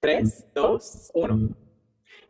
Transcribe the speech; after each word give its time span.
3, 0.00 0.44
2, 0.54 1.10
1. 1.14 1.54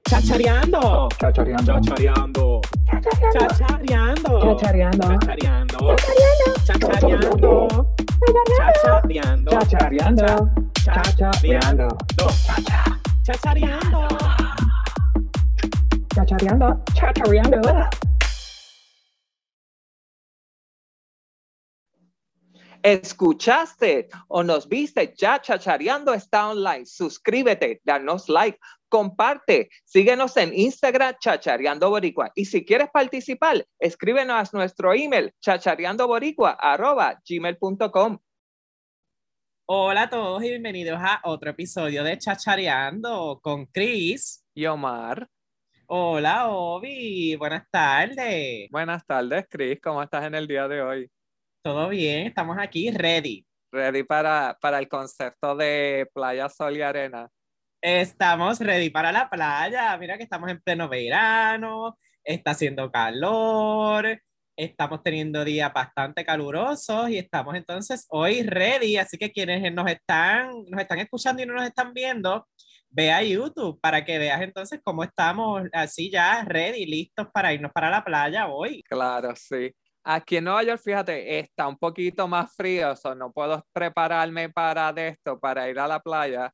Chachareando. 0.09 1.09
Chachareando. 1.19 1.81
Chachareando. 1.83 2.61
Chachareando. 2.87 4.41
Chachareando. 4.41 5.17
Chachareando. 5.19 5.99
Chachareando. 6.67 7.69
Chachareando. 8.57 9.49
Chachareando. 9.55 10.49
Chachareando. 10.85 11.89
Chachareando. 13.25 14.09
Chachareando. 16.15 16.69
Chachareando. 16.95 18.08
¿Escuchaste 22.89 24.09
o 24.29 24.43
nos 24.43 24.67
viste 24.67 25.13
ya 25.15 25.43
chachareando 25.43 26.15
está 26.15 26.49
online? 26.49 26.87
Suscríbete, 26.87 27.83
danos 27.85 28.31
like, 28.31 28.59
comparte, 28.89 29.69
síguenos 29.85 30.39
en 30.39 30.55
Instagram 30.55 31.15
chachareando 31.21 31.91
boricua 31.91 32.33
y 32.35 32.47
si 32.47 32.65
quieres 32.65 32.89
participar, 32.91 33.67
escríbenos 33.79 34.55
a 34.55 34.57
nuestro 34.57 34.95
email 34.95 35.35
chachareandoboricua@gmail.com. 35.43 38.19
Hola 39.67 40.03
a 40.05 40.09
todos 40.09 40.43
y 40.43 40.49
bienvenidos 40.49 40.99
a 40.99 41.21
otro 41.25 41.51
episodio 41.51 42.03
de 42.03 42.17
Chachareando 42.17 43.39
con 43.43 43.67
Chris. 43.67 44.47
Y 44.55 44.65
Omar. 44.65 45.29
Hola, 45.89 46.49
Obi. 46.49 47.37
Buenas 47.37 47.69
tardes. 47.71 48.71
Buenas 48.71 49.05
tardes, 49.05 49.45
Chris. 49.51 49.79
¿Cómo 49.83 50.03
estás 50.03 50.25
en 50.25 50.35
el 50.35 50.49
día 50.49 50.67
de 50.69 50.81
hoy? 50.81 51.11
Todo 51.69 51.91
bien, 51.91 52.29
estamos 52.29 52.57
aquí 52.59 52.91
ready. 52.91 53.47
Ready 53.71 54.03
para, 54.03 54.57
para 54.59 54.79
el 54.79 54.89
concepto 54.89 55.55
de 55.55 56.09
playa, 56.15 56.49
sol 56.49 56.75
y 56.75 56.81
arena. 56.81 57.29
Estamos 57.83 58.59
ready 58.59 58.89
para 58.89 59.13
la 59.13 59.29
playa. 59.29 59.95
Mira 59.99 60.17
que 60.17 60.23
estamos 60.23 60.51
en 60.51 60.63
pleno 60.63 60.89
verano, 60.89 61.99
está 62.25 62.53
haciendo 62.53 62.91
calor, 62.91 64.19
estamos 64.57 65.03
teniendo 65.03 65.45
días 65.45 65.71
bastante 65.71 66.25
calurosos 66.25 67.11
y 67.11 67.19
estamos 67.19 67.55
entonces 67.55 68.07
hoy 68.09 68.45
ready. 68.45 68.97
Así 68.97 69.19
que 69.19 69.31
quienes 69.31 69.71
nos 69.71 69.91
están, 69.91 70.49
nos 70.71 70.81
están 70.81 71.01
escuchando 71.01 71.43
y 71.43 71.45
no 71.45 71.53
nos 71.53 71.67
están 71.67 71.93
viendo, 71.93 72.49
ve 72.89 73.13
a 73.13 73.23
YouTube 73.23 73.79
para 73.83 74.07
que 74.07 74.19
veas 74.19 74.41
entonces 74.41 74.81
cómo 74.83 75.05
estamos 75.05 75.65
así 75.75 76.11
ya 76.11 76.43
ready, 76.45 76.87
listos 76.87 77.27
para 77.31 77.53
irnos 77.53 77.73
para 77.73 77.91
la 77.91 78.03
playa 78.03 78.49
hoy. 78.49 78.83
Claro, 78.85 79.37
sí. 79.37 79.71
Aquí 80.11 80.39
en 80.39 80.45
Nueva 80.45 80.63
York, 80.63 80.81
fíjate, 80.83 81.39
está 81.39 81.69
un 81.69 81.77
poquito 81.77 82.27
más 82.27 82.57
frío, 82.57 82.97
so 82.97 83.15
no 83.15 83.31
puedo 83.31 83.63
prepararme 83.75 84.49
para 84.49 84.91
de 84.91 85.09
esto, 85.09 85.39
para 85.39 85.69
ir 85.69 85.79
a 85.79 85.87
la 85.87 86.01
playa, 86.01 86.51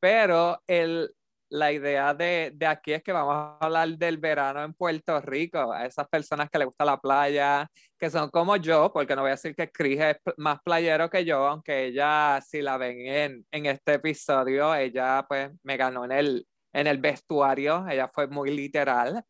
pero 0.00 0.60
el, 0.66 1.08
la 1.48 1.70
idea 1.70 2.12
de, 2.12 2.50
de, 2.52 2.66
aquí 2.66 2.92
es 2.92 3.04
que 3.04 3.12
vamos 3.12 3.36
a 3.36 3.58
hablar 3.60 3.90
del 3.90 4.18
verano 4.18 4.64
en 4.64 4.74
Puerto 4.74 5.20
Rico, 5.20 5.72
a 5.72 5.86
esas 5.86 6.08
personas 6.08 6.50
que 6.50 6.58
les 6.58 6.66
gusta 6.66 6.84
la 6.84 6.98
playa, 6.98 7.70
que 7.96 8.10
son 8.10 8.30
como 8.30 8.56
yo, 8.56 8.92
porque 8.92 9.14
no 9.14 9.22
voy 9.22 9.28
a 9.28 9.34
decir 9.34 9.54
que 9.54 9.70
Chris 9.70 10.00
es 10.00 10.16
más 10.36 10.58
playero 10.64 11.08
que 11.08 11.24
yo, 11.24 11.46
aunque 11.46 11.86
ella, 11.86 12.40
si 12.44 12.62
la 12.62 12.78
ven 12.78 12.98
en, 13.06 13.46
en 13.52 13.66
este 13.66 13.94
episodio, 13.94 14.74
ella 14.74 15.24
pues 15.28 15.52
me 15.62 15.76
ganó 15.76 16.04
en 16.04 16.10
el, 16.10 16.48
en 16.72 16.88
el 16.88 16.98
vestuario, 16.98 17.86
ella 17.88 18.08
fue 18.08 18.26
muy 18.26 18.50
literal. 18.50 19.22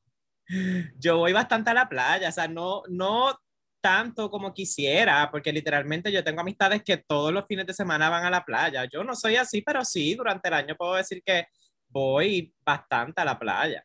yo 1.00 1.18
voy 1.18 1.34
bastante 1.34 1.70
a 1.70 1.74
la 1.74 1.90
playa, 1.90 2.30
o 2.30 2.32
sea, 2.32 2.48
no, 2.48 2.84
no 2.90 3.38
tanto 3.82 4.30
como 4.30 4.54
quisiera, 4.54 5.30
porque 5.32 5.54
literalmente 5.54 6.12
yo 6.12 6.24
tengo 6.24 6.42
amistades 6.42 6.84
que 6.84 6.98
todos 6.98 7.32
los 7.32 7.46
fines 7.46 7.66
de 7.66 7.74
semana 7.74 8.10
van 8.10 8.26
a 8.26 8.30
la 8.30 8.44
playa. 8.44 8.86
Yo 8.92 9.04
no 9.04 9.16
soy 9.16 9.38
así, 9.38 9.62
pero 9.62 9.86
sí, 9.86 10.16
durante 10.16 10.50
el 10.50 10.54
año 10.56 10.76
puedo 10.76 10.96
decir 10.96 11.22
que 11.24 11.46
voy 11.88 12.54
bastante 12.66 13.22
a 13.22 13.26
la 13.26 13.40
playa. 13.40 13.84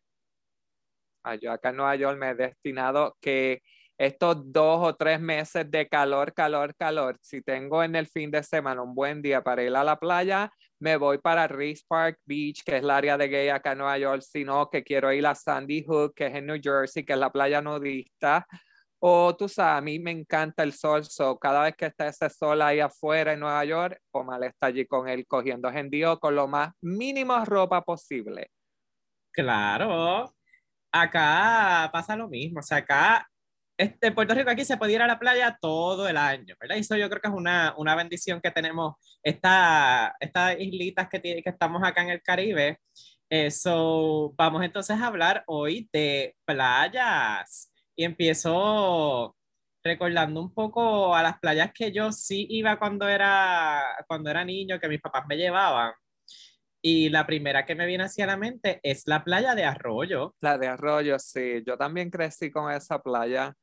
Ah, 1.22 1.36
yo 1.36 1.52
acá 1.52 1.70
en 1.70 1.76
Nueva 1.76 1.96
York 1.96 2.18
me 2.18 2.30
he 2.30 2.34
destinado 2.34 3.16
que 3.20 3.62
estos 3.96 4.52
dos 4.52 4.86
o 4.86 4.96
tres 4.96 5.20
meses 5.20 5.70
de 5.70 5.88
calor, 5.88 6.34
calor, 6.34 6.74
calor, 6.74 7.16
si 7.22 7.40
tengo 7.40 7.82
en 7.82 7.94
el 7.96 8.06
fin 8.08 8.30
de 8.30 8.42
semana 8.42 8.82
un 8.82 8.94
buen 8.94 9.22
día 9.22 9.42
para 9.42 9.62
ir 9.62 9.74
a 9.74 9.84
la 9.84 9.98
playa, 9.98 10.50
me 10.84 10.98
voy 10.98 11.16
para 11.16 11.48
Reese 11.48 11.82
Park 11.88 12.18
Beach, 12.26 12.62
que 12.62 12.76
es 12.76 12.82
el 12.82 12.90
área 12.90 13.16
de 13.16 13.28
gay 13.28 13.48
acá 13.48 13.72
en 13.72 13.78
Nueva 13.78 13.96
York, 13.96 14.20
sino 14.20 14.68
que 14.68 14.84
quiero 14.84 15.10
ir 15.14 15.26
a 15.26 15.34
Sandy 15.34 15.82
Hook, 15.82 16.12
que 16.14 16.26
es 16.26 16.34
en 16.34 16.44
New 16.44 16.60
Jersey, 16.62 17.06
que 17.06 17.14
es 17.14 17.18
la 17.18 17.32
playa 17.32 17.62
nudista. 17.62 18.46
O 18.98 19.34
tú 19.34 19.48
sabes, 19.48 19.78
a 19.78 19.80
mí 19.80 19.98
me 19.98 20.10
encanta 20.10 20.62
el 20.62 20.74
sol, 20.74 21.02
so 21.04 21.38
cada 21.38 21.62
vez 21.62 21.74
que 21.74 21.86
está 21.86 22.06
ese 22.08 22.28
sol 22.28 22.60
ahí 22.60 22.80
afuera 22.80 23.32
en 23.32 23.40
Nueva 23.40 23.64
York, 23.64 23.98
Omar 24.10 24.44
está 24.44 24.66
allí 24.66 24.86
con 24.86 25.08
él 25.08 25.26
cogiendo 25.26 25.72
gendío 25.72 26.20
con 26.20 26.34
lo 26.34 26.48
más 26.48 26.70
mínimo 26.82 27.42
ropa 27.46 27.80
posible. 27.82 28.50
Claro, 29.32 30.34
acá 30.92 31.88
pasa 31.94 32.14
lo 32.14 32.28
mismo, 32.28 32.60
o 32.60 32.62
sea, 32.62 32.78
acá 32.78 33.26
este, 33.76 34.12
Puerto 34.12 34.34
Rico 34.34 34.50
aquí 34.50 34.64
se 34.64 34.76
puede 34.76 34.92
ir 34.92 35.02
a 35.02 35.06
la 35.06 35.18
playa 35.18 35.58
todo 35.60 36.08
el 36.08 36.16
año, 36.16 36.54
¿verdad? 36.60 36.76
Y 36.76 36.80
eso 36.80 36.96
yo 36.96 37.08
creo 37.08 37.20
que 37.20 37.28
es 37.28 37.34
una, 37.34 37.74
una 37.76 37.96
bendición 37.96 38.40
que 38.40 38.50
tenemos, 38.50 38.94
esta, 39.22 40.14
estas 40.20 40.58
islitas 40.60 41.08
que, 41.08 41.20
que 41.20 41.42
estamos 41.44 41.82
acá 41.82 42.02
en 42.02 42.10
el 42.10 42.22
Caribe. 42.22 42.78
Eso, 43.28 44.32
vamos 44.36 44.62
entonces 44.62 44.96
a 45.00 45.06
hablar 45.06 45.42
hoy 45.46 45.88
de 45.92 46.36
playas. 46.44 47.70
Y 47.96 48.04
empiezo 48.04 49.36
recordando 49.84 50.40
un 50.40 50.52
poco 50.54 51.14
a 51.14 51.22
las 51.22 51.38
playas 51.38 51.72
que 51.72 51.92
yo 51.92 52.10
sí 52.12 52.46
iba 52.50 52.78
cuando 52.78 53.08
era, 53.08 53.82
cuando 54.08 54.30
era 54.30 54.44
niño, 54.44 54.78
que 54.80 54.88
mis 54.88 55.00
papás 55.00 55.24
me 55.28 55.36
llevaban. 55.36 55.92
Y 56.80 57.08
la 57.08 57.26
primera 57.26 57.64
que 57.64 57.74
me 57.74 57.86
viene 57.86 58.04
hacia 58.04 58.26
la 58.26 58.36
mente 58.36 58.78
es 58.82 59.04
la 59.06 59.24
playa 59.24 59.54
de 59.54 59.64
Arroyo. 59.64 60.34
La 60.40 60.58
de 60.58 60.68
Arroyo, 60.68 61.18
sí. 61.18 61.62
Yo 61.66 61.78
también 61.78 62.10
crecí 62.10 62.50
con 62.50 62.70
esa 62.70 62.98
playa. 63.00 63.54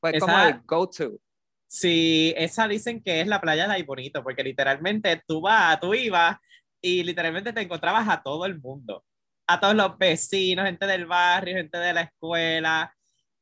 Fue 0.00 0.16
esa, 0.16 0.26
como 0.26 0.38
el 0.38 0.60
go-to. 0.64 1.20
Sí, 1.66 2.34
esa 2.36 2.66
dicen 2.66 3.02
que 3.02 3.20
es 3.20 3.28
la 3.28 3.40
playa 3.40 3.68
de 3.68 3.74
ahí 3.74 3.82
bonito, 3.84 4.24
porque 4.24 4.42
literalmente 4.42 5.22
tú 5.26 5.40
vas, 5.40 5.78
tú 5.78 5.94
ibas 5.94 6.36
y 6.80 7.04
literalmente 7.04 7.52
te 7.52 7.60
encontrabas 7.60 8.08
a 8.08 8.22
todo 8.22 8.44
el 8.44 8.58
mundo, 8.60 9.04
a 9.46 9.60
todos 9.60 9.74
los 9.74 9.96
vecinos, 9.96 10.66
gente 10.66 10.86
del 10.86 11.06
barrio, 11.06 11.56
gente 11.56 11.78
de 11.78 11.92
la 11.92 12.00
escuela. 12.02 12.92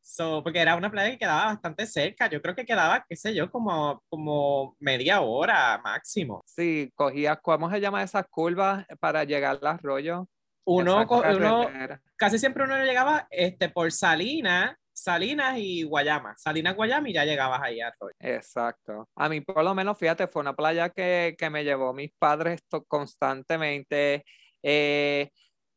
So, 0.03 0.43
porque 0.43 0.59
era 0.59 0.75
una 0.75 0.91
playa 0.91 1.11
que 1.11 1.19
quedaba 1.19 1.47
bastante 1.47 1.87
cerca, 1.87 2.29
yo 2.29 2.41
creo 2.41 2.55
que 2.55 2.65
quedaba, 2.65 3.05
qué 3.09 3.15
sé 3.15 3.35
yo, 3.35 3.51
como, 3.51 4.03
como 4.09 4.77
media 4.79 5.21
hora 5.21 5.79
máximo. 5.85 6.43
Sí, 6.47 6.91
cogías, 6.95 7.39
¿cómo 7.43 7.71
se 7.71 7.81
llama 7.81 8.03
esas 8.03 8.27
curvas 8.29 8.87
para 9.01 9.25
llegar 9.25 9.59
al 9.61 9.67
arroyo? 9.67 10.27
Uno, 10.65 11.07
uno 11.07 11.71
casi 12.17 12.39
siempre 12.39 12.65
uno 12.65 12.77
llegaba 12.85 13.27
este, 13.31 13.71
por 13.71 13.91
Salina 13.91 14.79
Salinas 14.99 15.59
y 15.59 15.85
Guayama. 15.85 16.35
Salinas, 16.37 16.75
Guayama 16.75 17.09
y 17.09 17.13
ya 17.13 17.25
llegabas 17.25 17.61
ahí 17.63 17.81
a 17.81 17.89
Arroyo. 17.89 18.15
Exacto. 18.19 19.09
A 19.15 19.29
mí 19.29 19.41
por 19.41 19.63
lo 19.63 19.75
menos, 19.75 19.97
fíjate, 19.97 20.27
fue 20.27 20.41
una 20.41 20.57
playa 20.57 20.91
que, 20.91 21.37
que 21.39 21.51
me 21.51 21.65
llevó 21.65 21.93
mis 21.93 22.13
padres 22.19 22.61
constantemente. 22.89 24.25
Eh, 24.63 25.31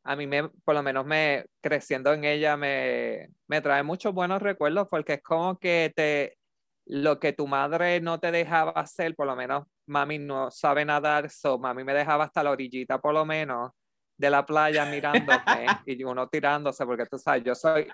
a 0.04 0.16
mí 0.16 0.26
me, 0.26 0.50
por 0.50 0.74
lo 0.74 0.82
menos 0.82 1.06
me, 1.06 1.46
creciendo 1.62 2.14
en 2.14 2.24
ella 2.24 2.58
me, 2.58 3.30
me 3.48 3.62
trae 3.62 3.84
muchos 3.84 4.14
buenos 4.14 4.42
recuerdos 4.42 4.88
porque 4.90 5.14
es 5.14 5.22
como 5.22 5.59
que 5.59 5.94
te, 5.96 6.38
lo 6.86 7.20
que 7.20 7.34
tu 7.34 7.48
madre 7.48 8.02
no 8.02 8.20
te 8.20 8.32
dejaba 8.32 8.72
hacer, 8.72 9.16
por 9.16 9.28
lo 9.28 9.36
menos 9.36 9.66
mami 9.86 10.18
no 10.18 10.50
sabe 10.50 10.84
nadar, 10.84 11.30
so 11.30 11.59
mami 11.59 11.84
me 11.84 11.94
dejaba 11.94 12.24
hasta 12.26 12.44
la 12.44 12.52
orillita 12.52 13.00
por 13.00 13.14
lo 13.14 13.26
menos 13.26 13.72
de 14.18 14.30
la 14.30 14.46
playa 14.46 14.86
mirándome 14.92 15.68
y 15.86 16.03
uno 16.03 16.28
tirándose 16.28 16.86
porque 16.86 17.06
tú 17.06 17.18
sabes, 17.20 17.44
yo 17.44 17.53
soy, 17.53 17.88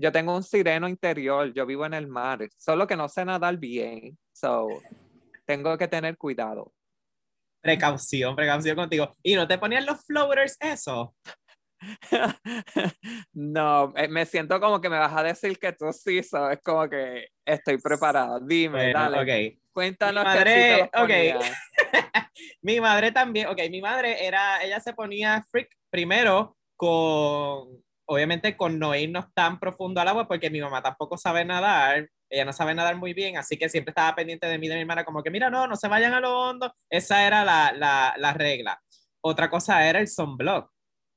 yo 0.00 0.10
tengo 0.10 0.34
un 0.34 0.42
sireno 0.42 0.88
interior, 0.88 1.52
yo 1.52 1.66
vivo 1.66 1.84
en 1.84 1.92
el 1.92 2.08
mar, 2.08 2.48
solo 2.56 2.86
que 2.86 2.96
no 2.96 3.08
sé 3.08 3.24
nadar 3.24 3.58
bien, 3.58 4.18
so 4.32 4.66
tengo 5.44 5.76
que 5.76 5.88
tener 5.88 6.16
cuidado. 6.16 6.72
Precaución, 7.60 8.34
precaución 8.34 8.76
contigo. 8.76 9.14
¿Y 9.22 9.34
no 9.34 9.46
te 9.46 9.58
ponían 9.58 9.84
los 9.84 10.02
floaters 10.06 10.56
eso? 10.60 11.14
no, 13.34 13.92
eh, 13.94 14.08
me 14.08 14.24
siento 14.24 14.58
como 14.58 14.80
que 14.80 14.88
me 14.88 14.98
vas 14.98 15.14
a 15.14 15.22
decir 15.22 15.58
que 15.58 15.72
tú 15.72 15.92
sí, 15.92 16.22
so, 16.22 16.50
es 16.50 16.60
como 16.62 16.88
que 16.88 17.28
estoy 17.44 17.76
preparado. 17.76 18.40
Dime, 18.40 18.94
dale. 18.94 19.20
Okay. 19.20 19.60
Cuéntanos 19.70 20.24
mi 20.24 20.30
madre, 20.30 20.90
okay. 20.94 21.34
mi 22.62 22.80
madre 22.80 23.12
también, 23.12 23.48
ok, 23.48 23.58
mi 23.70 23.82
madre 23.82 24.26
era, 24.26 24.62
ella 24.64 24.80
se 24.80 24.94
ponía 24.94 25.44
freak 25.50 25.68
primero 25.90 26.56
con 26.76 27.82
obviamente 28.10 28.56
con 28.56 28.76
no 28.80 28.92
irnos 28.96 29.32
tan 29.34 29.60
profundo 29.60 30.00
al 30.00 30.08
agua, 30.08 30.26
porque 30.26 30.50
mi 30.50 30.60
mamá 30.60 30.82
tampoco 30.82 31.16
sabe 31.16 31.44
nadar, 31.44 32.10
ella 32.28 32.44
no 32.44 32.52
sabe 32.52 32.74
nadar 32.74 32.96
muy 32.96 33.14
bien, 33.14 33.36
así 33.36 33.56
que 33.56 33.68
siempre 33.68 33.92
estaba 33.92 34.16
pendiente 34.16 34.48
de 34.48 34.58
mí 34.58 34.66
de 34.66 34.74
mi 34.74 34.80
hermana, 34.80 35.04
como 35.04 35.22
que 35.22 35.30
mira, 35.30 35.48
no, 35.48 35.68
no 35.68 35.76
se 35.76 35.86
vayan 35.86 36.12
a 36.14 36.18
lo 36.20 36.36
hondo, 36.36 36.74
esa 36.88 37.24
era 37.24 37.44
la, 37.44 37.72
la, 37.72 38.14
la 38.16 38.32
regla. 38.32 38.82
Otra 39.20 39.48
cosa 39.48 39.86
era 39.86 40.00
el 40.00 40.08
sunblock, 40.08 40.72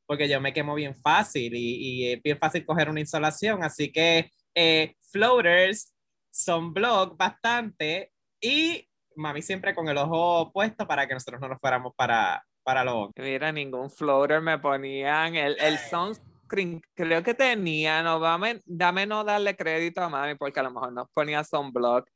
porque 0.06 0.30
yo 0.30 0.40
me 0.40 0.54
quemo 0.54 0.76
bien 0.76 0.94
fácil 0.94 1.56
y, 1.56 1.78
y 1.78 2.12
es 2.14 2.22
bien 2.22 2.38
fácil 2.38 2.64
coger 2.64 2.92
una 2.92 3.00
insolación, 3.00 3.64
así 3.64 3.92
que 3.92 4.30
eh, 4.54 4.96
floaters, 5.12 5.96
sunblock 6.32 7.18
bastante 7.18 8.12
y 8.40 8.88
mami 9.16 9.42
siempre 9.42 9.74
con 9.74 9.90
el 9.90 9.98
ojo 9.98 10.52
puesto 10.54 10.86
para 10.86 11.08
que 11.08 11.16
nosotros 11.16 11.42
no 11.42 11.48
nos 11.48 11.60
fuéramos 11.60 11.94
para, 11.96 12.46
para 12.62 12.84
lo 12.84 13.10
Mira, 13.16 13.52
ningún 13.52 13.90
floater 13.90 14.42
me 14.42 14.60
ponían. 14.60 15.36
El, 15.36 15.58
el 15.60 15.80
creo 16.94 17.24
que 17.24 17.34
tenía, 17.34 18.02
no, 18.04 18.20
dame, 18.20 18.62
dame 18.66 19.06
no 19.06 19.24
darle 19.24 19.56
crédito 19.56 20.02
a 20.02 20.10
mami 20.10 20.36
porque 20.36 20.60
a 20.60 20.64
lo 20.64 20.72
mejor 20.72 20.94
nos 20.94 21.10
ponía 21.14 21.44
sunblock. 21.44 22.08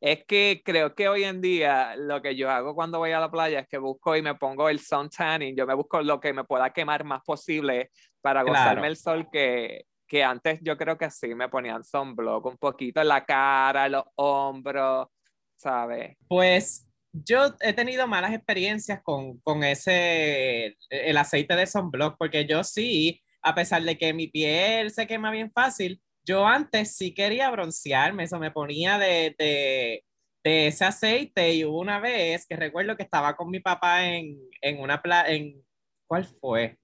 Es 0.00 0.24
que 0.24 0.62
creo 0.64 0.94
que 0.94 1.08
hoy 1.08 1.24
en 1.24 1.42
día 1.42 1.94
lo 1.96 2.22
que 2.22 2.34
yo 2.34 2.50
hago 2.50 2.74
cuando 2.74 2.98
voy 2.98 3.12
a 3.12 3.20
la 3.20 3.30
playa 3.30 3.60
es 3.60 3.68
que 3.68 3.76
busco 3.76 4.16
y 4.16 4.22
me 4.22 4.34
pongo 4.34 4.68
el 4.70 4.80
sun 4.80 5.10
tanning, 5.10 5.54
yo 5.54 5.66
me 5.66 5.74
busco 5.74 6.00
lo 6.00 6.18
que 6.18 6.32
me 6.32 6.44
pueda 6.44 6.70
quemar 6.70 7.04
más 7.04 7.22
posible 7.22 7.90
para 8.22 8.42
gozarme 8.42 8.80
Claro. 8.80 8.86
el 8.86 8.96
sol 8.96 9.28
que, 9.30 9.84
que 10.08 10.24
antes 10.24 10.58
yo 10.62 10.76
creo 10.76 10.96
que 10.96 11.10
sí 11.10 11.34
me 11.34 11.48
ponían 11.48 11.84
sunblock 11.84 12.46
un 12.46 12.56
poquito 12.56 13.00
en 13.00 13.08
la 13.08 13.24
cara, 13.24 13.88
los 13.88 14.04
hombros, 14.16 15.08
¿sabes? 15.54 16.16
Pues 16.26 16.90
yo 17.12 17.54
he 17.60 17.72
tenido 17.72 18.06
malas 18.06 18.32
experiencias 18.32 19.02
con, 19.02 19.38
con 19.40 19.64
ese, 19.64 20.76
el 20.88 21.16
aceite 21.16 21.56
de 21.56 21.66
sunblock, 21.66 22.16
porque 22.18 22.46
yo 22.46 22.64
sí, 22.64 23.22
a 23.42 23.54
pesar 23.54 23.82
de 23.82 23.96
que 23.98 24.12
mi 24.12 24.28
piel 24.28 24.90
se 24.90 25.06
quema 25.06 25.30
bien 25.30 25.50
fácil, 25.52 26.00
yo 26.24 26.46
antes 26.46 26.96
sí 26.96 27.14
quería 27.14 27.50
broncearme, 27.50 28.24
eso 28.24 28.38
me 28.38 28.50
ponía 28.50 28.98
de, 28.98 29.34
de, 29.38 30.04
ese 30.42 30.84
aceite 30.84 31.54
y 31.54 31.64
hubo 31.64 31.80
una 31.80 32.00
vez 32.00 32.46
que 32.46 32.56
recuerdo 32.56 32.96
que 32.96 33.02
estaba 33.02 33.36
con 33.36 33.50
mi 33.50 33.60
papá 33.60 34.06
en, 34.06 34.38
en 34.62 34.80
una 34.80 35.02
playa, 35.02 35.28
en, 35.30 35.62
¿cuál 36.06 36.24
fue? 36.24 36.78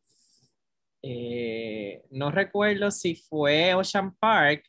Eh, 1.03 2.03
no 2.11 2.31
recuerdo 2.31 2.91
si 2.91 3.15
fue 3.15 3.75
Ocean 3.75 4.17
Park, 4.17 4.65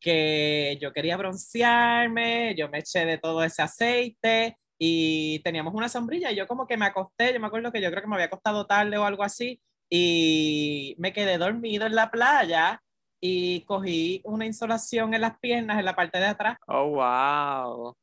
que 0.00 0.78
yo 0.80 0.92
quería 0.92 1.16
broncearme, 1.16 2.54
yo 2.56 2.68
me 2.68 2.78
eché 2.80 3.06
de 3.06 3.18
todo 3.18 3.42
ese 3.44 3.62
aceite 3.62 4.58
y 4.78 5.40
teníamos 5.40 5.74
una 5.74 5.88
sombrilla 5.88 6.32
y 6.32 6.36
yo 6.36 6.46
como 6.48 6.66
que 6.66 6.76
me 6.76 6.86
acosté, 6.86 7.32
yo 7.32 7.40
me 7.40 7.46
acuerdo 7.46 7.72
que 7.72 7.80
yo 7.80 7.90
creo 7.90 8.02
que 8.02 8.08
me 8.08 8.16
había 8.16 8.26
acostado 8.26 8.66
tarde 8.66 8.98
o 8.98 9.04
algo 9.04 9.22
así 9.22 9.60
y 9.94 10.94
me 10.96 11.12
quedé 11.12 11.36
dormido 11.36 11.84
en 11.84 11.94
la 11.94 12.10
playa 12.10 12.82
y 13.20 13.60
cogí 13.66 14.22
una 14.24 14.46
insolación 14.46 15.12
en 15.12 15.20
las 15.20 15.38
piernas, 15.38 15.78
en 15.78 15.84
la 15.84 15.94
parte 15.94 16.18
de 16.18 16.24
atrás, 16.24 16.56
Oh, 16.66 16.86
wow. 16.88 17.94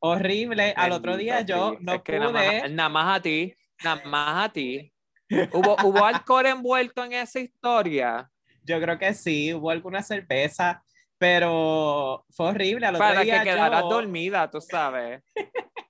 horrible. 0.00 0.74
Al 0.76 0.92
otro 0.92 1.16
día 1.16 1.36
Bendito 1.36 1.72
yo 1.72 1.78
no 1.80 1.94
Es 1.94 2.02
que 2.02 2.18
nada 2.18 2.30
más- 2.32 2.44
pude, 2.44 2.68
Nada 2.68 2.88
más, 2.90 3.16
a 3.18 3.22
ti, 3.22 3.54
nada 3.82 4.02
más 4.04 4.44
a 4.44 4.52
ti. 4.52 4.92
¿Hubo, 5.52 5.76
¿Hubo 5.82 6.04
alcohol 6.04 6.44
envuelto 6.46 7.02
en 7.04 7.14
esa 7.14 7.40
historia? 7.40 8.30
yo 8.62 8.78
creo 8.80 8.98
que 8.98 9.14
sí, 9.14 9.54
hubo 9.54 9.70
alguna 9.70 10.02
cerveza, 10.02 10.84
pero 11.18 12.24
fue 12.30 12.48
horrible. 12.48 12.86
Al 12.86 12.96
otro 12.96 13.08
Para 13.08 13.22
día 13.22 13.38
que 13.42 13.48
quedaras 13.50 13.80
yo- 13.82 13.88
dormida, 13.88 14.50
tú 14.50 14.60
sabes. 14.60 15.22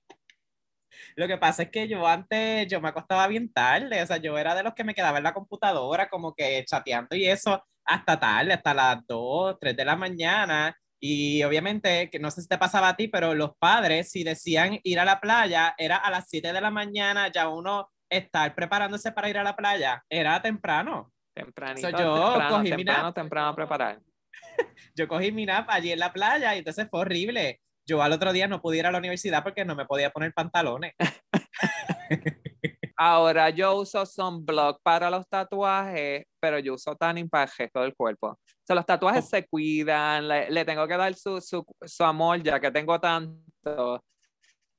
Lo 1.15 1.27
que 1.27 1.37
pasa 1.37 1.63
es 1.63 1.69
que 1.69 1.87
yo 1.87 2.07
antes, 2.07 2.67
yo 2.67 2.81
me 2.81 2.89
acostaba 2.89 3.27
bien 3.27 3.51
tarde, 3.51 4.01
o 4.01 4.05
sea, 4.05 4.17
yo 4.17 4.37
era 4.37 4.55
de 4.55 4.63
los 4.63 4.73
que 4.73 4.83
me 4.83 4.93
quedaba 4.93 5.17
en 5.17 5.23
la 5.23 5.33
computadora 5.33 6.09
como 6.09 6.33
que 6.33 6.63
chateando 6.65 7.15
y 7.15 7.25
eso 7.25 7.63
hasta 7.85 8.19
tarde, 8.19 8.53
hasta 8.53 8.73
las 8.73 9.05
2, 9.07 9.57
3 9.59 9.75
de 9.75 9.85
la 9.85 9.95
mañana. 9.95 10.75
Y 11.03 11.41
obviamente, 11.43 12.09
que 12.11 12.19
no 12.19 12.29
sé 12.29 12.41
si 12.43 12.47
te 12.47 12.57
pasaba 12.59 12.89
a 12.89 12.95
ti, 12.95 13.07
pero 13.07 13.33
los 13.33 13.51
padres, 13.57 14.11
si 14.11 14.23
decían 14.23 14.79
ir 14.83 14.99
a 14.99 15.05
la 15.05 15.19
playa, 15.19 15.73
era 15.77 15.97
a 15.97 16.11
las 16.11 16.29
7 16.29 16.53
de 16.53 16.61
la 16.61 16.69
mañana, 16.69 17.31
ya 17.31 17.49
uno 17.49 17.89
estar 18.07 18.53
preparándose 18.53 19.11
para 19.11 19.29
ir 19.29 19.37
a 19.37 19.43
la 19.43 19.55
playa, 19.55 20.03
era 20.09 20.41
temprano. 20.41 21.11
Tempranito, 21.33 21.89
So, 21.89 21.97
yo 21.97 22.29
temprano, 22.33 22.57
cogí 22.57 22.73
mi 22.75 22.83
nap. 22.83 23.15
temprano 23.15 23.47
a 23.49 23.55
preparar. 23.55 23.99
Yo 24.95 25.07
cogí 25.07 25.31
mi 25.31 25.45
nap 25.45 25.69
allí 25.69 25.91
en 25.91 25.99
la 25.99 26.11
playa 26.11 26.53
y 26.55 26.59
entonces 26.59 26.87
fue 26.89 27.01
horrible. 27.01 27.61
Yo 27.87 28.01
al 28.01 28.11
otro 28.13 28.31
día 28.33 28.47
no 28.47 28.61
pude 28.61 28.77
ir 28.77 28.85
a 28.85 28.91
la 28.91 28.97
universidad 28.99 29.43
porque 29.43 29.65
no 29.65 29.75
me 29.75 29.85
podía 29.85 30.11
poner 30.11 30.33
pantalones. 30.33 30.93
Ahora 32.97 33.49
yo 33.49 33.75
uso 33.77 34.05
sunblock 34.05 34.79
para 34.83 35.09
los 35.09 35.27
tatuajes, 35.27 36.25
pero 36.39 36.59
yo 36.59 36.75
uso 36.75 36.95
tanning 36.95 37.27
para 37.27 37.51
el 37.57 37.69
del 37.73 37.95
cuerpo. 37.95 38.27
O 38.27 38.37
sea, 38.63 38.75
los 38.75 38.85
tatuajes 38.85 39.25
Oh. 39.25 39.27
se 39.27 39.47
cuidan, 39.47 40.27
le, 40.27 40.51
le 40.51 40.65
tengo 40.65 40.87
que 40.87 40.97
dar 40.97 41.13
su, 41.15 41.41
su, 41.41 41.65
su 41.83 42.03
amor 42.03 42.43
ya 42.43 42.59
que 42.59 42.69
tengo 42.69 42.99
tanto. 42.99 44.03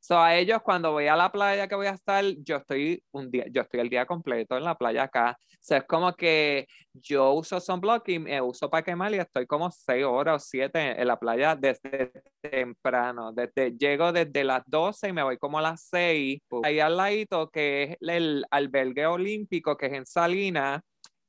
So, 0.04 0.18
a 0.18 0.34
ellos 0.36 0.60
cuando 0.62 0.90
voy 0.90 1.06
a 1.06 1.14
la 1.14 1.30
playa 1.30 1.68
que 1.68 1.76
voy 1.76 1.86
a 1.86 1.90
estar, 1.90 2.24
yo 2.38 2.56
estoy 2.56 3.04
un 3.12 3.30
día, 3.30 3.44
yo 3.52 3.62
estoy 3.62 3.78
el 3.78 3.88
día 3.88 4.04
completo 4.04 4.56
en 4.56 4.64
la 4.64 4.74
playa 4.76 5.04
acá. 5.04 5.38
O 5.40 5.56
sea, 5.60 5.78
es 5.78 5.84
como 5.84 6.12
que 6.14 6.66
yo 6.92 7.30
uso 7.34 7.60
sunblock 7.60 8.08
y 8.08 8.18
me 8.18 8.40
uso 8.40 8.68
para 8.68 8.82
quemar 8.82 9.14
y 9.14 9.18
estoy 9.18 9.46
como 9.46 9.70
seis 9.70 10.04
horas 10.04 10.42
o 10.42 10.44
siete 10.44 11.00
en 11.00 11.06
la 11.06 11.16
playa 11.20 11.54
desde 11.54 12.10
temprano. 12.40 13.32
Desde, 13.32 13.76
llego 13.78 14.10
desde 14.10 14.42
las 14.42 14.64
12 14.66 15.10
y 15.10 15.12
me 15.12 15.22
voy 15.22 15.38
como 15.38 15.60
a 15.60 15.62
las 15.62 15.86
6. 15.88 16.40
Ahí 16.64 16.80
al 16.80 16.96
ladito, 16.96 17.48
que 17.48 17.84
es 17.84 17.96
el 18.00 18.44
albergue 18.50 19.06
olímpico, 19.06 19.76
que 19.76 19.86
es 19.86 19.92
en 19.92 20.04
Salinas, 20.04 20.80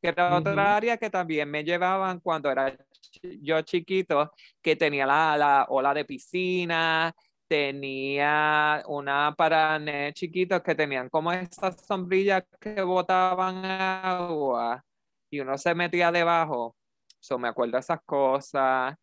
que 0.01 0.07
era 0.07 0.29
Ujú. 0.29 0.49
otra 0.49 0.75
área 0.75 0.97
que 0.97 1.11
también 1.11 1.47
me 1.47 1.63
llevaban 1.63 2.19
cuando 2.21 2.49
era 2.49 2.75
yo 3.21 3.61
chiquito, 3.61 4.31
que 4.63 4.75
tenía 4.75 5.05
la, 5.05 5.37
la 5.37 5.65
ola 5.69 5.93
de 5.93 6.05
piscina, 6.05 7.13
tenía 7.47 8.83
una 8.87 9.33
para 9.37 9.79
chiquitos 10.13 10.61
que 10.61 10.75
tenían 10.75 11.09
como 11.09 11.31
esas 11.31 11.85
sombrillas 11.85 12.43
que 12.59 12.81
botaban 12.81 13.63
agua 13.65 14.83
y 15.29 15.39
uno 15.39 15.57
se 15.57 15.75
metía 15.75 16.11
debajo. 16.11 16.75
So, 17.19 17.39
me 17.39 17.47
acuerdo 17.47 17.77
esas 17.77 17.99
cosas. 18.05 18.95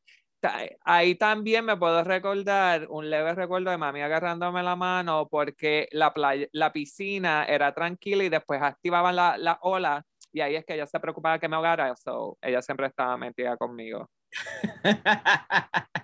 Ahí 0.85 1.17
también 1.17 1.65
me 1.65 1.77
puedo 1.77 2.03
recordar 2.03 2.87
un 2.89 3.11
leve 3.11 3.35
recuerdo 3.35 3.71
de 3.71 3.77
mami 3.79 4.01
agarrándome 4.01 4.63
la 4.63 4.75
mano 4.75 5.29
porque 5.31 5.89
la 5.93 6.15
playa, 6.15 6.47
la 6.53 6.73
piscina 6.73 7.45
era 7.45 7.75
tranquila 7.75 8.25
y 8.25 8.31
después 8.31 8.63
activaban 8.63 9.17
la, 9.17 9.37
la 9.37 9.59
ola 9.63 10.03
y 10.33 10.41
ahí 10.41 10.57
es 10.57 10.65
que 10.65 10.75
ella 10.75 10.87
se 10.87 11.01
preocupaba 11.01 11.39
que 11.39 11.49
me 11.49 11.57
ahogara. 11.57 11.95
So, 11.97 12.39
ella 12.41 12.63
siempre 12.63 12.87
estaba 12.87 13.17
metida 13.17 13.57
conmigo. 13.57 14.09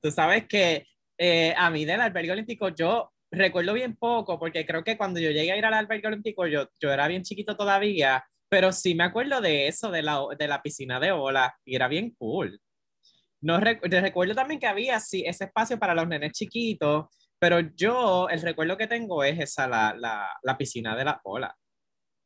Tú 0.00 0.10
sabes 0.10 0.46
que 0.48 0.86
eh, 1.18 1.54
a 1.56 1.70
mí 1.70 1.84
del 1.84 2.00
albergue 2.00 2.32
olímpico 2.32 2.68
yo 2.70 3.12
recuerdo 3.30 3.72
bien 3.72 3.96
poco, 3.96 4.38
porque 4.38 4.66
creo 4.66 4.84
que 4.84 4.96
cuando 4.98 5.18
yo 5.20 5.30
llegué 5.30 5.52
a 5.52 5.56
ir 5.56 5.64
al 5.64 5.74
albergue 5.74 6.08
olímpico 6.08 6.46
yo, 6.46 6.68
yo 6.80 6.92
era 6.92 7.08
bien 7.08 7.22
chiquito 7.22 7.56
todavía, 7.56 8.24
pero 8.48 8.72
sí 8.72 8.94
me 8.94 9.04
acuerdo 9.04 9.40
de 9.40 9.68
eso, 9.68 9.90
de 9.90 10.02
la, 10.02 10.20
de 10.38 10.48
la 10.48 10.60
piscina 10.62 11.00
de 11.00 11.12
olas, 11.12 11.52
y 11.64 11.74
era 11.76 11.88
bien 11.88 12.14
cool. 12.18 12.60
No 13.40 13.58
rec- 13.60 13.80
recuerdo 14.00 14.34
también 14.34 14.60
que 14.60 14.66
había 14.66 15.00
sí, 15.00 15.24
ese 15.26 15.44
espacio 15.44 15.78
para 15.78 15.94
los 15.94 16.06
nenes 16.06 16.32
chiquitos, 16.32 17.06
pero 17.38 17.60
yo 17.74 18.28
el 18.28 18.40
recuerdo 18.42 18.76
que 18.76 18.86
tengo 18.86 19.24
es 19.24 19.38
esa, 19.40 19.66
la, 19.66 19.94
la, 19.98 20.28
la 20.42 20.56
piscina 20.58 20.94
de 20.94 21.04
la 21.04 21.20
ola, 21.24 21.56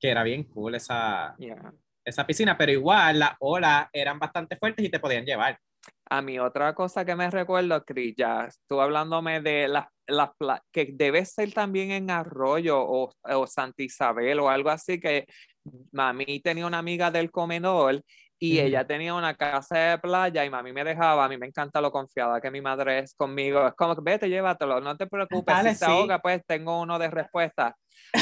que 0.01 0.11
era 0.11 0.23
bien 0.25 0.45
cool 0.45 0.75
esa, 0.75 1.35
Yeah. 1.39 1.73
esa 2.05 2.27
piscina, 2.27 2.59
pero 2.59 2.73
igual 2.73 3.21
las 3.21 3.33
olas 3.41 3.87
eran 3.93 4.19
bastante 4.19 4.57
fuertes 4.57 4.85
y 4.85 4.91
te 4.91 5.01
podían 5.01 5.25
llevar. 5.25 5.59
A 6.09 6.23
mí 6.23 6.39
otra 6.39 6.73
cosa 6.75 7.05
que 7.05 7.17
me 7.17 7.31
recuerdo, 7.31 7.85
Cris, 7.85 8.15
ya 8.17 8.45
estuve 8.45 8.83
hablándome 8.83 9.41
de 9.41 9.67
las 9.69 10.31
pla- 10.39 10.63
que 10.71 10.91
debe 10.93 11.25
ser 11.25 11.53
también 11.53 11.91
en 11.91 12.11
Arroyo 12.11 12.79
o, 12.81 13.13
o 13.23 13.47
Santa 13.49 13.83
Isabel 13.83 14.39
o 14.39 14.49
algo 14.49 14.71
así, 14.71 15.01
que 15.01 15.27
mami 15.93 16.41
tenía 16.41 16.67
una 16.67 16.79
amiga 16.79 17.11
del 17.11 17.33
comedor 17.33 18.03
y 18.39 18.59
Ujú. 18.59 18.67
ella 18.67 18.87
tenía 18.87 19.15
una 19.15 19.35
casa 19.35 19.79
de 19.79 19.99
playa 19.99 20.45
y 20.45 20.51
mami 20.51 20.73
me 20.73 20.85
dejaba, 20.85 21.25
a 21.25 21.29
mí 21.29 21.39
me 21.39 21.47
encanta 21.47 21.81
lo 21.81 21.91
confiada 21.91 22.41
que 22.41 22.51
mi 22.51 22.61
madre 22.61 23.01
es 23.01 23.15
conmigo, 23.15 23.67
es 23.67 23.75
como 23.75 23.95
vete, 23.97 24.29
llévatelo, 24.29 24.81
no 24.81 24.97
te 24.97 25.07
preocupes, 25.07 25.57
Dale, 25.57 25.75
si 25.75 25.85
sí. 25.85 25.85
ahoga, 25.85 26.19
pues 26.21 26.43
tengo 26.47 26.81
uno 26.81 26.99
de 26.99 27.11
respuesta. 27.11 27.75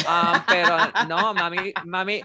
Ah, 0.07 0.45
pero 0.49 0.77
no, 1.09 1.35
mami, 1.35 1.73
mami, 1.85 2.23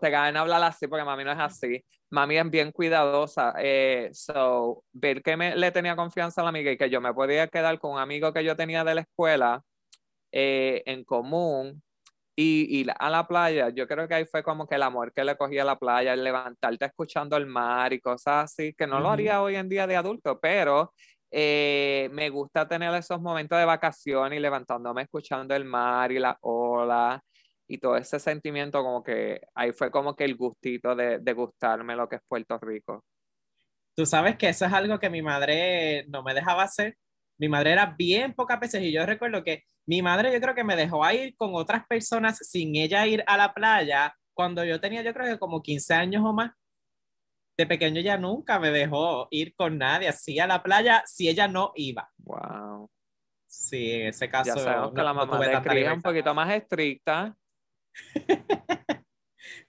te 0.00 0.10
ganan 0.10 0.36
hablar 0.36 0.62
así 0.62 0.86
porque 0.86 1.04
mami 1.04 1.24
no 1.24 1.32
es 1.32 1.38
así. 1.38 1.84
Mami 2.10 2.36
es 2.38 2.50
bien 2.50 2.72
cuidadosa. 2.72 3.54
Eh, 3.58 4.10
so, 4.12 4.84
ver 4.92 5.22
que 5.22 5.36
me, 5.36 5.56
le 5.56 5.70
tenía 5.72 5.96
confianza 5.96 6.40
a 6.42 6.44
la 6.44 6.50
amiga 6.50 6.70
y 6.70 6.76
que 6.76 6.90
yo 6.90 7.00
me 7.00 7.14
podía 7.14 7.48
quedar 7.48 7.78
con 7.78 7.92
un 7.92 7.98
amigo 7.98 8.32
que 8.32 8.44
yo 8.44 8.54
tenía 8.56 8.84
de 8.84 8.94
la 8.94 9.00
escuela 9.02 9.62
eh, 10.32 10.82
en 10.86 11.04
común 11.04 11.83
y 12.36 12.80
ir 12.80 12.92
a 12.98 13.10
la 13.10 13.26
playa, 13.26 13.68
yo 13.70 13.86
creo 13.86 14.08
que 14.08 14.14
ahí 14.14 14.24
fue 14.26 14.42
como 14.42 14.66
que 14.66 14.74
el 14.74 14.82
amor 14.82 15.12
que 15.12 15.24
le 15.24 15.36
cogía 15.36 15.62
a 15.62 15.66
la 15.66 15.78
playa, 15.78 16.14
el 16.14 16.24
levantarte 16.24 16.86
escuchando 16.86 17.36
el 17.36 17.46
mar 17.46 17.92
y 17.92 18.00
cosas 18.00 18.44
así, 18.44 18.74
que 18.74 18.86
no 18.86 18.98
lo 19.00 19.10
haría 19.10 19.40
hoy 19.42 19.56
en 19.56 19.68
día 19.68 19.86
de 19.86 19.96
adulto, 19.96 20.40
pero 20.40 20.92
eh, 21.30 22.08
me 22.12 22.30
gusta 22.30 22.66
tener 22.66 22.92
esos 22.94 23.20
momentos 23.20 23.58
de 23.58 23.64
vacación 23.64 24.32
y 24.32 24.40
levantándome 24.40 25.02
escuchando 25.02 25.54
el 25.54 25.64
mar 25.64 26.10
y 26.12 26.18
la 26.18 26.36
ola 26.40 27.22
y 27.66 27.78
todo 27.78 27.96
ese 27.96 28.18
sentimiento 28.20 28.82
como 28.82 29.02
que 29.02 29.40
ahí 29.54 29.72
fue 29.72 29.90
como 29.90 30.14
que 30.14 30.24
el 30.24 30.36
gustito 30.36 30.94
de, 30.94 31.18
de 31.20 31.32
gustarme 31.32 31.96
lo 31.96 32.08
que 32.08 32.16
es 32.16 32.22
Puerto 32.28 32.58
Rico. 32.58 33.04
Tú 33.96 34.06
sabes 34.06 34.36
que 34.36 34.48
eso 34.48 34.66
es 34.66 34.72
algo 34.72 34.98
que 34.98 35.08
mi 35.08 35.22
madre 35.22 36.04
no 36.08 36.22
me 36.22 36.34
dejaba 36.34 36.64
hacer. 36.64 36.96
Mi 37.38 37.48
madre 37.48 37.72
era 37.72 37.94
bien 37.98 38.32
pocas 38.34 38.60
veces 38.60 38.82
y 38.82 38.92
yo 38.92 39.04
recuerdo 39.04 39.42
que 39.42 39.64
mi 39.86 40.02
madre 40.02 40.32
yo 40.32 40.40
creo 40.40 40.54
que 40.54 40.64
me 40.64 40.76
dejó 40.76 41.04
a 41.04 41.12
ir 41.14 41.36
con 41.36 41.54
otras 41.54 41.86
personas 41.86 42.38
sin 42.38 42.74
ella 42.76 43.06
ir 43.06 43.22
a 43.26 43.36
la 43.36 43.52
playa 43.52 44.14
cuando 44.34 44.64
yo 44.64 44.80
tenía 44.80 45.02
yo 45.02 45.12
creo 45.12 45.26
que 45.32 45.38
como 45.38 45.62
15 45.62 45.94
años 45.94 46.22
o 46.24 46.32
más. 46.32 46.52
De 47.56 47.66
pequeño 47.66 48.00
ya 48.00 48.16
nunca 48.18 48.58
me 48.58 48.70
dejó 48.70 49.28
ir 49.30 49.54
con 49.54 49.78
nadie 49.78 50.08
así 50.08 50.40
a 50.40 50.46
la 50.46 50.62
playa 50.62 51.02
si 51.06 51.28
ella 51.28 51.46
no 51.46 51.72
iba. 51.76 52.10
Wow. 52.18 52.90
Sí, 53.46 53.92
en 53.92 54.08
ese 54.08 54.28
caso. 54.28 54.56
Ya 54.56 54.60
sabemos 54.60 54.90
que 54.90 54.98
no- 54.98 55.04
la 55.04 55.12
no 55.12 55.26
mamá 55.26 55.36
tuve 55.38 55.62
Cris 55.62 55.86
es 55.86 55.92
un 55.92 56.02
poquito 56.02 56.34
más 56.34 56.50
estricta. 56.52 57.36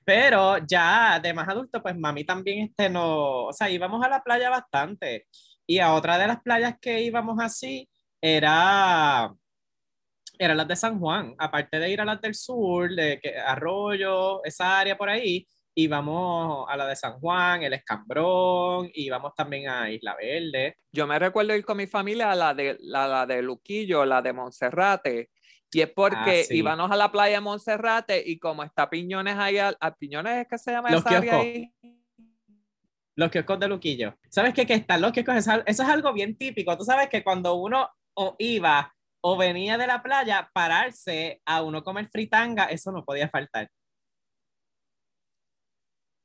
Pero 0.04 0.58
ya 0.66 1.20
de 1.20 1.34
más 1.34 1.48
adulto, 1.48 1.82
pues 1.82 1.96
mami 1.98 2.24
también 2.24 2.66
este 2.70 2.90
no, 2.90 3.46
o 3.46 3.54
sea, 3.54 3.70
íbamos 3.70 4.04
a 4.04 4.10
la 4.10 4.24
playa 4.24 4.50
bastante. 4.50 5.28
Y 5.68 5.80
a 5.80 5.94
otra 5.94 6.18
de 6.18 6.28
las 6.28 6.42
playas 6.42 6.76
que 6.80 7.02
íbamos 7.02 7.38
así 7.42 7.90
era, 8.22 9.34
eran 10.38 10.58
las 10.58 10.68
de 10.68 10.76
San 10.76 11.00
Juan. 11.00 11.36
Aparte 11.38 11.80
de 11.80 11.90
ir 11.90 12.02
a 12.02 12.06
las 12.06 12.22
del 12.22 12.36
sur, 12.36 12.90
de 12.94 13.20
que, 13.20 13.38
Arroyo, 13.38 14.44
esa 14.44 14.80
área 14.80 14.98
por 14.98 15.10
ahí, 15.10 15.48
íbamos 15.78 16.66
a 16.70 16.78
la 16.78 16.88
de 16.88 16.96
San 16.96 17.20
Juan, 17.20 17.64
el 17.64 17.74
Escambrón, 17.74 18.90
íbamos 18.94 19.34
también 19.36 19.68
a 19.70 19.90
Isla 19.92 20.16
Verde. 20.16 20.78
Yo 20.92 21.08
me 21.08 21.20
recuerdo 21.20 21.56
ir 21.56 21.66
con 21.66 21.78
mi 21.78 21.88
familia 21.88 22.32
a 22.32 22.36
la 22.36 22.54
de, 22.54 22.78
la, 22.82 23.08
la 23.08 23.26
de 23.26 23.42
Luquillo, 23.42 24.06
la 24.06 24.22
de 24.22 24.34
Monserrate. 24.34 25.30
Y 25.72 25.82
es 25.82 25.90
porque 25.92 26.42
Ah, 26.42 26.48
sí. 26.48 26.58
íbamos 26.58 26.90
a 26.90 26.96
la 26.96 27.12
playa 27.12 27.36
de 27.36 27.42
Monserrate 27.42 28.24
y 28.26 28.40
como 28.40 28.64
está 28.64 28.90
Piñones 28.90 29.36
ahí, 29.38 29.58
al- 29.58 29.76
a, 29.82 29.94
Piñones 29.94 30.38
es 30.38 30.48
que 30.48 30.58
se 30.58 30.72
llama 30.72 30.90
Los 30.92 31.06
esa 31.06 31.18
área 31.18 31.40
ahí. 31.40 31.74
Los 33.18 33.32
kioscos 33.32 33.60
de 33.60 33.68
Luquillo. 33.70 34.18
¿Sabes 34.30 34.54
qué? 34.54 34.66
Que 34.66 34.74
están 34.74 35.02
los 35.02 35.12
kioscos, 35.14 35.36
eso, 35.38 35.52
eso 35.66 35.84
es 35.84 35.90
algo 35.90 36.12
bien 36.14 36.38
típico. 36.38 36.78
Tú 36.78 36.84
sabes 36.84 37.08
que 37.10 37.24
cuando 37.24 37.56
uno 37.56 37.90
o 38.16 38.36
iba 38.40 38.94
o 39.22 39.38
venía 39.38 39.78
de 39.78 39.88
la 39.88 40.04
playa, 40.04 40.50
pararse 40.54 41.42
a 41.46 41.64
uno 41.64 41.84
comer 41.84 42.10
fritanga, 42.10 42.66
eso 42.66 42.92
no 42.92 43.04
podía 43.06 43.30
faltar. 43.30 43.70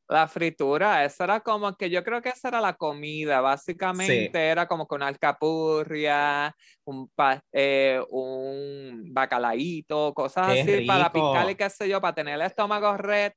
La 0.09 0.27
fritura, 0.27 1.05
esa 1.05 1.23
era 1.23 1.39
como 1.41 1.77
que 1.77 1.89
yo 1.89 2.03
creo 2.03 2.21
que 2.21 2.31
esa 2.31 2.49
era 2.49 2.61
la 2.61 2.75
comida, 2.75 3.41
básicamente 3.41 4.49
era 4.49 4.67
como 4.67 4.89
con 4.89 5.05
alcapurria, 5.05 6.53
un, 6.85 7.09
pa- 7.11 7.41
eh, 7.53 8.03
un 8.11 9.15
bacalaíto, 9.15 10.13
cosas 10.13 10.47
Qué 10.49 10.61
así 10.63 10.81
para 10.85 11.13
picar 11.13 11.49
y 11.49 11.55
qué 11.55 11.71
sé 11.71 11.89
yo, 11.89 12.01
para 12.01 12.17
tener 12.17 12.35
el 12.35 12.43
estómago 12.43 12.97
red 12.97 13.33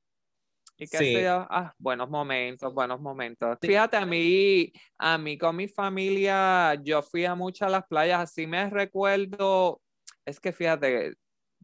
y 0.76 0.86
qué 0.88 0.98
Sí. 0.98 1.12
yo. 1.22 1.46
Ah, 1.50 1.72
buenos 1.78 2.10
momentos, 2.10 2.72
buenos 2.74 3.00
momentos. 3.00 3.58
Sí. 3.60 3.68
Fíjate, 3.68 3.96
a 3.96 4.06
mí, 4.06 4.72
a 4.98 5.18
mí 5.18 5.38
con 5.38 5.56
mi 5.56 5.68
familia, 5.68 6.74
yo 6.82 7.02
fui 7.02 7.24
a 7.24 7.34
muchas 7.34 7.70
las 7.70 7.86
playas, 7.86 8.20
así 8.22 8.46
me 8.46 8.68
recuerdo, 8.70 9.80
es 10.24 10.40
que 10.40 10.52
fíjate, 10.52 11.14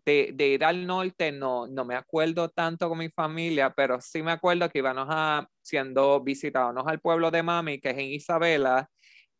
de, 0.05 0.31
de 0.35 0.49
ir 0.49 0.65
al 0.65 0.87
norte 0.87 1.31
no, 1.33 1.67
no 1.67 1.85
me 1.85 1.95
acuerdo 1.95 2.49
tanto 2.49 2.89
con 2.89 2.99
mi 2.99 3.11
familia, 3.11 3.71
pero 3.77 4.01
sí 4.01 4.23
me 4.23 4.33
acuerdo 4.33 4.69
que 4.71 4.79
íbamos 4.79 5.07
a, 5.11 5.47
siendo 5.63 6.21
visitados 6.23 6.85
al 6.87 7.01
pueblo 7.01 7.31
de 7.31 7.43
Mami, 7.43 7.81
que 7.81 7.91
es 7.91 7.99
en 7.99 8.07
Isabela, 8.07 8.89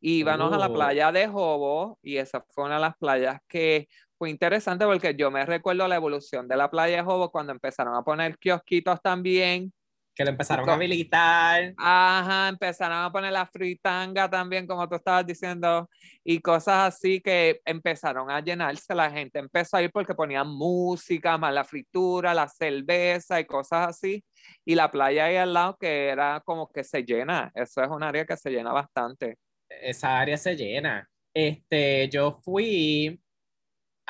íbamos 0.01 0.53
a 0.53 0.59
la 0.59 0.69
Oh. 0.69 0.73
playa 0.75 1.13
de 1.13 1.27
Jobo, 1.29 1.99
y 2.03 2.17
esa 2.19 2.45
fue 2.51 2.65
una 2.65 2.75
de 2.77 2.81
las 2.83 2.97
playas 2.99 3.39
que 3.49 3.89
fue 4.21 4.29
interesante 4.29 4.85
porque 4.85 5.15
yo 5.15 5.31
me 5.31 5.47
recuerdo 5.47 5.89
la 5.89 5.97
evolución 5.97 6.47
de 6.47 6.55
la 6.55 6.71
playa 6.71 6.97
de 6.99 7.03
Jobo 7.03 7.31
cuando 7.31 7.53
empezaron 7.53 7.95
a 7.95 8.03
poner 8.03 8.37
kiosquitos 8.37 9.01
también. 9.01 9.73
Que 10.15 10.25
lo 10.25 10.31
empezaron 10.31 10.67
co- 10.67 10.73
a 10.73 10.75
habilitar. 10.75 11.73
Ajá, 11.79 12.49
empezaron 12.51 12.99
a 12.99 13.11
poner 13.11 13.33
la 13.33 13.47
fritanga 13.47 14.29
también, 14.29 14.67
como 14.67 14.87
tú 14.87 14.97
estabas 14.97 15.25
diciendo, 15.27 15.89
y 16.23 16.39
cosas 16.41 16.93
así 16.95 17.23
que 17.23 17.63
empezaron 17.65 18.31
a 18.31 18.41
llenarse. 18.41 18.95
La 18.95 19.11
gente 19.11 19.39
empezó 19.39 19.79
a 19.79 19.83
ir 19.83 19.91
porque 19.91 20.15
ponían 20.15 20.49
música, 20.49 21.39
más 21.39 21.55
la 21.55 21.65
fritura, 21.65 22.35
la 22.35 22.47
cerveza 22.47 23.41
y 23.41 23.47
cosas 23.47 23.89
así. 23.89 24.23
Y 24.67 24.75
la 24.75 24.91
playa 24.91 25.25
ahí 25.25 25.37
al 25.37 25.55
lado 25.55 25.79
que 25.81 26.09
era 26.09 26.43
como 26.45 26.69
que 26.71 26.85
se 26.85 27.05
llena. 27.05 27.51
Eso 27.55 27.83
es 27.83 27.89
un 27.89 28.03
área 28.03 28.27
que 28.27 28.37
se 28.37 28.51
llena 28.51 28.71
bastante. 28.75 29.39
Esa 29.71 30.21
área 30.21 30.37
se 30.37 30.55
llena. 30.57 31.09
Este, 31.33 32.07
yo 32.11 32.33
fui 32.33 33.19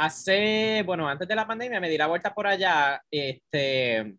hace, 0.00 0.82
bueno, 0.86 1.06
antes 1.06 1.28
de 1.28 1.34
la 1.34 1.46
pandemia 1.46 1.78
me 1.78 1.90
di 1.90 1.98
la 1.98 2.06
vuelta 2.06 2.34
por 2.34 2.46
allá, 2.46 3.02
este, 3.10 4.16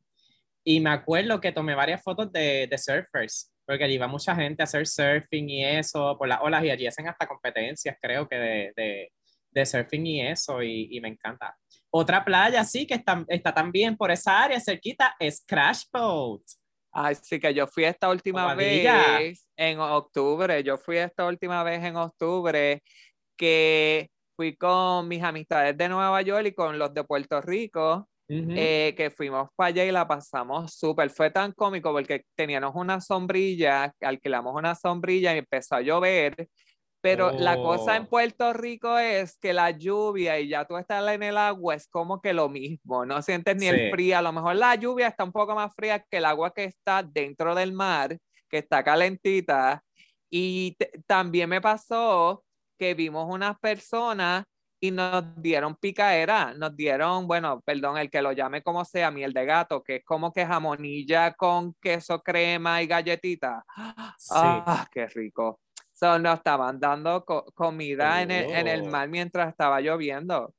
y 0.63 0.79
me 0.79 0.91
acuerdo 0.91 1.41
que 1.41 1.51
tomé 1.51 1.73
varias 1.73 2.03
fotos 2.03 2.31
de, 2.31 2.67
de 2.67 2.77
surfers, 2.77 3.51
porque 3.65 3.83
allí 3.83 3.97
va 3.97 4.07
mucha 4.07 4.35
gente 4.35 4.61
a 4.61 4.65
hacer 4.65 4.85
surfing 4.85 5.49
y 5.49 5.65
eso, 5.65 6.15
por 6.17 6.27
las 6.27 6.39
olas, 6.41 6.63
y 6.63 6.69
allí 6.69 6.85
hacen 6.85 7.07
hasta 7.07 7.25
competencias, 7.25 7.97
creo 7.99 8.27
que 8.27 8.35
de, 8.35 8.73
de, 8.75 9.11
de 9.49 9.65
surfing 9.65 10.05
y 10.05 10.21
eso, 10.21 10.61
y, 10.61 10.87
y 10.91 11.01
me 11.01 11.07
encanta. 11.07 11.57
Otra 11.89 12.23
playa, 12.23 12.63
sí, 12.63 12.85
que 12.85 12.93
está, 12.93 13.25
está 13.27 13.51
también 13.51 13.97
por 13.97 14.11
esa 14.11 14.43
área 14.43 14.59
cerquita, 14.59 15.15
es 15.19 15.43
Crash 15.45 15.85
Boat. 15.91 16.43
Ay, 16.93 17.15
sí 17.15 17.39
que 17.39 17.53
yo 17.53 17.65
fui 17.67 17.85
esta 17.85 18.09
última 18.09 18.53
vez 18.53 19.47
en 19.55 19.79
octubre, 19.79 20.61
yo 20.63 20.77
fui 20.77 20.97
esta 20.97 21.25
última 21.25 21.63
vez 21.63 21.83
en 21.83 21.95
octubre 21.95 22.83
que 23.37 24.09
fui 24.35 24.55
con 24.55 25.07
mis 25.07 25.21
amistades 25.23 25.77
de 25.77 25.89
Nueva 25.89 26.21
York 26.21 26.47
y 26.47 26.53
con 26.53 26.77
los 26.79 26.93
de 26.93 27.03
Puerto 27.03 27.41
Rico, 27.41 28.07
Ujú. 28.29 28.51
eh, 28.55 28.93
que 28.95 29.11
fuimos 29.11 29.49
para 29.55 29.67
allá 29.69 29.85
y 29.85 29.91
la 29.91 30.07
pasamos 30.07 30.73
súper. 30.73 31.09
Fue 31.09 31.31
tan 31.31 31.51
cómico 31.51 31.91
porque 31.91 32.23
teníamos 32.35 32.71
una 32.75 33.01
sombrilla, 33.01 33.93
alquilamos 34.01 34.55
una 34.55 34.73
sombrilla 34.75 35.35
y 35.35 35.39
empezó 35.39 35.75
a 35.75 35.81
llover. 35.81 36.47
Pero 37.03 37.31
la 37.31 37.55
cosa 37.57 37.95
en 37.97 38.03
Oh. 38.03 38.09
Puerto 38.09 38.53
Rico 38.53 38.99
es 38.99 39.37
que 39.39 39.53
la 39.53 39.71
lluvia 39.71 40.39
y 40.39 40.47
ya 40.49 40.65
tú 40.65 40.77
estás 40.77 41.05
en 41.11 41.23
el 41.23 41.35
agua 41.35 41.73
es 41.73 41.87
como 41.87 42.21
que 42.21 42.31
lo 42.31 42.47
mismo, 42.47 43.05
no 43.07 43.23
sientes 43.23 43.55
ni 43.55 43.61
Sí. 43.63 43.67
el 43.69 43.91
frío. 43.91 44.19
A 44.19 44.21
lo 44.21 44.31
mejor 44.31 44.55
la 44.55 44.75
lluvia 44.75 45.07
está 45.07 45.23
un 45.23 45.31
poco 45.31 45.55
más 45.55 45.73
fría 45.75 45.99
que 46.07 46.17
el 46.17 46.25
agua 46.25 46.53
que 46.53 46.65
está 46.65 47.01
dentro 47.01 47.55
del 47.55 47.73
mar, 47.73 48.17
que 48.47 48.59
está 48.59 48.83
calentita. 48.83 49.83
Y 50.29 50.77
también 51.07 51.49
me 51.49 51.59
pasó 51.59 52.43
que 52.81 52.95
vimos 52.95 53.27
unas 53.29 53.59
personas 53.59 54.43
y 54.83 54.89
nos 54.89 55.23
dieron 55.39 55.75
picaera, 55.75 56.55
nos 56.55 56.75
dieron, 56.75 57.27
bueno, 57.27 57.61
perdón, 57.63 57.99
el 57.99 58.09
que 58.09 58.23
lo 58.23 58.31
llame 58.31 58.63
como 58.63 58.83
sea, 58.85 59.11
miel 59.11 59.33
de 59.33 59.45
gato, 59.45 59.83
que 59.83 59.97
es 59.97 60.03
como 60.03 60.33
que 60.33 60.43
jamonilla 60.47 61.33
con 61.33 61.75
queso, 61.75 62.23
crema 62.23 62.81
y 62.81 62.87
galletita. 62.87 63.63
Sí. 64.17 64.33
Ah, 64.35 64.87
qué 64.91 65.05
rico. 65.09 65.59
So, 65.93 66.17
nos 66.17 66.39
estaban 66.39 66.79
dando 66.79 67.23
co- 67.23 67.45
comida 67.53 68.23
en, 68.23 68.31
el, 68.31 68.49
en 68.49 68.67
el 68.67 68.81
Oh. 68.81 68.89
mar 68.89 69.07
mientras 69.07 69.49
estaba 69.49 69.79
lloviendo. 69.79 70.55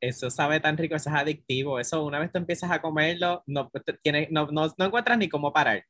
Eso 0.00 0.30
sabe 0.30 0.60
tan 0.60 0.76
rico, 0.76 0.94
eso 0.94 1.10
es 1.10 1.16
adictivo. 1.16 1.80
Eso, 1.80 2.04
una 2.04 2.20
vez 2.20 2.30
tú 2.30 2.38
empiezas 2.38 2.70
a 2.70 2.80
comerlo, 2.80 3.42
no, 3.48 3.68
te- 3.70 3.94
tiene- 3.94 4.28
no, 4.30 4.46
no, 4.52 4.72
no 4.78 4.84
encuentras 4.84 5.18
ni 5.18 5.28
cómo 5.28 5.52
parar. 5.52 5.84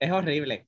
Es 0.00 0.10
horrible. 0.10 0.66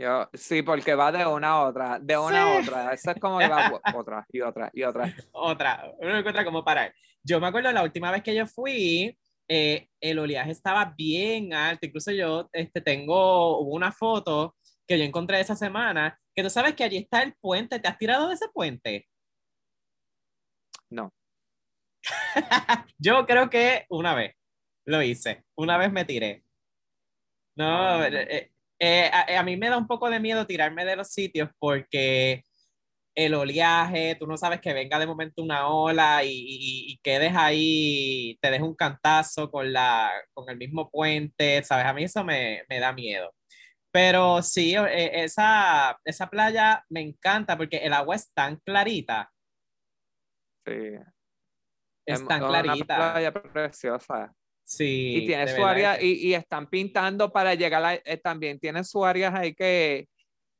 Yo, 0.00 0.30
sí, 0.32 0.62
porque 0.62 0.94
va 0.94 1.12
de 1.12 1.26
una 1.26 1.48
a 1.48 1.66
otra, 1.68 1.98
de 2.00 2.16
una 2.16 2.42
a 2.42 2.62
Sí. 2.62 2.68
otra. 2.68 2.94
Eso 2.94 3.10
es 3.10 3.20
como 3.20 3.38
que 3.38 3.48
va 3.48 3.70
otra 3.94 4.26
y 4.32 4.40
otra 4.40 4.70
y 4.72 4.82
otra. 4.82 5.14
Otra, 5.32 5.92
uno 5.98 6.12
no 6.12 6.18
encuentra 6.18 6.42
cómo 6.44 6.64
parar. 6.64 6.94
Yo 7.22 7.38
me 7.38 7.48
acuerdo 7.48 7.70
la 7.70 7.82
última 7.82 8.10
vez 8.10 8.22
que 8.22 8.34
yo 8.34 8.46
fui, 8.46 9.14
eh, 9.46 9.88
el 10.00 10.18
oleaje 10.18 10.52
estaba 10.52 10.86
bien 10.96 11.52
alto. 11.52 11.84
Incluso 11.86 12.12
yo 12.12 12.48
este, 12.54 12.80
tengo 12.80 13.58
una 13.60 13.92
foto 13.92 14.56
que 14.88 14.98
yo 14.98 15.04
encontré 15.04 15.38
esa 15.38 15.54
semana, 15.54 16.18
que 16.34 16.42
tú 16.42 16.48
sabes 16.48 16.74
que 16.74 16.84
allí 16.84 16.96
está 16.96 17.22
el 17.22 17.34
puente. 17.34 17.78
¿Te 17.78 17.88
has 17.88 17.98
tirado 17.98 18.28
de 18.28 18.34
ese 18.34 18.48
puente? 18.48 19.06
No. 20.88 21.12
Yo 22.98 23.26
creo 23.26 23.50
que 23.50 23.84
una 23.90 24.14
vez 24.14 24.34
lo 24.86 25.02
hice, 25.02 25.44
una 25.56 25.76
vez 25.76 25.92
me 25.92 26.04
tiré. 26.06 26.42
No, 27.56 27.98
Ah. 28.00 28.08
eh, 28.08 28.50
eh, 28.80 29.10
a, 29.12 29.38
a 29.38 29.42
mí 29.44 29.56
me 29.56 29.68
da 29.68 29.76
un 29.78 29.86
poco 29.86 30.10
de 30.10 30.18
miedo 30.20 30.46
tirarme 30.46 30.84
de 30.84 30.96
los 30.96 31.08
sitios 31.08 31.50
porque 31.58 32.44
el 33.14 33.34
oleaje, 33.34 34.14
tú 34.18 34.26
no 34.26 34.36
sabes 34.36 34.60
que 34.60 34.72
venga 34.72 34.98
de 34.98 35.06
momento 35.06 35.42
una 35.42 35.68
ola 35.68 36.24
y, 36.24 36.30
y, 36.30 36.92
y 36.92 36.98
quedes 37.02 37.34
ahí, 37.36 38.38
te 38.40 38.50
deja 38.50 38.64
un 38.64 38.74
cantazo 38.76 39.50
con, 39.50 39.72
la, 39.72 40.10
con 40.32 40.48
el 40.48 40.56
mismo 40.56 40.88
puente, 40.90 41.62
¿sabes? 41.64 41.86
A 41.86 41.92
mí 41.92 42.04
eso 42.04 42.24
me, 42.24 42.62
me 42.68 42.78
da 42.78 42.92
miedo. 42.92 43.34
Pero 43.92 44.40
sí, 44.42 44.74
eh, 44.76 45.24
esa, 45.24 45.98
esa 46.04 46.28
playa 46.30 46.84
me 46.88 47.00
encanta 47.00 47.56
porque 47.58 47.78
el 47.78 47.92
agua 47.92 48.14
es 48.16 48.32
tan 48.32 48.56
clarita, 48.64 49.30
Sí. 50.66 50.72
es 52.06 52.20
Es 52.20 52.28
tan 52.28 52.42
una 52.44 52.62
clarita. 52.62 53.12
playa 53.12 53.32
preciosa. 53.32 54.32
Sí, 54.70 55.16
Y 55.16 55.26
tiene 55.26 55.48
su 55.48 55.64
área, 55.64 56.00
y, 56.00 56.28
y 56.28 56.34
están 56.34 56.68
pintando 56.68 57.32
para 57.32 57.54
llegar 57.54 57.84
a, 57.84 57.94
eh, 57.94 58.16
también 58.22 58.60
tiene 58.60 58.84
su 58.84 59.04
área 59.04 59.36
ahí 59.36 59.52
que, 59.52 60.06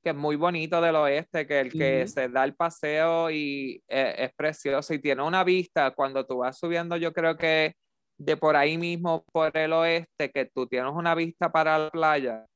que 0.02 0.10
es 0.10 0.16
muy 0.16 0.34
bonito 0.34 0.80
del 0.80 0.96
oeste, 0.96 1.46
que 1.46 1.60
el 1.60 1.70
que 1.72 2.02
Ujú. 2.02 2.12
se 2.12 2.28
da 2.28 2.42
el 2.44 2.56
paseo 2.56 3.30
y 3.30 3.80
eh, 3.86 4.14
es 4.18 4.30
precioso 4.34 4.92
y 4.94 4.98
tiene 5.00 5.22
una 5.22 5.44
vista 5.44 5.92
cuando 5.92 6.26
tú 6.26 6.38
vas 6.38 6.58
subiendo, 6.58 6.96
yo 6.96 7.12
creo 7.12 7.36
que 7.36 7.74
de 8.18 8.36
por 8.36 8.56
ahí 8.56 8.76
mismo, 8.76 9.24
por 9.32 9.56
el 9.56 9.72
oeste, 9.72 10.30
que 10.34 10.46
tú 10.46 10.66
tienes 10.66 10.92
una 10.92 11.14
vista 11.14 11.52
para 11.52 11.78
la 11.78 11.90
playa. 11.90 12.46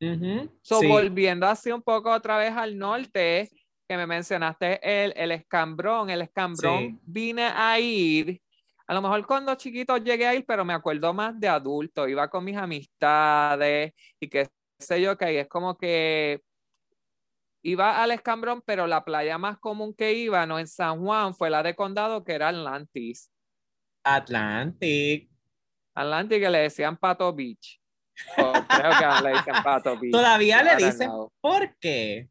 Ujú, 0.00 0.50
So, 0.62 0.80
sí. 0.80 0.88
volviendo 0.88 1.46
así 1.46 1.70
un 1.70 1.82
poco 1.82 2.10
otra 2.10 2.38
vez 2.38 2.52
al 2.56 2.76
norte, 2.76 3.48
que 3.88 3.96
me 3.96 4.06
mencionaste 4.08 4.80
el, 4.82 5.12
el 5.16 5.30
escambrón, 5.30 6.10
el 6.10 6.22
escambrón 6.22 6.82
Sí. 6.82 6.98
vine 7.06 7.44
a 7.54 7.78
ir, 7.78 8.40
a 8.88 8.94
lo 8.94 9.02
mejor 9.02 9.26
cuando 9.26 9.54
chiquito 9.54 9.98
llegué 9.98 10.26
a 10.26 10.34
ir, 10.34 10.46
pero 10.46 10.64
me 10.64 10.72
acuerdo 10.72 11.12
más 11.12 11.38
de 11.38 11.46
adulto, 11.46 12.08
iba 12.08 12.28
con 12.30 12.42
mis 12.42 12.56
amistades 12.56 13.92
y 14.18 14.28
qué 14.28 14.48
sé 14.78 15.02
yo, 15.02 15.16
que 15.18 15.26
ahí 15.26 15.36
es 15.36 15.46
como 15.46 15.76
que 15.76 16.42
iba 17.62 18.02
al 18.02 18.12
escambrón, 18.12 18.62
pero 18.64 18.86
la 18.86 19.04
playa 19.04 19.36
más 19.36 19.58
común 19.58 19.92
que 19.94 20.14
iba, 20.14 20.46
no 20.46 20.58
en 20.58 20.66
San 20.66 21.04
Juan, 21.04 21.34
fue 21.34 21.50
la 21.50 21.62
de 21.62 21.76
Condado, 21.76 22.24
que 22.24 22.32
era 22.32 22.48
Atlantis. 22.48 23.30
Atlantic. 24.04 25.28
Atlantic 25.94 26.40
que 26.40 26.50
le 26.50 26.58
decían 26.60 26.96
Pato 26.96 27.30
Beach. 27.34 27.78
O 28.38 28.52
creo 28.52 28.90
que 28.98 29.22
le 29.22 29.32
dicen 29.34 29.54
Pato 29.62 29.96
Beach. 30.00 30.12
Todavía 30.12 30.62
le 30.62 30.76
dicen. 30.76 31.10
¿por 31.42 31.76
qué? 31.78 32.30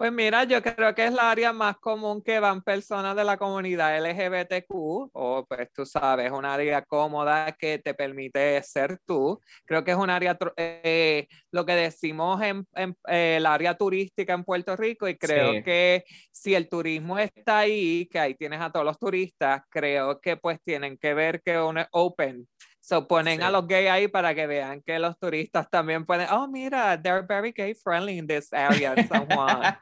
Pues 0.00 0.12
mira, 0.12 0.44
yo 0.44 0.62
creo 0.62 0.94
que 0.94 1.04
es 1.04 1.12
la 1.12 1.30
área 1.30 1.52
más 1.52 1.76
común 1.76 2.22
que 2.22 2.40
van 2.40 2.62
personas 2.62 3.14
de 3.14 3.22
la 3.22 3.36
comunidad 3.36 3.94
LGBTQ, 3.98 5.10
o 5.12 5.44
pues 5.46 5.68
tú 5.74 5.84
sabes, 5.84 6.32
un 6.32 6.46
área 6.46 6.80
cómoda 6.80 7.52
que 7.52 7.78
te 7.78 7.92
permite 7.92 8.62
ser 8.62 8.96
tú. 9.06 9.38
Creo 9.66 9.84
que 9.84 9.90
es 9.90 9.98
un 9.98 10.08
área, 10.08 10.38
eh, 10.56 11.26
lo 11.52 11.66
que 11.66 11.74
decimos 11.74 12.40
en, 12.40 12.64
en, 12.76 12.96
eh, 13.08 13.36
el 13.36 13.44
área 13.44 13.76
turística 13.76 14.32
en 14.32 14.42
Puerto 14.44 14.74
Rico, 14.74 15.06
y 15.06 15.18
creo 15.18 15.52
Sí. 15.56 15.62
que 15.64 16.04
si 16.32 16.54
el 16.54 16.70
turismo 16.70 17.18
está 17.18 17.58
ahí, 17.58 18.08
que 18.10 18.18
ahí 18.18 18.34
tienes 18.34 18.62
a 18.62 18.72
todos 18.72 18.86
los 18.86 18.98
turistas, 18.98 19.60
creo 19.68 20.18
que 20.18 20.38
pues 20.38 20.58
tienen 20.64 20.96
que 20.96 21.12
ver 21.12 21.42
que 21.42 21.58
uno 21.60 21.78
es 21.82 21.88
open. 21.92 22.48
So 22.80 23.06
ponen 23.06 23.42
a 23.42 23.46
Sí. 23.46 23.52
los 23.52 23.66
gays 23.68 23.90
ahí 23.90 24.08
para 24.08 24.34
que 24.34 24.46
vean 24.46 24.82
que 24.82 24.98
los 24.98 25.18
turistas 25.18 25.68
también 25.70 26.04
pueden, 26.04 26.28
oh 26.30 26.48
mira, 26.48 27.00
they're 27.00 27.24
very 27.26 27.52
gay 27.54 27.74
friendly 27.74 28.18
in 28.18 28.26
this 28.26 28.52
area 28.52 28.94
in 28.96 29.06
San 29.06 29.26
Juan. 29.26 29.76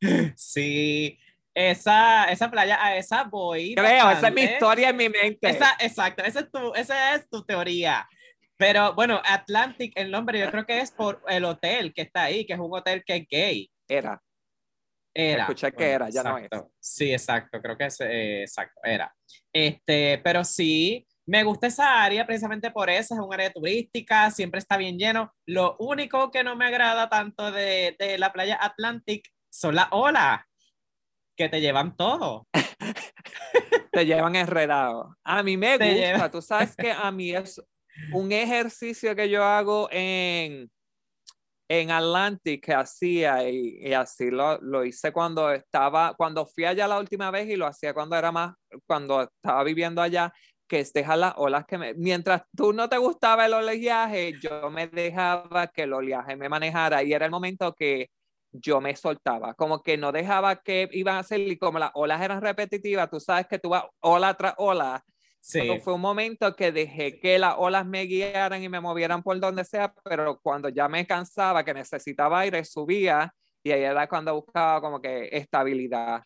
sí, 0.36 1.18
esa, 1.54 2.24
esa 2.26 2.50
playa, 2.50 2.78
a 2.84 2.96
esa 2.96 3.24
voy. 3.24 3.74
Creo, 3.74 3.86
esa 4.10 4.28
es 4.28 4.34
mi 4.34 4.42
bastante. 4.42 4.44
historia 4.44 4.88
en 4.90 4.96
mi 4.96 5.08
mente. 5.08 5.48
Esa, 5.48 5.74
exacto, 5.80 6.22
esa 6.22 6.40
es, 6.40 6.50
tu, 6.50 6.74
esa 6.74 7.14
es 7.14 7.28
tu 7.28 7.44
teoría. 7.44 8.08
Pero 8.56 8.92
bueno, 8.94 9.20
Atlantic, 9.24 9.92
el 9.96 10.10
nombre 10.10 10.38
yo 10.38 10.50
creo 10.50 10.66
que 10.66 10.80
es 10.80 10.90
por 10.90 11.22
el 11.28 11.44
hotel 11.44 11.92
que 11.94 12.02
está 12.02 12.24
ahí, 12.24 12.44
que 12.44 12.54
es 12.54 12.58
un 12.58 12.72
hotel 12.76 13.02
que 13.04 13.16
es 13.16 13.26
gay. 13.28 13.70
Era. 13.88 14.20
Era. 15.14 15.42
Escuché 15.44 15.72
que 15.72 15.90
era, 15.90 16.08
ya 16.10 16.22
no 16.22 16.38
es. 16.38 16.44
exacto. 16.44 16.70
Sí, 16.78 17.12
exacto, 17.12 17.60
creo 17.60 17.76
que 17.76 17.86
es, 17.86 18.00
eh, 18.02 18.42
exacto, 18.42 18.80
era. 18.84 19.12
Este, 19.52 20.20
pero 20.22 20.44
sí, 20.44 21.06
me 21.28 21.44
gusta 21.44 21.66
esa 21.66 22.02
área 22.02 22.26
precisamente 22.26 22.70
por 22.70 22.88
eso, 22.88 23.14
es 23.14 23.20
un 23.20 23.32
área 23.32 23.52
turística, 23.52 24.30
siempre 24.30 24.58
está 24.58 24.76
bien 24.78 24.98
lleno. 24.98 25.32
Lo 25.46 25.76
único 25.78 26.30
que 26.30 26.42
no 26.42 26.56
me 26.56 26.66
agrada 26.66 27.08
tanto 27.08 27.52
de, 27.52 27.94
de 27.98 28.16
la 28.18 28.32
playa 28.32 28.58
Atlantic 28.60 29.28
son 29.52 29.74
las 29.74 29.88
olas, 29.90 30.40
que 31.36 31.48
te 31.48 31.60
llevan 31.60 31.96
todo. 31.96 32.46
Te 33.92 34.04
llevan 34.06 34.36
enredado. 34.36 35.16
A 35.24 35.42
mí 35.42 35.56
me 35.56 35.78
Te 35.78 35.92
gusta. 35.94 36.06
lleva- 36.16 36.30
Tú 36.30 36.40
sabes 36.42 36.76
que 36.76 36.92
a 36.92 37.10
mí 37.10 37.30
es 37.34 37.60
un 38.12 38.30
ejercicio 38.32 39.14
que 39.16 39.28
yo 39.28 39.42
hago 39.44 39.88
en, 39.90 40.70
en 41.68 41.90
Atlantic 41.90 42.64
que 42.64 42.74
hacía 42.74 43.48
y, 43.48 43.78
y 43.80 43.92
así 43.92 44.30
lo, 44.30 44.58
lo 44.60 44.84
hice 44.84 45.10
cuando 45.12 45.50
estaba, 45.52 46.14
cuando 46.14 46.46
fui 46.46 46.64
allá 46.64 46.86
la 46.86 46.98
última 46.98 47.30
vez 47.30 47.48
y 47.48 47.56
lo 47.56 47.66
hacía 47.66 47.92
cuando 47.94 48.14
era 48.16 48.30
más, 48.30 48.54
cuando 48.86 49.22
estaba 49.22 49.64
viviendo 49.64 50.00
allá, 50.02 50.32
que 50.68 50.80
es 50.80 50.92
dejar 50.92 51.18
las 51.18 51.34
olas 51.36 51.64
que 51.66 51.78
me, 51.78 51.94
mientras 51.94 52.42
tú 52.56 52.72
no 52.72 52.88
te 52.88 52.98
gustaba 52.98 53.46
el 53.46 53.54
oleaje, 53.54 54.34
yo 54.40 54.70
me 54.70 54.86
dejaba 54.88 55.68
que 55.68 55.82
el 55.84 55.92
oleaje 55.94 56.36
me 56.36 56.48
manejara 56.48 57.02
y 57.02 57.12
era 57.12 57.24
el 57.26 57.30
momento 57.32 57.74
que 57.74 58.10
yo 58.52 58.80
me 58.80 58.94
soltaba, 58.96 59.54
como 59.54 59.82
que 59.82 59.96
no 59.98 60.12
dejaba 60.12 60.56
que 60.62 60.88
iban 60.92 61.16
a 61.16 61.20
hacer 61.20 61.40
y 61.40 61.58
como 61.58 61.78
las 61.78 61.90
olas 61.94 62.22
eran 62.22 62.40
repetitivas, 62.42 63.10
tú 63.10 63.20
sabes 63.20 63.46
que 63.46 63.58
tú 63.58 63.70
vas 63.70 63.84
ola 64.00 64.34
tras 64.34 64.54
ola, 64.58 65.04
Sí, 65.40 65.78
fue 65.82 65.94
un 65.94 66.00
momento 66.00 66.54
que 66.54 66.72
dejé 66.72 67.18
que 67.20 67.38
las 67.38 67.54
olas 67.56 67.86
me 67.86 68.02
guiaran 68.02 68.62
y 68.62 68.68
me 68.68 68.80
movieran 68.80 69.22
por 69.22 69.38
donde 69.40 69.64
sea, 69.64 69.92
pero 70.04 70.38
cuando 70.42 70.68
ya 70.68 70.88
me 70.88 71.06
cansaba, 71.06 71.64
que 71.64 71.72
necesitaba 71.72 72.40
aire, 72.40 72.64
subía 72.64 73.32
y 73.62 73.70
ahí 73.70 73.82
era 73.82 74.06
cuando 74.08 74.34
buscaba 74.34 74.80
como 74.80 75.00
que 75.00 75.28
estabilidad. 75.32 76.22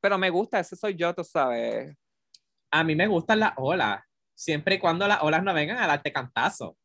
Pero 0.00 0.18
me 0.18 0.30
gusta, 0.30 0.60
ese 0.60 0.76
soy 0.76 0.96
yo, 0.96 1.14
tú 1.14 1.24
sabes. 1.24 1.96
A 2.70 2.84
mí 2.84 2.94
me 2.94 3.06
gustan 3.06 3.40
las 3.40 3.52
olas, 3.56 4.02
siempre 4.34 4.76
y 4.76 4.78
cuando 4.78 5.06
las 5.08 5.22
olas 5.22 5.42
no 5.42 5.52
vengan 5.54 5.78
a 5.78 5.86
darte 5.86 6.12
cantazo. 6.12 6.76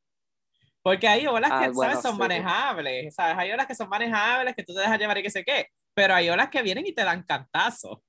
Porque 0.82 1.08
hay 1.08 1.26
olas 1.28 1.52
Ah, 1.54 1.62
que, 1.64 1.70
bueno, 1.72 1.92
¿sabes? 1.94 2.04
Son 2.04 2.14
sí. 2.14 2.20
manejables, 2.20 3.16
¿sabes? 3.16 3.36
Hay 3.40 3.52
olas 3.52 3.66
que 3.68 3.76
son 3.76 3.90
manejables, 3.90 4.56
que 4.56 4.64
tú 4.64 4.74
te 4.74 4.82
dejas 4.82 5.00
llevar 5.00 5.18
y 5.18 5.24
que 5.24 5.32
sé 5.32 5.44
qué, 5.44 5.68
pero 5.96 6.14
hay 6.14 6.30
olas 6.30 6.50
que 6.50 6.62
vienen 6.62 6.86
y 6.86 6.94
te 6.94 7.04
dan 7.04 7.24
cantazo. 7.24 8.04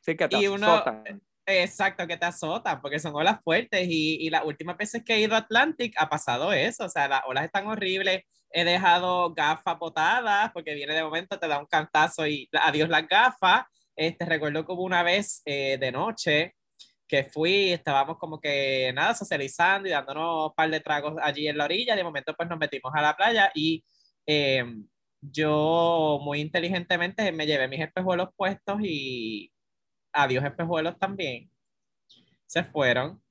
Sí, 0.00 0.16
que 0.16 0.28
te 0.28 0.36
Y 0.36 0.46
uno- 0.48 0.66
azotan. 0.74 1.22
Exacto, 1.46 2.06
que 2.06 2.16
te 2.16 2.24
azotan, 2.24 2.80
porque 2.80 2.98
son 2.98 3.14
olas 3.14 3.38
fuertes 3.44 3.86
y, 3.86 4.16
y 4.26 4.30
las 4.30 4.44
últimas 4.46 4.78
veces 4.78 5.02
que 5.04 5.14
he 5.14 5.20
ido 5.20 5.34
a 5.34 5.38
Atlantic 5.40 5.94
ha 5.98 6.08
pasado 6.08 6.54
eso, 6.54 6.86
o 6.86 6.88
sea, 6.88 7.06
las 7.06 7.20
olas 7.26 7.44
están 7.44 7.66
horribles, 7.66 8.22
he 8.50 8.64
dejado 8.64 9.34
gafas 9.34 9.78
botadas 9.78 10.50
porque 10.52 10.74
viene 10.74 10.94
de 10.94 11.02
momento, 11.04 11.38
te 11.38 11.46
da 11.46 11.58
un 11.58 11.66
cantazo 11.66 12.26
y 12.26 12.48
adiós 12.52 12.88
las 12.88 13.06
gafas. 13.06 13.64
Este, 13.96 14.24
recuerdo 14.24 14.64
hubo 14.68 14.82
una 14.82 15.02
vez 15.02 15.42
eh, 15.44 15.78
de 15.78 15.92
noche 15.92 16.54
que 17.06 17.24
fui, 17.24 17.72
estábamos 17.72 18.18
como 18.18 18.40
que 18.40 18.92
nada, 18.94 19.14
socializando 19.14 19.88
y 19.88 19.92
dándonos 19.92 20.48
un 20.48 20.54
par 20.54 20.70
de 20.70 20.80
tragos 20.80 21.14
allí 21.22 21.46
en 21.48 21.58
la 21.58 21.64
orilla, 21.64 21.94
de 21.94 22.02
momento 22.02 22.34
pues 22.34 22.48
nos 22.48 22.58
metimos 22.58 22.92
a 22.94 23.02
la 23.02 23.14
playa 23.14 23.50
y 23.54 23.84
eh, 24.26 24.64
yo 25.20 26.18
muy 26.22 26.40
inteligentemente 26.40 27.30
me 27.32 27.46
llevé 27.46 27.68
mis 27.68 27.80
espejuelos 27.80 28.30
puestos 28.36 28.78
y 28.82 29.52
adiós 30.12 30.44
espejuelos 30.44 30.98
también. 30.98 31.50
Se 32.46 32.64
fueron. 32.64 33.22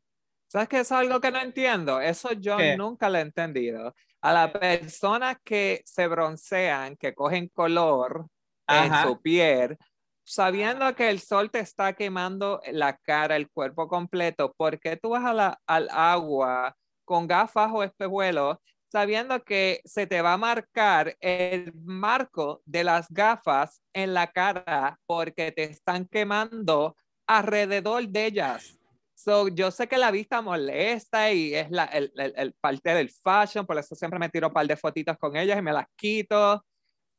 ¿Sabes 0.48 0.70
qué 0.70 0.80
es 0.82 0.92
algo 0.92 1.20
que 1.20 1.32
no 1.32 1.40
entiendo? 1.40 2.00
Eso 2.00 2.32
yo 2.34 2.58
¿Qué? 2.58 2.78
nunca 2.78 3.10
lo 3.10 3.18
he 3.18 3.22
entendido. 3.22 3.96
A 4.22 4.34
las 4.34 4.52
personas 4.52 5.38
que 5.44 5.82
se 5.86 6.08
broncean, 6.08 6.96
que 6.96 7.14
cogen 7.14 7.48
color 7.50 8.28
en 8.68 8.92
Ajá. 8.92 9.08
su 9.08 9.22
piel, 9.22 9.78
sabiendo 10.24 10.94
que 10.96 11.10
el 11.10 11.20
sol 11.20 11.52
te 11.52 11.60
está 11.60 11.94
quemando 11.94 12.62
la 12.72 12.98
cara, 12.98 13.36
el 13.36 13.50
cuerpo 13.50 13.88
completo, 13.88 14.54
¿por 14.58 14.80
qué 14.80 14.98
tú 14.98 15.10
vas 15.10 15.26
a 15.26 15.34
la- 15.34 15.60
al 15.68 15.90
agua 15.92 16.76
con 17.06 17.28
gafas 17.28 17.72
o 17.74 17.84
espejuelos 17.84 18.58
sabiendo 18.92 19.44
que 19.44 19.82
se 19.86 20.06
te 20.08 20.22
va 20.22 20.34
a 20.34 20.38
marcar 20.38 21.16
el 21.20 21.74
marco 21.74 22.62
de 22.66 22.84
las 22.84 23.08
gafas 23.10 23.82
en 23.94 24.14
la 24.14 24.28
cara 24.32 25.00
porque 25.08 25.52
te 25.52 25.64
están 25.64 26.06
quemando 26.06 26.96
alrededor 27.28 28.08
de 28.08 28.26
ellas? 28.28 28.78
So, 29.16 29.48
yo 29.48 29.72
sé 29.72 29.88
que 29.88 29.98
la 29.98 30.12
vista 30.12 30.42
molesta 30.42 31.32
y 31.32 31.56
es 31.56 31.72
la 31.72 31.86
el, 31.86 32.12
el- 32.16 32.34
el 32.36 32.54
parte 32.54 32.94
del 32.94 33.10
fashion, 33.10 33.66
por 33.66 33.78
eso 33.78 33.96
siempre 33.96 34.20
me 34.20 34.30
tiro 34.30 34.48
un 34.48 34.54
par 34.54 34.68
de 34.68 34.76
fotitos 34.76 35.18
con 35.18 35.36
ellas 35.36 35.58
y 35.58 35.62
me 35.62 35.72
las 35.74 35.86
quito. 35.96 36.64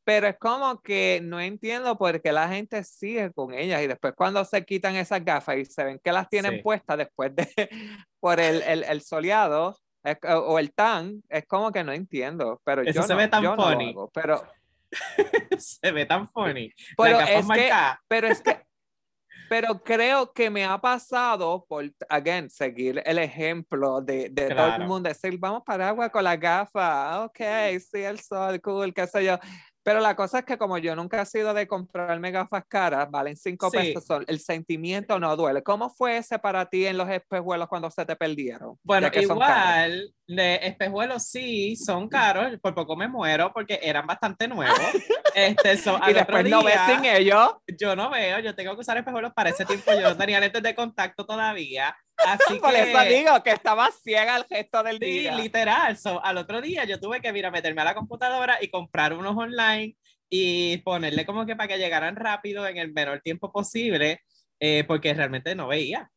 Pero 0.05 0.27
es 0.29 0.37
como 0.39 0.81
que 0.83 1.21
no 1.23 1.41
entiendo 1.41 1.97
por 1.97 2.21
qué 2.21 2.31
la 2.31 2.49
gente 2.49 2.85
sigue 2.85 3.33
con 3.33 3.55
ellas 3.55 3.83
y 3.83 3.87
después 3.87 4.13
cuando 4.15 4.45
se 4.45 4.65
quitan 4.65 4.97
esas 4.97 5.25
gafas 5.25 5.57
y 5.57 5.65
se 5.65 5.83
ven 5.83 5.99
que 6.03 6.13
las 6.13 6.29
tienen 6.29 6.57
Sí. 6.57 6.63
puestas 6.63 6.99
después 6.99 7.35
de 7.35 7.47
por 8.21 8.39
el, 8.39 8.61
el, 8.63 8.85
el 8.85 9.01
soleado 9.01 9.77
es- 10.05 10.19
o, 10.29 10.59
el 10.59 10.73
tan, 10.75 11.23
es 11.31 11.47
como 11.47 11.73
que 11.73 11.83
no 11.83 11.93
entiendo. 11.93 12.61
Pero 12.65 12.83
Eso 12.83 12.93
yo 12.93 13.03
se 13.05 13.15
no, 13.15 13.19
ve 13.19 13.29
tan 13.29 13.43
yo 13.43 13.57
no 13.57 13.63
funny. 13.71 13.91
hago, 13.91 14.11
pero, 14.13 14.43
Se 15.59 15.91
ve 15.93 16.05
tan 16.07 16.29
funny. 16.29 16.71
pero 16.97 17.19
es 17.21 17.47
que, 17.49 17.71
pero 18.07 18.29
es 18.29 18.43
que, 18.43 18.63
pero 19.49 19.83
creo 19.83 20.33
que 20.33 20.51
me 20.51 20.65
ha 20.65 20.79
pasado 20.79 21.65
por, 21.69 21.85
again, 22.09 22.49
seguir 22.51 23.03
el 23.05 23.19
ejemplo 23.19 24.01
de, 24.01 24.29
de 24.31 24.49
todo 24.51 24.67
el 24.67 24.75
Claro. 24.75 24.85
mundo, 24.85 25.09
decir, 25.09 25.37
vamos 25.39 25.63
para 25.65 25.89
agua 25.89 26.09
con 26.11 26.25
la 26.25 26.37
gafa, 26.37 27.25
ok, 27.25 27.39
sí, 27.79 28.03
el 28.03 28.21
sol, 28.21 28.61
cool, 28.61 28.93
qué 28.93 29.07
sé 29.07 29.25
yo. 29.25 29.39
Pero 29.85 30.01
la 30.01 30.17
cosa 30.17 30.39
es 30.41 30.45
que 30.47 30.57
como 30.57 30.79
yo 30.79 30.97
nunca 30.97 31.21
he 31.21 31.27
sido 31.27 31.53
de 31.53 31.69
comprarme 31.69 32.31
gafas 32.31 32.65
caras, 32.67 33.09
valen 33.11 33.37
cinco 33.37 33.71
Sí. 33.71 33.77
pesos, 33.77 34.25
el 34.27 34.41
sentimiento 34.41 35.21
no 35.21 35.37
duele. 35.37 35.63
¿Cómo 35.63 35.91
fue 35.91 36.17
ese 36.17 36.39
para 36.39 36.65
ti 36.67 36.87
en 36.87 36.97
los 36.97 37.09
espejuelos 37.11 37.69
cuando 37.69 37.91
se 37.91 38.05
te 38.07 38.17
perdieron? 38.17 38.79
Bueno, 38.83 39.11
igual, 39.15 40.15
de 40.27 40.55
espejuelos 40.63 41.25
sí 41.25 41.77
son 41.77 42.09
caros, 42.09 42.59
por 42.63 42.75
poco 42.75 42.97
me 42.97 43.09
muero 43.09 43.53
porque 43.53 43.79
eran 43.83 44.07
bastante 44.07 44.49
nuevos. 44.49 44.79
Este, 45.37 45.77
so, 45.77 45.99
Y 46.09 46.13
después 46.13 46.49
no 46.49 46.63
ves 46.63 46.79
sin 46.87 47.05
ellos. 47.05 47.55
yo 47.77 47.97
no 47.97 48.09
veo, 48.09 48.39
yo 48.39 48.55
tengo 48.55 48.75
que 48.77 48.83
usar 48.83 48.97
espejuelos 48.99 49.33
para 49.35 49.51
ese 49.51 49.65
tiempo, 49.65 49.93
yo 49.93 50.11
no 50.11 50.17
tenía 50.17 50.39
lentes 50.39 50.63
de 50.63 50.77
contacto 50.77 51.27
todavía. 51.27 51.95
Así 52.17 52.59
Por 52.61 52.73
que, 52.73 52.91
eso 52.91 53.01
digo 53.05 53.43
que 53.43 53.51
estaba 53.51 53.91
ciega 53.91 54.37
el 54.37 54.45
gesto 54.45 54.83
del 54.83 54.99
sí, 54.99 55.05
día. 55.05 55.35
literal. 55.35 55.97
So, 55.97 56.25
al 56.25 56.39
otro 56.39 56.61
día 56.61 56.85
yo 56.85 57.01
tuve 57.01 57.21
que 57.21 57.37
ir 57.37 57.47
a 57.47 57.51
meterme 57.51 57.83
a 57.83 57.87
la 57.87 57.95
computadora 57.95 58.59
y 58.61 58.69
comprar 58.69 59.13
unos 59.13 59.37
online 59.37 59.97
y 60.29 60.79
ponerle 60.79 61.27
como 61.27 61.47
que 61.47 61.57
para 61.57 61.69
que 61.69 61.79
llegaran 61.79 62.17
rápido 62.17 62.67
en 62.67 62.77
el 62.79 62.93
menor 62.93 63.21
tiempo 63.21 63.53
posible, 63.53 64.23
eh, 64.61 64.85
porque 64.87 65.15
realmente 65.15 65.55
no 65.55 65.69
veía. 65.69 66.11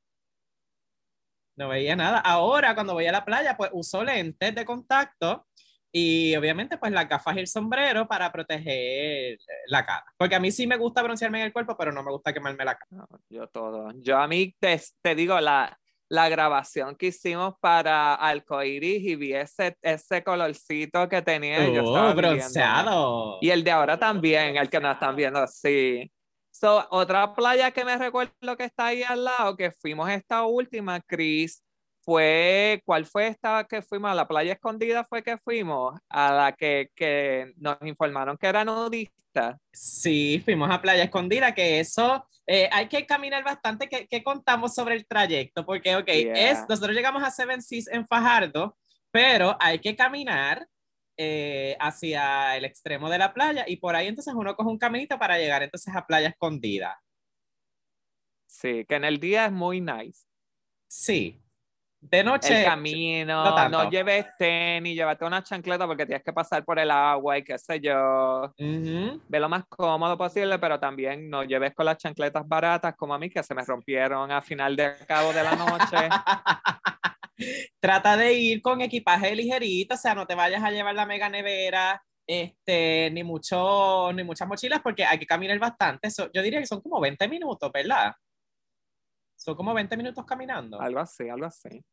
No 1.55 1.69
veía 1.69 1.95
nada. 1.95 2.19
Ahora, 2.19 2.75
cuando 2.75 2.93
voy 2.93 3.07
a 3.07 3.11
la 3.11 3.25
playa, 3.25 3.57
pues 3.57 3.71
uso 3.73 4.03
lentes 4.03 4.53
de 4.53 4.65
contacto 4.65 5.47
y 5.91 6.35
obviamente 6.35 6.77
pues 6.77 6.91
las 6.91 7.07
gafas 7.09 7.35
y 7.35 7.39
el 7.39 7.47
sombrero 7.47 8.07
para 8.07 8.31
proteger 8.31 9.37
la 9.67 9.85
cara. 9.85 10.05
Porque 10.17 10.35
a 10.35 10.39
mí 10.39 10.51
sí 10.51 10.67
me 10.67 10.77
gusta 10.77 11.01
broncearme 11.01 11.39
en 11.39 11.45
el 11.45 11.53
cuerpo, 11.53 11.75
pero 11.77 11.91
no 11.91 12.03
me 12.03 12.11
gusta 12.11 12.33
quemarme 12.33 12.65
la 12.65 12.75
cara. 12.77 12.87
No, 12.91 13.07
yo 13.29 13.47
todo. 13.47 13.91
Yo 13.95 14.19
a 14.19 14.27
mí 14.27 14.55
te, 14.59 14.79
te 15.01 15.15
digo, 15.15 15.39
la, 15.39 15.77
la 16.09 16.29
grabación 16.29 16.95
que 16.95 17.07
hicimos 17.07 17.55
para 17.59 18.15
Alcoiris 18.15 19.03
y 19.03 19.15
vi 19.15 19.33
ese, 19.33 19.75
ese 19.81 20.23
colorcito 20.23 21.07
que 21.09 21.21
tenía. 21.21 21.67
yo 21.69 21.83
Oh, 21.83 22.13
bronceado. 22.13 23.37
Y 23.41 23.49
el 23.49 23.63
de 23.63 23.71
ahora 23.71 23.97
también, 23.99 24.57
el 24.57 24.69
que 24.69 24.79
nos 24.79 24.93
están 24.93 25.15
viendo, 25.15 25.45
sí. 25.47 26.11
So, 26.51 26.87
otra 26.89 27.35
playa 27.35 27.71
que 27.71 27.85
me 27.85 27.97
recuerdo 27.97 28.57
que 28.57 28.63
está 28.63 28.87
ahí 28.87 29.03
al 29.03 29.25
lado, 29.25 29.55
que 29.55 29.71
fuimos 29.71 30.09
esta 30.09 30.45
última, 30.45 30.99
Chris, 31.01 31.63
fue, 32.07 32.81
¿cuál 32.85 33.05
fue 33.05 33.27
esta 33.27 33.65
que 33.65 33.81
fuimos? 33.81 34.09
A 34.09 34.15
la 34.15 34.25
playa 34.25 34.53
escondida 34.53 35.03
fue 35.03 35.21
que 35.23 35.37
fuimos, 35.37 35.99
a 36.07 36.31
la 36.31 36.53
que, 36.53 36.89
que 36.95 37.51
nos 37.57 37.77
informaron 37.81 38.37
que 38.37 38.47
era 38.47 38.63
nudista. 38.63 39.59
Sí, 39.73 40.41
fuimos 40.45 40.71
a 40.71 40.81
Playa 40.81 41.03
Escondida, 41.03 41.53
que 41.53 41.81
eso 41.81 42.25
eh, 42.47 42.69
hay 42.71 42.87
que 42.87 43.05
caminar 43.05 43.43
bastante. 43.43 43.89
que 43.89 44.07
que 44.07 44.23
contamos 44.23 44.73
sobre 44.73 44.95
el 44.95 45.05
trayecto? 45.05 45.65
Porque, 45.65 45.97
ok, 45.97 46.07
Yeah. 46.07 46.51
es, 46.51 46.59
nosotros 46.69 46.95
llegamos 46.95 47.21
a 47.23 47.29
Seven 47.29 47.61
Seas 47.61 47.89
en 47.89 48.07
Fajardo, 48.07 48.77
pero 49.11 49.57
hay 49.59 49.79
que 49.79 49.97
caminar 49.97 50.65
eh, 51.17 51.75
hacia 51.77 52.55
el 52.55 52.63
extremo 52.63 53.09
de 53.09 53.17
la 53.17 53.33
playa 53.33 53.65
y 53.67 53.75
por 53.75 53.97
ahí 53.97 54.07
entonces 54.07 54.33
uno 54.33 54.55
coge 54.55 54.69
un 54.69 54.77
caminito 54.77 55.19
para 55.19 55.37
llegar 55.37 55.61
entonces 55.61 55.93
a 55.93 56.07
Playa 56.07 56.29
Escondida. 56.29 57.03
Sí, 58.45 58.85
que 58.87 58.95
en 58.95 59.03
el 59.03 59.19
día 59.19 59.47
es 59.47 59.51
muy 59.51 59.81
nice. 59.81 60.25
Sí. 60.87 61.43
De 61.99 62.23
noche. 62.23 62.59
el 62.59 62.65
camino, 62.65 63.43
no 63.43 63.69
no, 63.69 63.89
lleves 63.89 64.27
tenis, 64.37 64.95
llévate 64.95 65.25
una 65.25 65.43
chancleta 65.43 65.87
porque 65.87 66.05
tienes 66.05 66.23
que 66.23 66.31
pasar 66.31 66.63
por 66.63 66.77
el 66.77 66.91
agua 66.91 67.37
y 67.37 67.43
qué 67.43 67.57
sé 67.57 67.79
yo. 67.79 68.53
Ujú. 68.57 69.21
Ve 69.27 69.39
lo 69.39 69.49
más 69.49 69.63
cómodo 69.67 70.17
posible, 70.17 70.59
pero 70.59 70.79
también 70.79 71.29
no 71.29 71.43
lleves 71.43 71.73
con 71.73 71.85
las 71.85 71.97
chancletas 71.97 72.47
baratas 72.47 72.95
como 72.95 73.13
a 73.15 73.19
mí 73.19 73.29
que 73.29 73.41
se 73.41 73.55
me 73.55 73.63
rompieron 73.63 74.31
a 74.31 74.41
final 74.41 74.75
de 74.75 74.93
cabo 75.07 75.33
de 75.33 75.43
la 75.43 75.55
noche. 75.55 76.09
Trata 77.79 78.17
de 78.17 78.33
ir 78.33 78.61
con 78.61 78.81
equipaje 78.81 79.35
ligerito, 79.35 79.95
o 79.95 79.97
sea, 79.97 80.15
no 80.15 80.25
te 80.25 80.35
vayas 80.35 80.63
a 80.63 80.71
llevar 80.71 80.95
la 80.95 81.05
mega 81.05 81.29
nevera, 81.29 82.01
este, 82.25 83.09
ni 83.11 83.23
mucho, 83.23 84.11
ni 84.13 84.23
muchas 84.23 84.47
mochilas, 84.47 84.81
porque 84.81 85.05
hay 85.05 85.19
que 85.19 85.25
caminar 85.25 85.57
bastante. 85.59 86.09
So- 86.09 86.29
yo 86.33 86.41
diría 86.41 86.59
que 86.59 86.65
son 86.67 86.81
como 86.81 86.99
20 86.99 87.27
minutos, 87.27 87.71
¿verdad? 87.71 88.13
Son 89.37 89.55
como 89.55 89.73
20 89.73 89.95
minutos 89.95 90.25
caminando. 90.25 90.81
algo 90.81 90.99
así, 90.99 91.29
algo 91.29 91.45
así. 91.45 91.83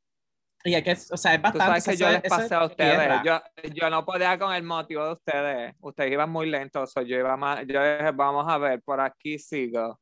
Y 0.67 0.75
hay 0.75 0.83
que, 0.83 0.93
o 0.93 1.17
sea, 1.19 1.35
es 1.35 1.39
Tú 1.39 1.43
bastante. 1.43 1.59
sabes 1.59 1.85
que 1.85 1.91
eso 1.93 2.01
yo 2.01 2.07
es- 2.09 2.23
les 2.23 2.31
pasé 2.31 2.55
a 2.55 2.65
ustedes. 2.65 3.21
Yo, 3.23 3.41
yo 3.75 3.91
no 3.91 4.05
podía 4.07 4.39
con 4.39 4.55
el 4.55 4.63
motivo 4.63 5.05
de 5.05 5.13
ustedes. 5.13 5.75
Ustedes 5.81 6.11
iban 6.13 6.31
muy 6.31 6.49
lentos. 6.49 6.91
so 6.91 7.03
yo 7.03 7.19
iba 7.19 7.37
más. 7.37 7.61
Yo 7.67 7.83
dije, 7.83 8.11
vamos 8.13 8.47
a 8.49 8.57
ver, 8.57 8.81
por 8.83 8.99
aquí 9.01 9.39
sigo. 9.39 10.01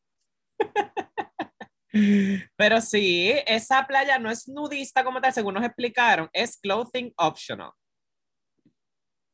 Pero 2.56 2.80
sí, 2.80 3.34
esa 3.46 3.86
playa 3.86 4.18
no 4.18 4.30
es 4.30 4.48
nudista 4.48 5.04
como 5.04 5.20
tal, 5.20 5.32
según 5.32 5.54
nos 5.54 5.64
explicaron, 5.64 6.28
es 6.32 6.56
clothing 6.58 7.12
optional. 7.16 7.72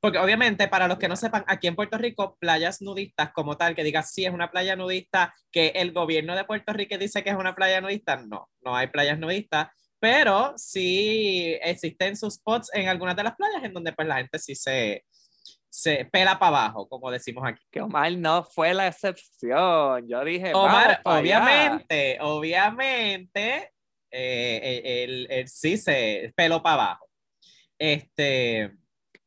Porque 0.01 0.19
obviamente, 0.19 0.69
para 0.69 0.87
los 0.87 0.99
que 0.99 1.09
no 1.09 1.17
sepan, 1.17 1.45
aquí 1.49 1.67
en 1.67 1.75
Puerto 1.75 1.99
Rico, 1.99 2.37
playas 2.39 2.81
nudistas 2.81 3.33
como 3.33 3.57
tal, 3.57 3.75
que 3.75 3.83
digas 3.83 4.13
sí 4.13 4.25
es 4.25 4.33
una 4.33 4.51
playa 4.51 4.77
nudista, 4.77 5.35
que 5.51 5.69
el 5.69 5.93
gobierno 5.93 6.37
de 6.37 6.45
Puerto 6.45 6.73
Rico 6.73 6.97
dice 6.99 7.25
que 7.25 7.31
es 7.31 7.37
una 7.37 7.55
playa 7.55 7.81
nudista, 7.81 8.17
no, 8.17 8.49
no 8.61 8.77
hay 8.77 8.87
playas 8.87 9.19
nudistas, 9.19 9.69
pero 9.99 10.55
sí 10.57 11.59
existen 11.63 12.17
sus 12.17 12.35
spots 12.35 12.71
en 12.73 12.89
algunas 12.89 13.17
de 13.17 13.25
las 13.25 13.35
playas 13.35 13.65
en 13.65 13.73
donde 13.73 13.93
pues 13.93 14.07
la 14.07 14.19
gente 14.19 14.39
sí 14.39 14.55
se, 14.55 15.05
se 15.69 16.05
pela 16.05 16.39
para 16.39 16.57
abajo, 16.59 16.89
como 16.89 17.11
decimos 17.11 17.45
aquí. 17.47 17.65
Que 17.71 17.81
Omar 17.81 18.13
no 18.13 18.45
fue 18.45 18.75
la 18.75 18.87
excepción. 18.87 20.09
Yo 20.09 20.25
dije, 20.25 20.53
Omar, 20.55 21.01
allá. 21.05 21.21
obviamente, 21.21 22.19
obviamente, 22.21 23.73
eh, 24.13 25.05
él, 25.05 25.27
él 25.29 25.49
sí 25.49 25.77
se 25.77 26.33
peló 26.37 26.63
para 26.63 26.75
abajo. 26.75 27.09
Este, 27.77 28.73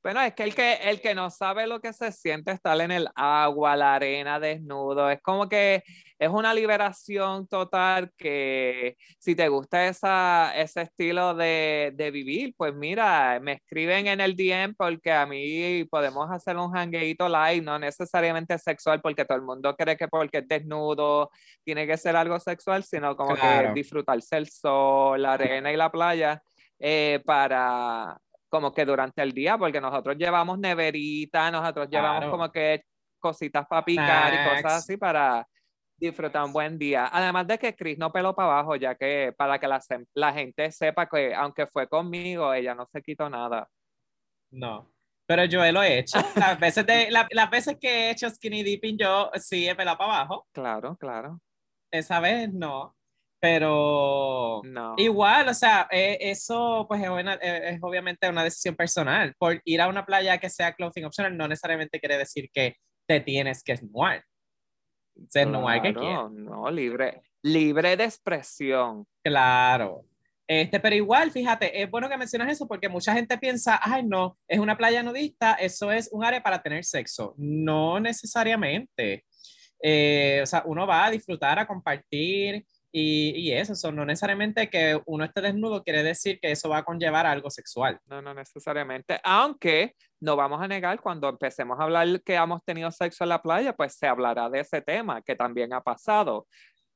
Bueno, 0.03 0.19
es 0.21 0.33
que 0.33 0.43
el 0.43 0.55
que 0.55 0.73
el 0.89 0.99
que 0.99 1.13
no 1.13 1.29
sabe 1.29 1.67
lo 1.67 1.79
que 1.79 1.93
se 1.93 2.11
siente 2.11 2.51
estar 2.51 2.79
en 2.81 2.89
el 2.91 3.07
agua, 3.13 3.75
la 3.75 3.93
arena, 3.95 4.39
desnudo, 4.39 5.11
es 5.11 5.21
como 5.21 5.47
que 5.47 5.83
es 6.17 6.29
una 6.29 6.53
liberación 6.55 7.47
total 7.47 8.11
que 8.17 8.95
si 9.19 9.35
te 9.35 9.47
gusta 9.47 9.87
esa, 9.87 10.53
ese 10.55 10.81
estilo 10.83 11.35
de, 11.35 11.91
de 11.95 12.09
vivir, 12.11 12.53
pues 12.57 12.73
mira, 12.73 13.39
me 13.41 13.53
escriben 13.53 14.07
en 14.07 14.21
el 14.21 14.35
DM 14.35 14.73
porque 14.75 15.11
a 15.11 15.25
mí 15.27 15.83
podemos 15.85 16.29
hacer 16.31 16.57
un 16.57 16.75
hangueito 16.75 17.27
live, 17.29 17.61
no 17.61 17.77
necesariamente 17.77 18.57
sexual, 18.57 19.01
porque 19.01 19.25
todo 19.25 19.37
el 19.37 19.43
mundo 19.43 19.75
cree 19.75 19.97
que 19.97 20.07
porque 20.07 20.39
es 20.39 20.47
desnudo 20.47 21.29
tiene 21.63 21.85
que 21.85 21.97
ser 21.97 22.15
algo 22.15 22.39
sexual, 22.39 22.83
sino 22.83 23.15
como 23.15 23.35
Claro. 23.35 23.67
que 23.69 23.73
disfrutarse 23.75 24.37
el 24.37 24.49
sol, 24.49 25.21
la 25.21 25.33
arena 25.33 25.71
y 25.71 25.77
la 25.77 25.91
playa 25.91 26.41
eh, 26.79 27.21
para 27.25 28.17
como 28.51 28.73
que 28.73 28.85
durante 28.85 29.21
el 29.23 29.31
día, 29.31 29.57
porque 29.57 29.79
nosotros 29.79 30.17
llevamos 30.17 30.59
neverita, 30.59 31.49
nosotros 31.49 31.87
llevamos 31.89 32.29
como 32.29 32.51
que 32.51 32.83
cositas 33.19 33.65
para 33.67 33.85
picar 33.85 34.33
y 34.33 34.49
cosas 34.49 34.73
así 34.83 34.97
para 34.97 35.47
disfrutar 35.97 36.43
un 36.43 36.51
buen 36.51 36.77
día. 36.77 37.07
Además 37.11 37.47
de 37.47 37.57
que 37.57 37.75
Chris 37.75 37.97
no 37.97 38.11
peló 38.11 38.35
para 38.35 38.51
abajo, 38.51 38.75
ya 38.75 38.95
que 38.95 39.33
para 39.37 39.57
que 39.59 39.67
la, 39.67 39.79
la 40.15 40.33
gente 40.33 40.71
sepa 40.71 41.07
que 41.07 41.33
aunque 41.33 41.65
fue 41.67 41.87
conmigo, 41.87 42.53
ella 42.53 42.75
no 42.75 42.85
se 42.91 43.01
quitó 43.01 43.29
nada. 43.29 43.67
no. 44.51 44.91
Pero 45.27 45.45
yo 45.45 45.71
lo 45.71 45.81
he 45.81 45.99
hecho. 45.99 46.19
Las 46.35 46.59
veces, 46.59 46.85
de, 46.85 47.09
la- 47.09 47.27
las 47.31 47.49
veces 47.49 47.77
que 47.79 47.87
he 47.89 48.11
hecho 48.11 48.29
skinny 48.29 48.63
dipping, 48.63 48.97
yo 48.97 49.31
sí 49.35 49.69
he 49.69 49.73
pelado 49.75 49.97
para 49.97 50.13
abajo. 50.15 50.45
Claro, 50.51 50.97
claro. 50.97 51.39
Esa 51.89 52.19
vez 52.19 52.51
no. 52.51 52.93
Pero 53.41 54.61
No. 54.63 54.93
igual, 54.97 55.49
o 55.49 55.53
sea, 55.53 55.87
eh, 55.91 56.17
eso 56.21 56.85
pues 56.87 57.01
es, 57.01 57.09
una- 57.09 57.35
eh, 57.41 57.71
es 57.73 57.79
obviamente 57.81 58.29
una 58.29 58.43
decisión 58.43 58.75
personal. 58.75 59.33
Por 59.37 59.61
ir 59.65 59.81
a 59.81 59.87
una 59.87 60.05
playa 60.05 60.37
que 60.37 60.49
sea 60.49 60.73
clothing 60.73 61.05
optional 61.05 61.35
no 61.35 61.47
necesariamente 61.47 61.99
quiere 61.99 62.17
decir 62.17 62.49
que 62.53 62.75
te 63.07 63.19
tienes 63.19 63.63
que. 63.63 63.73
Desnudar 63.73 64.23
que 65.81 65.93
Claro, 65.93 65.99
quieras. 65.99 66.31
no, 66.31 66.69
libre, 66.71 67.21
libre 67.43 67.97
de 67.97 68.03
expresión. 68.05 69.05
Claro. 69.23 70.05
Este, 70.47 70.79
pero 70.79 70.95
igual, 70.95 71.31
fíjate, 71.31 71.81
es 71.81 71.89
bueno 71.89 72.09
que 72.09 72.17
mencionas 72.17 72.51
eso 72.51 72.67
porque 72.67 72.89
mucha 72.89 73.13
gente 73.13 73.37
piensa, 73.37 73.79
ay, 73.81 74.03
no, 74.03 74.37
es 74.47 74.59
una 74.59 74.77
playa 74.77 75.01
nudista, 75.01 75.53
eso 75.53 75.91
es 75.91 76.09
un 76.11 76.25
área 76.25 76.43
para 76.43 76.61
tener 76.61 76.83
sexo. 76.83 77.33
No 77.37 77.99
necesariamente. 77.99 79.25
Eh, 79.81 80.41
o 80.43 80.45
sea, 80.45 80.63
uno 80.65 80.85
va 80.85 81.05
a 81.05 81.11
disfrutar, 81.11 81.57
a 81.59 81.67
compartir 81.67 82.65
y, 82.91 83.29
y 83.37 83.53
eso, 83.53 83.73
so, 83.75 83.91
no 83.91 84.05
necesariamente 84.05 84.69
que 84.69 84.99
uno 85.05 85.23
esté 85.23 85.41
desnudo 85.41 85.83
quiere 85.83 86.03
decir 86.03 86.39
que 86.41 86.51
eso 86.51 86.67
va 86.69 86.79
a 86.79 86.83
conllevar 86.83 87.25
a 87.25 87.31
algo 87.31 87.49
sexual. 87.49 87.99
No, 88.05 88.21
no 88.21 88.33
necesariamente. 88.33 89.19
Aunque 89.23 89.95
no 90.19 90.35
vamos 90.35 90.61
a 90.61 90.67
negar, 90.67 90.99
cuando 91.01 91.29
empecemos 91.29 91.79
a 91.79 91.83
hablar 91.83 92.21
que 92.23 92.35
hemos 92.35 92.63
tenido 92.65 92.91
sexo 92.91 93.23
en 93.23 93.29
la 93.29 93.41
playa, 93.41 93.73
pues 93.73 93.95
se 93.95 94.07
hablará 94.07 94.49
de 94.49 94.59
ese 94.59 94.81
tema, 94.81 95.21
que 95.21 95.35
también 95.35 95.73
ha 95.73 95.81
pasado. 95.81 96.47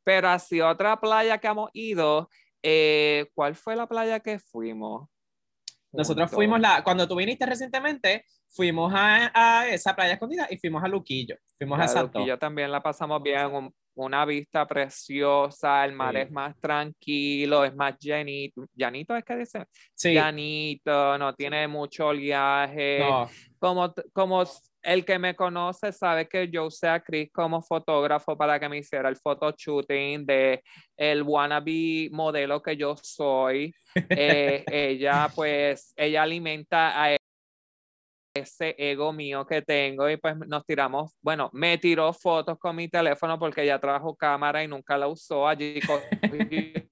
Pero 0.03 0.27
así 0.29 0.59
otra 0.61 0.99
playa 0.99 1.37
que 1.37 1.47
hemos 1.47 1.69
ido, 1.73 2.29
eh, 2.61 3.27
¿cuál 3.33 3.55
fue 3.55 3.75
la 3.75 3.87
playa 3.87 4.19
que 4.19 4.37
fuimos? 4.39 5.07
Nosotros 5.91 6.25
Juntos. 6.25 6.35
fuimos, 6.35 6.59
la, 6.59 6.83
cuando 6.83 7.07
tú 7.07 7.15
viniste 7.15 7.45
recientemente, 7.45 8.25
fuimos 8.49 8.91
a, 8.93 9.31
a 9.33 9.67
esa 9.69 9.95
playa 9.95 10.13
escondida 10.13 10.45
y 10.49 10.57
fuimos 10.57 10.83
a 10.83 10.89
Luquillo. 10.89 11.37
Fuimos 11.57 11.79
a 11.79 12.03
dos. 12.03 12.27
yo 12.27 12.37
también 12.37 12.69
la 12.69 12.83
pasamos 12.83 13.23
bien, 13.23 13.45
un- 13.45 13.73
una 13.95 14.25
vista 14.25 14.65
preciosa, 14.67 15.83
el 15.85 15.93
mar 15.93 16.15
Sí. 16.15 16.21
es 16.21 16.31
más 16.31 16.55
tranquilo, 16.59 17.63
es 17.65 17.75
más 17.75 17.95
llanito, 17.99 18.65
llanito 18.73 19.15
es 19.15 19.23
que 19.23 19.35
dice, 19.37 19.65
Sí, 19.93 20.13
llanito, 20.13 21.17
no 21.17 21.33
tiene 21.33 21.67
mucho 21.67 22.07
oleaje, 22.07 22.99
no, 22.99 23.29
como, 23.59 23.93
como 24.13 24.43
el 24.83 25.03
que 25.03 25.17
me 25.17 25.35
conoce 25.35 25.91
sabe 25.91 26.27
que 26.27 26.47
yo 26.47 26.65
usé 26.65 26.87
a 26.87 26.99
Chris 26.99 27.31
como 27.33 27.61
fotógrafo 27.61 28.37
para 28.37 28.59
que 28.59 28.69
me 28.69 28.77
hiciera 28.77 29.09
el 29.09 29.15
photoshooting 29.15 30.25
de 30.25 30.61
el 30.95 31.23
wannabe 31.23 32.09
modelo 32.11 32.61
que 32.61 32.77
yo 32.77 32.95
soy. 33.01 33.73
Eh, 33.95 34.63
ella 34.71 35.27
pues, 35.33 35.91
ella 35.95 36.21
alimenta 36.23 37.03
a 37.03 37.15
ese 38.35 38.75
ego 38.77 39.13
mío 39.13 39.45
que 39.45 39.61
tengo 39.61 40.09
y 40.09 40.17
pues 40.17 40.35
nos 40.35 40.65
tiramos, 40.65 41.15
bueno, 41.21 41.49
me 41.53 41.77
tiró 41.77 42.11
fotos 42.11 42.59
con 42.59 42.75
mi 42.75 42.89
teléfono 42.89 43.39
porque 43.39 43.63
ella 43.63 43.79
trajo 43.79 44.15
cámara 44.15 44.63
y 44.63 44.67
nunca 44.67 44.97
la 44.97 45.07
usó 45.07 45.47
allí. 45.47 45.79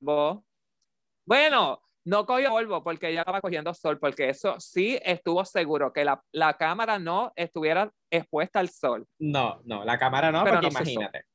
bueno, 1.26 1.82
no 2.06 2.26
cogió 2.26 2.50
polvo 2.50 2.82
porque 2.84 3.10
ella 3.10 3.20
estaba 3.22 3.42
cogiendo 3.42 3.74
sol, 3.74 4.00
porque 4.00 4.30
eso 4.30 4.58
sí 4.60 4.98
estuvo 5.04 5.44
seguro 5.44 5.92
que 5.92 6.06
la, 6.06 6.24
la 6.32 6.54
cámara 6.54 6.98
no 6.98 7.34
estuviera 7.36 7.92
expuesta 8.10 8.60
al 8.60 8.70
sol. 8.70 9.06
no, 9.20 9.62
no, 9.66 9.84
la 9.84 9.98
cámara 9.98 10.32
no, 10.32 10.44
Pero 10.44 10.56
porque 10.62 10.68
no 10.68 10.72
imagínate. 10.72 11.26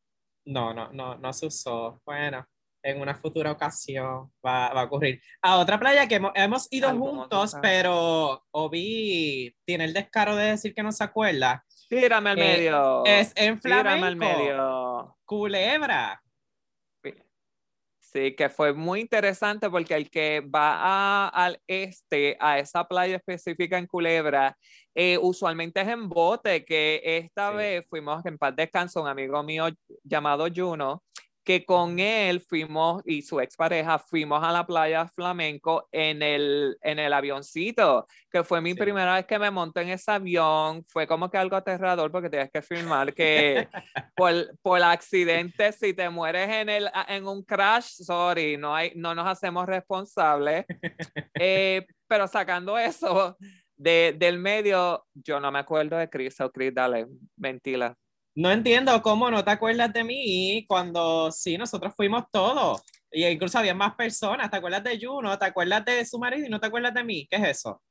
No, 0.47 0.73
no, 0.73 0.91
no, 0.93 1.17
no 1.17 1.33
se 1.35 1.47
usó. 1.47 2.01
Bueno, 2.07 2.47
en 2.83 3.01
una 3.01 3.15
futura 3.15 3.51
ocasión 3.53 4.33
va, 4.45 4.73
va 4.73 4.83
a 4.83 4.85
ocurrir. 4.85 5.21
A 5.43 5.57
otra 5.59 5.79
playa 5.79 6.07
que 6.07 6.17
hemos, 6.17 6.33
hemos 6.35 6.69
ido 6.73 6.89
Algo 6.89 7.07
juntos, 7.07 7.55
pero 7.61 8.45
Obi 8.53 9.55
tiene 9.65 9.85
el 9.85 9.93
descaro 9.93 10.37
de 10.37 10.51
decir 10.51 10.75
que 10.75 10.83
no 10.83 10.93
se 10.93 11.05
acuerda. 11.05 11.65
Tírame 11.89 12.31
al 12.31 12.39
Eh, 12.39 12.43
medio. 12.43 13.05
Es 13.05 13.33
en 13.35 13.59
Tírame 13.61 13.91
al 13.91 13.99
flamenco. 14.17 14.39
medio. 14.39 15.17
Culebra. 15.25 16.23
Sí, 18.01 18.35
que 18.35 18.49
fue 18.49 18.73
muy 18.73 19.01
interesante 19.01 19.69
porque 19.69 19.95
el 19.95 20.11
que 20.11 20.41
va 20.41 20.77
a- 20.81 21.29
al 21.29 21.61
este, 21.67 22.39
a 22.41 22.59
esa 22.59 22.89
playa 22.89 23.17
específica 23.17 23.77
en 23.77 23.87
Culebra, 23.87 24.57
eh, 24.95 25.19
usualmente 25.21 25.83
es 25.83 25.89
en 25.89 26.09
bote, 26.09 26.65
que 26.65 27.03
esta 27.05 27.51
Sí. 27.51 27.57
vez 27.59 27.87
fuimos 27.87 28.25
en 28.25 28.39
paz 28.39 28.57
descanso, 28.57 29.03
un 29.03 29.09
amigo 29.09 29.43
mío 29.43 29.67
llamado 30.03 30.47
Juno, 30.55 31.03
que 31.49 31.65
con 31.65 31.99
él 31.99 32.43
fuimos 32.43 33.01
y 33.07 33.23
su 33.23 33.41
expareja 33.41 33.99
fuimos 33.99 34.45
a 34.45 34.53
la 34.53 34.67
playa 34.67 35.09
flamenco 35.09 35.89
en 35.93 36.21
el, 36.21 36.77
en 36.83 36.99
el 36.99 37.11
avioncito, 37.11 38.07
que 38.31 38.45
fue 38.45 38.61
mi 38.61 38.75
Sí. 38.75 38.81
primera 38.81 39.15
vez 39.15 39.25
que 39.25 39.39
me 39.39 39.51
monté 39.51 39.81
en 39.81 39.89
ese 39.89 40.11
avión, 40.11 40.85
fue 40.85 41.07
como 41.07 41.31
que 41.31 41.39
algo 41.39 41.57
aterrador 41.57 42.13
porque 42.13 42.29
tienes 42.29 42.51
que 42.51 42.61
filmar 42.61 43.15
que 43.15 43.67
por, 44.15 44.35
por 44.61 44.83
accidente, 44.83 45.73
si 45.73 45.95
te 45.95 46.11
mueres 46.11 46.51
en, 46.51 46.69
el, 46.69 46.91
en 47.09 47.27
un 47.27 47.43
crash, 47.43 48.03
sorry, 48.05 48.59
no, 48.59 48.75
hay, 48.75 48.93
no 48.95 49.15
nos 49.15 49.27
hacemos 49.27 49.65
responsables. 49.65 50.67
Eh, 51.41 51.87
pero 52.07 52.29
sacando 52.29 52.77
eso 52.77 53.39
de, 53.75 54.15
del 54.19 54.39
medio, 54.39 55.07
yo 55.15 55.41
no 55.41 55.51
me 55.51 55.61
acuerdo 55.61 55.97
de 55.97 56.11
Chris, 56.11 56.39
o 56.43 56.51
Chris, 56.53 56.75
dale, 56.75 57.07
ventila. 57.37 57.97
No 58.39 58.53
entiendo 58.53 59.03
cómo 59.03 59.33
no 59.33 59.43
te 59.45 59.51
acuerdas 59.51 59.93
de 59.93 60.05
mí 60.05 60.65
cuando 60.69 61.33
sí, 61.33 61.59
nosotros 61.59 61.93
fuimos 61.97 62.23
todos. 62.31 62.81
Y 63.11 63.27
incluso 63.27 63.59
había 63.59 63.75
más 63.75 63.97
personas. 63.97 64.49
¿Te 64.49 64.59
acuerdas 64.59 64.85
de 64.85 64.97
Juno? 64.97 65.37
¿Te 65.37 65.47
acuerdas 65.47 65.85
de 65.85 66.05
su 66.05 66.21
marido 66.21 66.47
y 66.47 66.49
no 66.49 66.61
te 66.61 66.69
acuerdas 66.69 66.95
de 66.95 67.03
mí? 67.03 67.27
¿Qué 67.29 67.35
es 67.35 67.59
eso? 67.59 67.83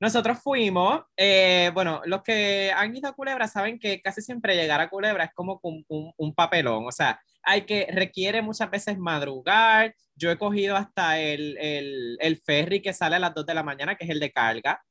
Nosotros 0.00 0.40
fuimos, 0.42 1.02
eh, 1.16 1.70
bueno, 1.72 2.02
los 2.06 2.20
que 2.24 2.72
han 2.74 2.96
ido 2.96 3.10
a 3.10 3.12
Culebra 3.12 3.46
saben 3.46 3.78
que 3.78 4.00
casi 4.00 4.22
siempre 4.22 4.56
llegar 4.56 4.80
a 4.80 4.90
Culebra 4.90 5.26
es 5.26 5.34
como 5.34 5.60
un, 5.62 5.84
un, 5.86 6.12
un 6.16 6.34
papelón, 6.34 6.86
o 6.88 6.90
sea, 6.90 7.20
hay 7.42 7.62
que, 7.62 7.86
requiere 7.92 8.40
muchas 8.40 8.70
veces 8.70 8.98
madrugar, 8.98 9.94
yo 10.16 10.30
he 10.30 10.38
cogido 10.38 10.74
hasta 10.74 11.20
el, 11.20 11.56
el, 11.58 12.16
el 12.18 12.38
ferry 12.38 12.80
que 12.80 12.94
sale 12.94 13.16
a 13.16 13.18
las 13.18 13.34
2 13.34 13.44
de 13.44 13.54
la 13.54 13.62
mañana, 13.62 13.94
que 13.94 14.04
es 14.04 14.10
el 14.10 14.20
de 14.20 14.32
carga, 14.32 14.82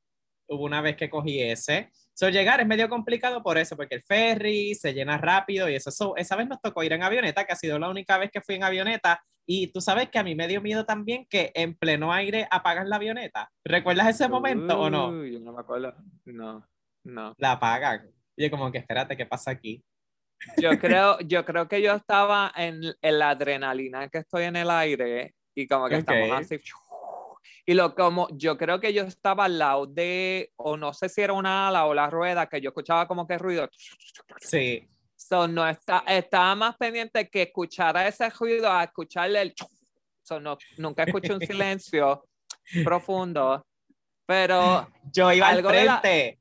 hubo 0.46 0.64
una 0.64 0.80
vez 0.80 0.96
que 0.96 1.10
cogí 1.10 1.42
ese, 1.42 1.90
so, 2.26 2.28
llegar 2.28 2.60
es 2.60 2.66
medio 2.66 2.88
complicado 2.88 3.42
por 3.42 3.56
eso, 3.56 3.76
porque 3.76 3.94
el 3.96 4.02
ferry 4.02 4.74
se 4.74 4.92
llena 4.92 5.16
rápido 5.16 5.68
y 5.68 5.74
eso, 5.74 5.90
so, 5.90 6.16
esa 6.16 6.36
vez 6.36 6.48
nos 6.48 6.60
tocó 6.60 6.82
ir 6.82 6.92
en 6.92 7.02
avioneta, 7.02 7.44
que 7.44 7.52
ha 7.52 7.56
sido 7.56 7.78
la 7.78 7.88
única 7.88 8.18
vez 8.18 8.30
que 8.30 8.40
fui 8.40 8.56
en 8.56 8.64
avioneta, 8.64 9.22
y 9.46 9.68
tú 9.72 9.80
sabes 9.80 10.10
que 10.10 10.18
a 10.18 10.22
mí 10.22 10.34
me 10.34 10.46
dio 10.46 10.60
miedo 10.60 10.84
también 10.84 11.26
que 11.28 11.50
en 11.54 11.74
pleno 11.74 12.12
aire 12.12 12.46
apagan 12.50 12.88
la 12.88 12.96
avioneta. 12.96 13.50
¿Recuerdas 13.64 14.08
ese 14.08 14.28
momento 14.28 14.78
o 14.78 14.90
no? 14.90 15.24
Yo 15.24 15.40
no 15.40 15.52
me 15.52 15.60
acuerdo. 15.60 15.94
No, 16.26 16.64
no. 17.04 17.34
La 17.38 17.52
apagan. 17.52 18.10
Y 18.36 18.44
yo 18.44 18.50
como 18.50 18.70
que 18.70 18.78
espérate, 18.78 19.16
¿qué 19.16 19.26
pasa 19.26 19.50
aquí? 19.50 19.82
Yo 20.58 20.70
creo, 20.78 21.18
yo 21.20 21.44
creo 21.44 21.66
que 21.66 21.82
yo 21.82 21.94
estaba 21.94 22.52
en, 22.54 22.80
en 23.00 23.18
la 23.18 23.30
adrenalina 23.30 24.08
que 24.08 24.18
estoy 24.18 24.44
en 24.44 24.56
el 24.56 24.70
aire 24.70 25.34
y 25.56 25.66
como 25.66 25.88
que 25.88 25.96
Ok. 25.96 26.00
estamos 26.00 26.30
así. 26.32 26.58
Y 27.66 27.74
lo 27.74 27.94
como, 27.94 28.28
yo 28.32 28.56
creo 28.56 28.80
que 28.80 28.92
yo 28.92 29.04
estaba 29.04 29.44
al 29.44 29.58
lado 29.58 29.86
de, 29.86 30.52
o 30.56 30.76
no 30.76 30.92
sé 30.92 31.08
si 31.08 31.20
era 31.20 31.32
una 31.32 31.68
ala 31.68 31.86
o 31.86 31.94
la 31.94 32.10
rueda, 32.10 32.48
que 32.48 32.60
yo 32.60 32.70
escuchaba 32.70 33.06
como 33.06 33.26
que 33.26 33.38
ruido. 33.38 33.68
Sí, 34.38 34.88
So, 35.20 35.46
no 35.46 35.68
está, 35.68 36.02
estaba 36.06 36.54
más 36.54 36.76
pendiente 36.78 37.28
que 37.28 37.42
escuchara 37.42 38.08
ese 38.08 38.30
ruido 38.30 38.72
a 38.72 38.84
escucharle 38.84 39.42
el. 39.42 39.54
So, 40.22 40.40
no, 40.40 40.56
nunca 40.78 41.04
escuché 41.04 41.34
un 41.34 41.40
silencio 41.46 42.24
profundo. 42.82 43.64
Pero 44.26 44.88
yo 45.12 45.30
iba 45.30 45.48
al 45.48 45.62
frente. 45.62 46.39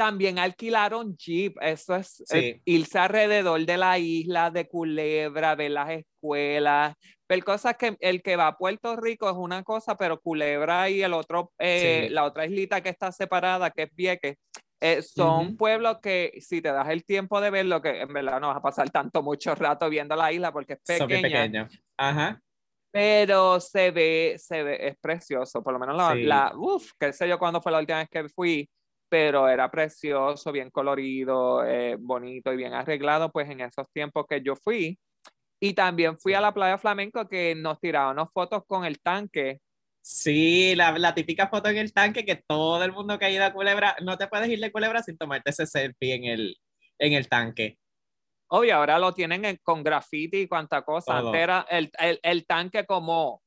También 0.00 0.38
alquilaron 0.38 1.14
jeep. 1.14 1.58
Eso 1.60 1.94
es 1.94 2.22
Sí. 2.24 2.38
eh, 2.38 2.60
irse 2.64 2.98
alrededor 2.98 3.60
de 3.66 3.76
la 3.76 3.98
isla 3.98 4.50
de 4.50 4.66
Culebra, 4.66 5.54
ver 5.54 5.72
las 5.72 5.90
escuelas, 5.90 6.94
ver 7.28 7.44
cosas 7.44 7.76
que 7.76 7.98
el 8.00 8.22
que 8.22 8.34
va 8.34 8.46
a 8.46 8.56
Puerto 8.56 8.96
Rico 8.96 9.28
es 9.28 9.36
una 9.36 9.62
cosa, 9.62 9.98
pero 9.98 10.18
Culebra 10.18 10.88
y 10.88 11.02
el 11.02 11.12
otro, 11.12 11.52
eh, 11.58 12.06
Sí. 12.06 12.14
la 12.14 12.24
otra 12.24 12.46
islita 12.46 12.80
que 12.80 12.88
está 12.88 13.12
separada, 13.12 13.70
que 13.70 13.82
es 13.82 13.90
Vieques, 13.94 14.36
eh, 14.80 15.02
son 15.02 15.48
Ujú. 15.48 15.56
pueblos 15.58 15.98
que 16.02 16.32
si 16.40 16.62
te 16.62 16.72
das 16.72 16.88
el 16.88 17.04
tiempo 17.04 17.38
de 17.42 17.50
verlo, 17.50 17.82
que 17.82 18.00
en 18.00 18.10
verdad 18.14 18.40
no 18.40 18.48
vas 18.48 18.56
a 18.56 18.62
pasar 18.62 18.88
tanto 18.88 19.22
mucho 19.22 19.54
rato 19.54 19.90
viendo 19.90 20.16
la 20.16 20.32
isla 20.32 20.50
porque 20.50 20.72
es 20.72 20.80
pequeña. 20.82 21.68
Ajá. 21.98 22.40
pero 22.92 23.60
se 23.60 23.90
ve, 23.92 24.34
se 24.38 24.62
ve, 24.64 24.88
es 24.88 24.96
precioso, 24.98 25.62
por 25.62 25.72
lo 25.74 25.78
menos 25.78 25.94
la, 25.96 26.14
Sí. 26.14 26.22
la 26.24 26.52
uf, 26.56 26.90
qué 26.98 27.12
sé 27.12 27.28
yo 27.28 27.38
cuándo 27.38 27.60
fue 27.60 27.70
la 27.70 27.78
última 27.78 27.98
vez 27.98 28.08
que 28.08 28.28
fui, 28.30 28.68
pero 29.10 29.48
era 29.48 29.70
precioso, 29.70 30.52
bien 30.52 30.70
colorido, 30.70 31.64
eh, 31.66 31.96
bonito 32.00 32.52
y 32.52 32.56
bien 32.56 32.74
arreglado, 32.74 33.30
pues 33.32 33.50
en 33.50 33.60
esos 33.60 33.86
tiempos 33.92 34.26
que 34.28 34.42
yo 34.42 34.56
fui. 34.56 34.98
Y 35.60 35.74
también 35.74 36.18
fui 36.18 36.34
a 36.34 36.40
la 36.40 36.54
playa 36.54 36.78
flamenco 36.78 37.28
que 37.28 37.54
nos 37.54 37.80
tiraban 37.80 38.26
fotos 38.28 38.64
con 38.66 38.84
el 38.86 39.00
tanque. 39.00 39.60
Sí, 40.02 40.74
la, 40.76 40.98
la 40.98 41.14
típica 41.14 41.48
foto 41.48 41.68
en 41.68 41.76
el 41.76 41.92
tanque 41.92 42.24
que 42.24 42.36
todo 42.36 42.82
el 42.84 42.92
mundo 42.92 43.18
que 43.18 43.26
ha 43.26 43.30
ido 43.30 43.44
a 43.44 43.52
Culebra, 43.52 43.96
no 44.02 44.16
te 44.16 44.28
puedes 44.28 44.48
ir 44.48 44.58
de 44.60 44.72
Culebra 44.72 45.02
sin 45.02 45.18
tomarte 45.18 45.50
ese 45.50 45.66
selfie 45.66 46.14
en 46.14 46.24
el, 46.24 46.56
en 46.98 47.12
el 47.12 47.28
tanque. 47.28 47.78
Obvio, 48.48 48.76
ahora 48.76 48.98
lo 48.98 49.14
tienen 49.14 49.44
en- 49.44 49.58
con 49.62 49.82
graffiti 49.82 50.38
y 50.42 50.48
cuanta 50.48 50.82
cosa. 50.82 51.18
Todo. 51.18 51.28
Antes 51.28 51.40
era 51.42 51.66
el, 51.70 51.90
el, 51.98 52.20
el 52.22 52.46
tanque 52.46 52.84
como, 52.86 53.42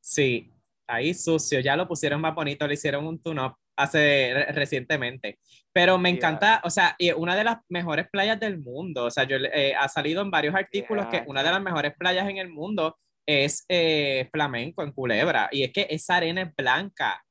Sí, 0.00 0.52
ahí 0.86 1.14
sucio, 1.14 1.60
ya 1.60 1.76
lo 1.76 1.86
pusieron 1.88 2.20
más 2.20 2.34
bonito, 2.34 2.66
le 2.66 2.74
hicieron 2.74 3.06
un 3.06 3.20
tune-up 3.22 3.54
hace 3.76 4.32
re- 4.34 4.52
recientemente. 4.52 5.38
Pero 5.72 5.98
me 5.98 6.10
Yeah. 6.10 6.16
encanta, 6.18 6.60
o 6.64 6.70
sea, 6.70 6.94
y 6.98 7.10
una 7.12 7.34
de 7.36 7.44
las 7.44 7.58
mejores 7.68 8.08
playas 8.10 8.38
del 8.38 8.58
mundo, 8.58 9.04
o 9.06 9.10
sea, 9.10 9.24
yo 9.24 9.36
eh, 9.36 9.74
ha 9.74 9.88
salido 9.88 10.20
en 10.22 10.30
varios 10.30 10.54
artículos 10.54 11.06
Yeah. 11.10 11.22
que 11.24 11.30
una 11.30 11.42
de 11.42 11.50
las 11.50 11.62
mejores 11.62 11.94
playas 11.98 12.28
en 12.28 12.36
el 12.38 12.48
mundo 12.50 12.98
es 13.26 13.64
eh, 13.68 14.28
flamenco 14.32 14.82
en 14.82 14.92
Culebra, 14.92 15.48
y 15.52 15.62
es 15.62 15.72
que 15.72 15.86
esa 15.90 16.16
arena 16.16 16.42
es 16.42 16.54
blanca 16.56 17.24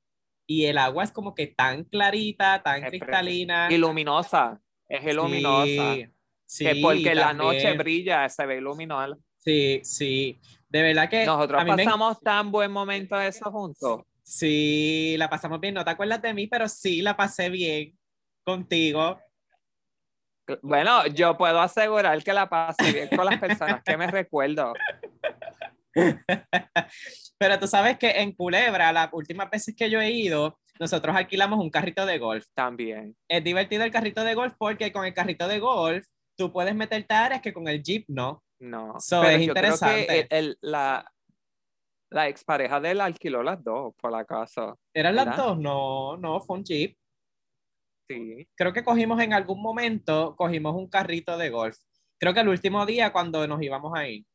y 0.48 0.66
el 0.66 0.78
agua 0.78 1.04
es 1.04 1.12
como 1.12 1.36
que 1.36 1.48
tan 1.48 1.84
clarita, 1.84 2.62
tan 2.64 2.84
Es 2.84 2.90
cristalina. 2.90 3.68
y 3.70 3.78
luminosa. 3.78 4.60
Es 4.90 5.14
luminosa. 5.16 5.96
Sí, 6.46 6.66
que 6.66 6.76
porque 6.82 7.16
la 7.16 7.34
noche 7.34 7.74
brilla, 7.78 8.28
se 8.28 8.46
ve 8.46 8.60
luminosa. 8.60 9.16
Sí, 9.38 9.80
sí. 9.84 10.40
De 10.68 10.82
verdad 10.82 11.10
que 11.10 11.26
Nosotros 11.26 11.62
a 11.62 11.64
mí 11.66 11.72
me- 11.72 11.84
pasamos 11.86 12.20
tan 12.22 12.52
buen 12.52 12.72
momento 12.72 13.20
eso 13.20 13.50
juntos. 13.52 14.02
Sí, 14.32 15.16
la 15.18 15.30
pasamos 15.30 15.60
bien. 15.60 15.74
No 15.74 15.84
te 15.84 15.92
acuerdas 15.92 16.22
de 16.22 16.34
mí, 16.34 16.48
pero 16.48 16.70
sí 16.70 17.02
la 17.02 17.18
pasé 17.18 17.50
bien 17.50 17.98
contigo. 18.46 19.20
Bueno, 20.62 21.06
yo 21.08 21.38
puedo 21.38 21.60
asegurar 21.60 22.24
que 22.24 22.32
la 22.32 22.50
pasé 22.50 22.94
bien 22.94 23.10
con 23.10 23.26
las 23.26 23.38
personas 23.40 23.82
que 23.84 23.98
me 23.98 24.08
recuerdo. 24.08 24.74
Pero 27.38 27.60
tú 27.60 27.68
sabes 27.68 27.98
que 27.98 28.10
en 28.22 28.32
Culebra, 28.34 28.94
las 28.94 29.10
últimas 29.12 29.50
veces 29.50 29.76
que 29.76 29.90
yo 29.90 30.00
he 30.02 30.12
ido, 30.12 30.60
nosotros 30.80 31.14
alquilamos 31.16 31.60
un 31.60 31.70
carrito 31.70 32.06
de 32.06 32.18
golf. 32.18 32.46
También. 32.54 33.16
Es 33.28 33.44
divertido 33.44 33.84
el 33.84 33.92
carrito 33.92 34.24
de 34.24 34.34
golf 34.34 34.54
porque 34.58 34.92
con 34.94 35.06
el 35.06 35.14
carrito 35.14 35.48
de 35.48 35.60
golf 35.60 36.08
tú 36.38 36.52
puedes 36.54 36.74
meterte 36.76 37.14
áreas 37.14 37.42
que 37.42 37.52
con 37.54 37.68
el 37.68 37.84
jeep 37.84 38.06
no. 38.08 38.42
No. 38.60 38.96
So, 39.00 39.22
Pero 39.22 39.38
es 39.38 39.46
yo 39.48 39.54
creo 39.54 39.66
interesante. 39.74 40.08
que 40.08 40.20
el- 40.22 40.28
el- 40.30 40.58
la, 40.62 41.12
la 42.12 42.28
expareja 42.28 42.80
de 42.80 42.92
él 42.92 43.02
alquiló 43.02 43.42
las 43.42 43.64
dos 43.64 43.94
por 43.96 44.12
la 44.12 44.26
casa. 44.26 44.76
¿Eran 44.94 45.16
las 45.16 45.36
dos? 45.36 45.58
No, 45.58 46.18
no, 46.18 46.42
fue 46.42 46.58
un 46.58 46.64
jeep. 46.64 46.98
Sí. 48.08 48.48
Creo 48.56 48.74
que 48.74 48.84
cogimos 48.84 49.22
en 49.22 49.34
algún 49.34 49.62
momento, 49.62 50.36
cogimos 50.36 50.76
un 50.76 50.90
carrito 50.90 51.38
de 51.38 51.50
golf. 51.50 51.78
Creo 52.20 52.34
que 52.34 52.42
el 52.42 52.50
último 52.50 52.86
día 52.86 53.14
cuando 53.14 53.48
nos 53.48 53.62
íbamos 53.62 53.94
a 53.96 54.08
ir. 54.08 54.26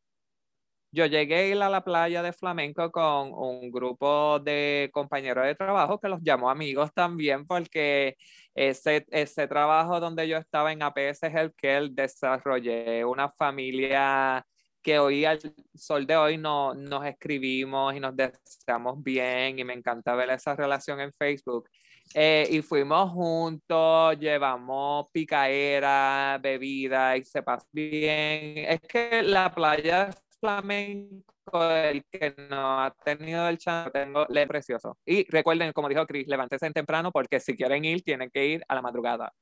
Yo 0.91 1.05
llegué 1.05 1.35
a 1.37 1.47
ir 1.49 1.63
a 1.63 1.69
la 1.69 1.85
playa 1.85 2.23
de 2.23 2.33
Flamenco 2.33 2.91
con 2.91 3.35
un 3.35 3.71
grupo 3.71 4.39
de 4.39 4.89
compañeros 4.95 5.45
de 5.45 5.55
trabajo 5.55 6.01
que 6.01 6.09
los 6.09 6.23
llamo 6.23 6.49
amigos 6.49 6.91
también 6.95 7.47
porque 7.47 8.17
ese, 8.55 9.05
ese 9.11 9.47
trabajo 9.47 10.01
donde 10.01 10.27
yo 10.27 10.39
estaba 10.39 10.73
en 10.73 10.83
APS 10.83 11.25
Healthcare 11.25 11.91
desarrollé 11.91 13.05
una 13.05 13.29
familia 13.29 14.47
que 14.87 15.01
hoy 15.01 15.25
al 15.25 15.41
sol 15.75 16.07
de 16.07 16.17
hoy 16.17 16.39
no, 16.39 16.73
nos 16.73 17.05
escribimos 17.05 17.93
y 17.97 17.99
nos 17.99 18.15
deseamos 18.15 19.03
bien 19.03 19.59
y 19.59 19.65
me 19.65 19.73
encanta 19.73 20.15
ver 20.15 20.31
esa 20.31 20.55
relación 20.55 21.01
en 21.01 21.13
Facebook. 21.13 21.69
Eh, 22.15 22.47
y 22.53 22.63
fuimos 22.63 23.11
juntos, 23.11 24.17
llevamos 24.21 25.07
picaera, 25.11 26.39
bebida 26.41 27.17
y 27.17 27.25
se 27.25 27.43
pasó 27.43 27.67
bien. 27.73 28.59
Es 28.59 28.81
que 28.83 29.25
la 29.25 29.53
playa 29.53 30.11
flamenco, 30.39 31.25
el 31.69 32.05
que 32.05 32.37
no 32.49 32.81
ha 32.85 32.95
tenido 33.05 33.49
el 33.49 33.59
chance, 33.59 33.91
tengo, 33.91 34.25
le 34.29 34.47
precioso. 34.47 34.97
Y 35.05 35.29
recuerden, 35.29 35.73
como 35.73 35.89
dijo 35.89 36.07
Chris, 36.07 36.29
levántese 36.29 36.71
temprano 36.71 37.11
porque 37.11 37.41
si 37.41 37.57
quieren 37.57 37.85
ir, 37.85 38.05
tienen 38.05 38.31
que 38.31 38.47
ir 38.47 38.65
a 38.69 38.77
la 38.77 38.83
madrugada. 38.83 39.33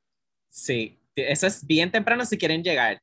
Sí, 0.48 0.98
eso 1.14 1.46
es 1.46 1.66
bien 1.66 1.92
temprano 1.92 2.24
si 2.24 2.38
quieren 2.38 2.62
llegar. 2.62 2.98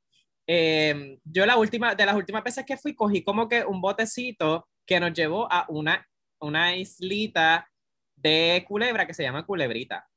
Eh, 0.47 1.17
yo 1.23 1.45
la 1.45 1.57
última, 1.57 1.95
de 1.95 2.05
las 2.05 2.15
últimas 2.15 2.43
veces 2.43 2.65
que 2.65 2.77
fui, 2.77 2.95
cogí 2.95 3.23
como 3.23 3.47
que 3.47 3.63
un 3.63 3.81
botecito 3.81 4.67
que 4.85 4.99
nos 4.99 5.13
llevó 5.13 5.47
a 5.51 5.65
una, 5.69 6.05
una 6.39 6.75
islita 6.75 7.67
de 8.15 8.65
Culebra 8.67 9.05
que 9.07 9.13
se 9.13 9.23
llama 9.23 9.45
Culebrita. 9.45 10.07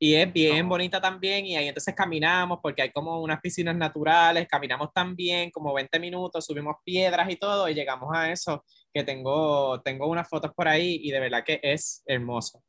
Y 0.00 0.16
es 0.16 0.32
bien 0.32 0.64
No. 0.64 0.70
bonita 0.70 1.00
también, 1.00 1.46
y 1.46 1.56
ahí 1.56 1.68
entonces 1.68 1.94
caminamos, 1.94 2.58
porque 2.60 2.82
hay 2.82 2.90
como 2.90 3.22
unas 3.22 3.40
piscinas 3.40 3.76
naturales, 3.76 4.48
caminamos 4.48 4.92
también 4.92 5.52
como 5.52 5.72
20 5.72 6.00
minutos, 6.00 6.44
subimos 6.44 6.74
piedras 6.84 7.30
y 7.30 7.36
todo, 7.36 7.68
y 7.68 7.74
llegamos 7.74 8.10
a 8.12 8.32
eso, 8.32 8.64
que 8.92 9.04
tengo, 9.04 9.80
tengo 9.82 10.08
unas 10.08 10.28
fotos 10.28 10.50
por 10.56 10.66
ahí, 10.66 10.98
y 11.04 11.12
de 11.12 11.20
verdad 11.20 11.44
que 11.44 11.60
es 11.62 12.02
hermoso. 12.04 12.64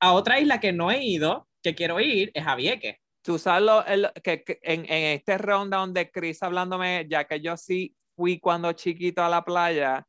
A 0.00 0.12
otra 0.12 0.38
isla 0.38 0.60
que 0.60 0.72
no 0.72 0.92
he 0.92 1.02
ido, 1.02 1.48
que 1.60 1.74
quiero 1.74 1.98
ir, 1.98 2.30
es 2.34 2.46
a 2.46 2.54
Vieques. 2.54 2.98
Tú 3.24 3.38
sabes 3.38 3.62
lo- 3.64 3.84
el- 3.86 4.10
que, 4.22 4.44
que 4.44 4.58
en, 4.62 4.80
en 4.84 5.16
este 5.16 5.38
ronda 5.38 5.78
donde 5.78 6.10
Chris 6.10 6.42
hablándome, 6.42 7.06
ya 7.08 7.24
que 7.24 7.40
yo 7.40 7.56
sí 7.56 7.96
fui 8.14 8.38
cuando 8.38 8.72
chiquito 8.74 9.24
a 9.24 9.30
la 9.30 9.42
playa, 9.44 10.06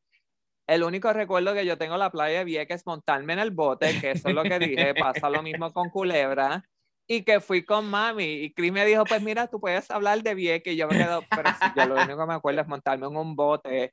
el 0.68 0.82
único 0.82 1.10
recuerdo 1.12 1.54
que 1.54 1.64
yo 1.64 1.78
tengo 1.78 1.94
de 1.94 2.00
la 2.00 2.10
playa 2.10 2.40
de 2.40 2.44
Vieques 2.44 2.80
es 2.82 2.86
montarme 2.86 3.32
en 3.32 3.38
el 3.38 3.52
bote, 3.52 3.98
que 4.00 4.10
eso 4.10 4.28
es 4.28 4.34
lo 4.34 4.42
que 4.42 4.58
dije, 4.58 4.94
pasa 4.98 5.30
lo 5.30 5.42
mismo 5.42 5.72
con 5.72 5.88
Culebra, 5.88 6.62
y 7.08 7.22
que 7.22 7.40
fui 7.40 7.64
con 7.64 7.88
mami, 7.88 8.24
y 8.24 8.52
Chris 8.52 8.72
me 8.72 8.84
dijo, 8.84 9.04
pues 9.04 9.22
mira, 9.22 9.46
tú 9.46 9.60
puedes 9.60 9.90
hablar 9.90 10.22
de 10.22 10.34
Vieques, 10.34 10.74
y 10.74 10.76
yo 10.76 10.86
me 10.88 10.98
quedo, 10.98 11.24
pero 11.34 11.48
si 11.54 11.64
yo 11.74 11.86
lo 11.86 11.94
único 12.02 12.18
que 12.18 12.26
me 12.26 12.34
acuerdo 12.34 12.60
es 12.60 12.68
montarme 12.68 13.06
en 13.06 13.16
un 13.16 13.34
bote, 13.34 13.92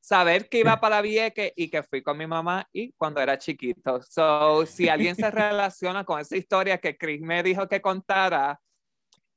saber 0.00 0.48
que 0.48 0.60
iba 0.60 0.80
para 0.80 1.02
Vieques 1.02 1.52
y 1.56 1.68
que 1.68 1.82
fui 1.82 2.02
con 2.02 2.16
mi 2.16 2.26
mamá 2.26 2.66
y 2.72 2.92
cuando 2.92 3.20
era 3.20 3.38
chiquito. 3.38 4.00
So, 4.02 4.66
si 4.66 4.88
alguien 4.88 5.14
se 5.14 5.30
relaciona 5.30 6.04
con 6.04 6.20
esa 6.20 6.36
historia 6.36 6.78
que 6.78 6.96
Chris 6.96 7.20
me 7.20 7.42
dijo 7.42 7.68
que 7.68 7.80
contara, 7.80 8.60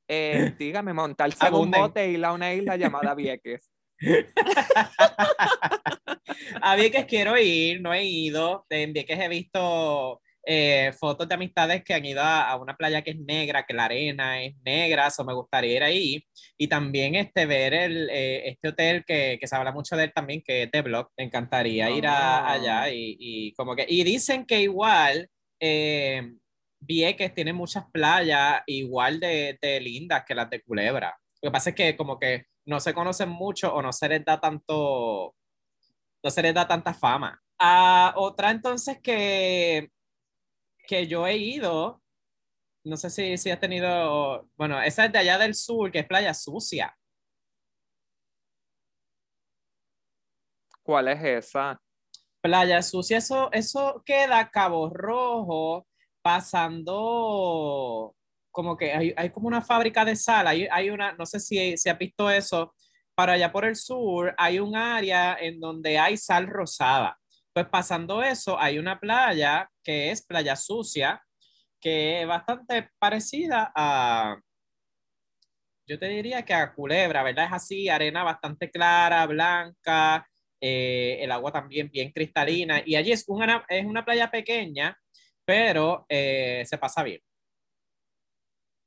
eh, 0.08 0.54
dígame, 0.58 0.92
montarse 0.92 1.46
en 1.46 1.54
un 1.54 1.70
bote 1.70 2.10
y 2.10 2.14
ir 2.14 2.24
a 2.24 2.32
una 2.32 2.52
isla 2.52 2.76
llamada 2.76 3.14
Vieques. 3.14 3.70
A 6.60 6.76
Vieques 6.76 7.06
quiero 7.06 7.38
ir, 7.38 7.80
no 7.80 7.94
he 7.94 8.04
ido. 8.04 8.66
En 8.68 8.92
Vieques 8.92 9.18
he 9.18 9.28
visto 9.28 10.20
eh, 10.44 10.92
fotos 10.98 11.28
de 11.28 11.34
amistades 11.34 11.82
que 11.84 11.94
han 11.94 12.04
ido 12.04 12.20
a, 12.22 12.48
a 12.50 12.56
una 12.56 12.76
playa 12.76 13.02
que 13.02 13.10
es 13.12 13.18
negra, 13.18 13.64
que 13.64 13.74
la 13.74 13.84
arena 13.86 14.42
es 14.42 14.54
negra, 14.64 15.06
eso 15.06 15.24
me 15.24 15.34
gustaría 15.34 15.76
ir 15.76 15.82
ahí. 15.82 16.24
Y 16.58 16.68
también 16.68 17.14
este, 17.14 17.46
ver 17.46 17.74
el, 17.74 18.08
eh, 18.10 18.48
este 18.48 18.68
hotel 18.68 19.04
que, 19.06 19.38
que 19.40 19.46
se 19.46 19.54
habla 19.56 19.72
mucho 19.72 19.96
de 19.96 20.04
él 20.04 20.12
también, 20.14 20.42
que 20.44 20.64
es 20.64 20.70
The 20.70 20.82
Block. 20.82 21.10
Me 21.16 21.24
encantaría 21.24 21.90
ir 21.90 22.06
a- 22.06 22.46
Ah. 22.46 22.52
allá 22.52 22.90
y, 22.90 23.16
y 23.18 23.52
como 23.54 23.74
que... 23.76 23.86
Y 23.88 24.02
dicen 24.04 24.44
que 24.46 24.60
igual... 24.60 25.28
eh, 25.60 26.32
Vieques 26.84 27.32
tiene 27.32 27.52
muchas 27.52 27.84
playas 27.92 28.60
igual 28.66 29.20
de, 29.20 29.56
de 29.62 29.78
lindas 29.80 30.24
que 30.26 30.34
las 30.34 30.50
de 30.50 30.60
Culebra. 30.62 31.16
Lo 31.40 31.48
que 31.48 31.52
pasa 31.52 31.70
es 31.70 31.76
que 31.76 31.96
como 31.96 32.18
que 32.18 32.46
no 32.66 32.80
se 32.80 32.92
conocen 32.92 33.28
mucho 33.28 33.72
o 33.72 33.80
no 33.80 33.92
se 33.92 34.08
les 34.08 34.24
da 34.24 34.40
tanto, 34.40 35.32
no 36.24 36.30
se 36.30 36.42
les 36.42 36.52
da 36.52 36.66
tanta 36.66 36.92
fama. 36.92 37.40
A 37.60 38.14
otra 38.16 38.50
entonces 38.50 38.98
que, 39.00 39.90
que 40.92 41.06
yo 41.06 41.26
he 41.26 41.38
ido, 41.38 42.02
no 42.84 42.98
sé 42.98 43.08
si, 43.08 43.38
si 43.38 43.50
has 43.50 43.58
tenido, 43.58 44.46
bueno, 44.58 44.82
esa 44.82 45.06
es 45.06 45.12
de 45.12 45.20
allá 45.20 45.38
del 45.38 45.54
sur, 45.54 45.90
que 45.90 46.00
es 46.00 46.06
Playa 46.06 46.34
Sucia. 46.34 46.94
¿Cuál 50.82 51.08
es 51.08 51.24
esa? 51.24 51.80
Playa 52.42 52.82
Sucia, 52.82 53.16
eso, 53.16 53.50
eso 53.52 54.02
queda 54.04 54.50
Cabo 54.50 54.90
Rojo, 54.90 55.86
pasando 56.20 58.14
como 58.50 58.76
que 58.76 58.92
hay, 58.92 59.14
hay 59.16 59.30
como 59.30 59.48
una 59.48 59.62
fábrica 59.62 60.04
de 60.04 60.14
sal, 60.14 60.46
hay, 60.46 60.68
hay 60.70 60.90
una, 60.90 61.12
no 61.14 61.24
sé 61.24 61.40
si, 61.40 61.74
si 61.78 61.88
has 61.88 61.96
visto 61.96 62.28
eso, 62.30 62.74
para 63.14 63.32
allá 63.32 63.50
por 63.50 63.64
el 63.64 63.76
sur 63.76 64.34
hay 64.36 64.58
un 64.58 64.76
área 64.76 65.38
en 65.40 65.58
donde 65.58 65.98
hay 65.98 66.18
sal 66.18 66.46
rosada. 66.48 67.18
Pues 67.54 67.66
pasando 67.68 68.22
eso, 68.22 68.58
hay 68.58 68.78
una 68.78 68.98
playa 68.98 69.70
que 69.84 70.10
es 70.10 70.24
Playa 70.24 70.56
Sucia, 70.56 71.22
que 71.80 72.22
es 72.22 72.26
bastante 72.28 72.88
parecida 72.98 73.70
a, 73.74 74.40
yo 75.86 75.98
te 75.98 76.08
diría 76.08 76.42
que 76.44 76.54
a 76.54 76.72
Culebra, 76.72 77.22
¿verdad? 77.22 77.46
Es 77.46 77.52
así, 77.52 77.88
arena 77.88 78.22
bastante 78.24 78.70
clara, 78.70 79.26
blanca, 79.26 80.26
eh, 80.60 81.18
el 81.20 81.30
agua 81.32 81.52
también 81.52 81.90
bien 81.90 82.10
cristalina. 82.12 82.82
Y 82.86 82.94
allí 82.96 83.12
es 83.12 83.24
una, 83.28 83.64
es 83.68 83.84
una 83.84 84.04
playa 84.04 84.30
pequeña, 84.30 84.96
pero 85.44 86.06
eh, 86.08 86.62
se 86.64 86.78
pasa 86.78 87.02
bien. 87.02 87.20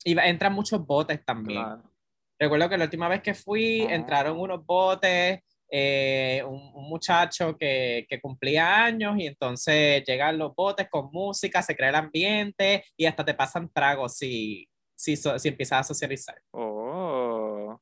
Y 0.04 0.17
entran 0.17 0.54
muchos 0.54 0.84
botes 0.86 1.23
también. 1.23 1.62
Claro. 1.62 1.91
Recuerdo 2.39 2.69
que 2.69 2.78
la 2.78 2.86
última 2.86 3.08
vez 3.10 3.21
que 3.21 3.34
fui, 3.34 3.82
Ah. 3.82 3.93
entraron 3.93 4.39
unos 4.39 4.65
botes, 4.65 5.39
eh, 5.69 6.43
un, 6.47 6.71
un 6.73 6.89
muchacho 6.89 7.56
que, 7.58 8.06
que 8.10 8.19
cumplía 8.21 8.84
años 8.86 9.15
y 9.17 9.28
entonces 9.28 10.04
llegan 10.06 10.38
los 10.38 10.54
botes 10.56 10.88
con 10.89 11.10
música, 11.12 11.62
se 11.62 11.75
crea 11.75 11.89
el 11.89 11.95
ambiente 11.95 12.84
y 12.97 13.06
hasta 13.06 13.25
te 13.25 13.34
pasan 13.34 13.69
tragos 13.71 14.15
si, 14.17 14.67
si, 14.95 15.15
so- 15.17 15.38
si 15.39 15.49
empiezas 15.49 15.80
a 15.82 15.84
socializar. 15.84 16.36
Oh, 16.51 17.80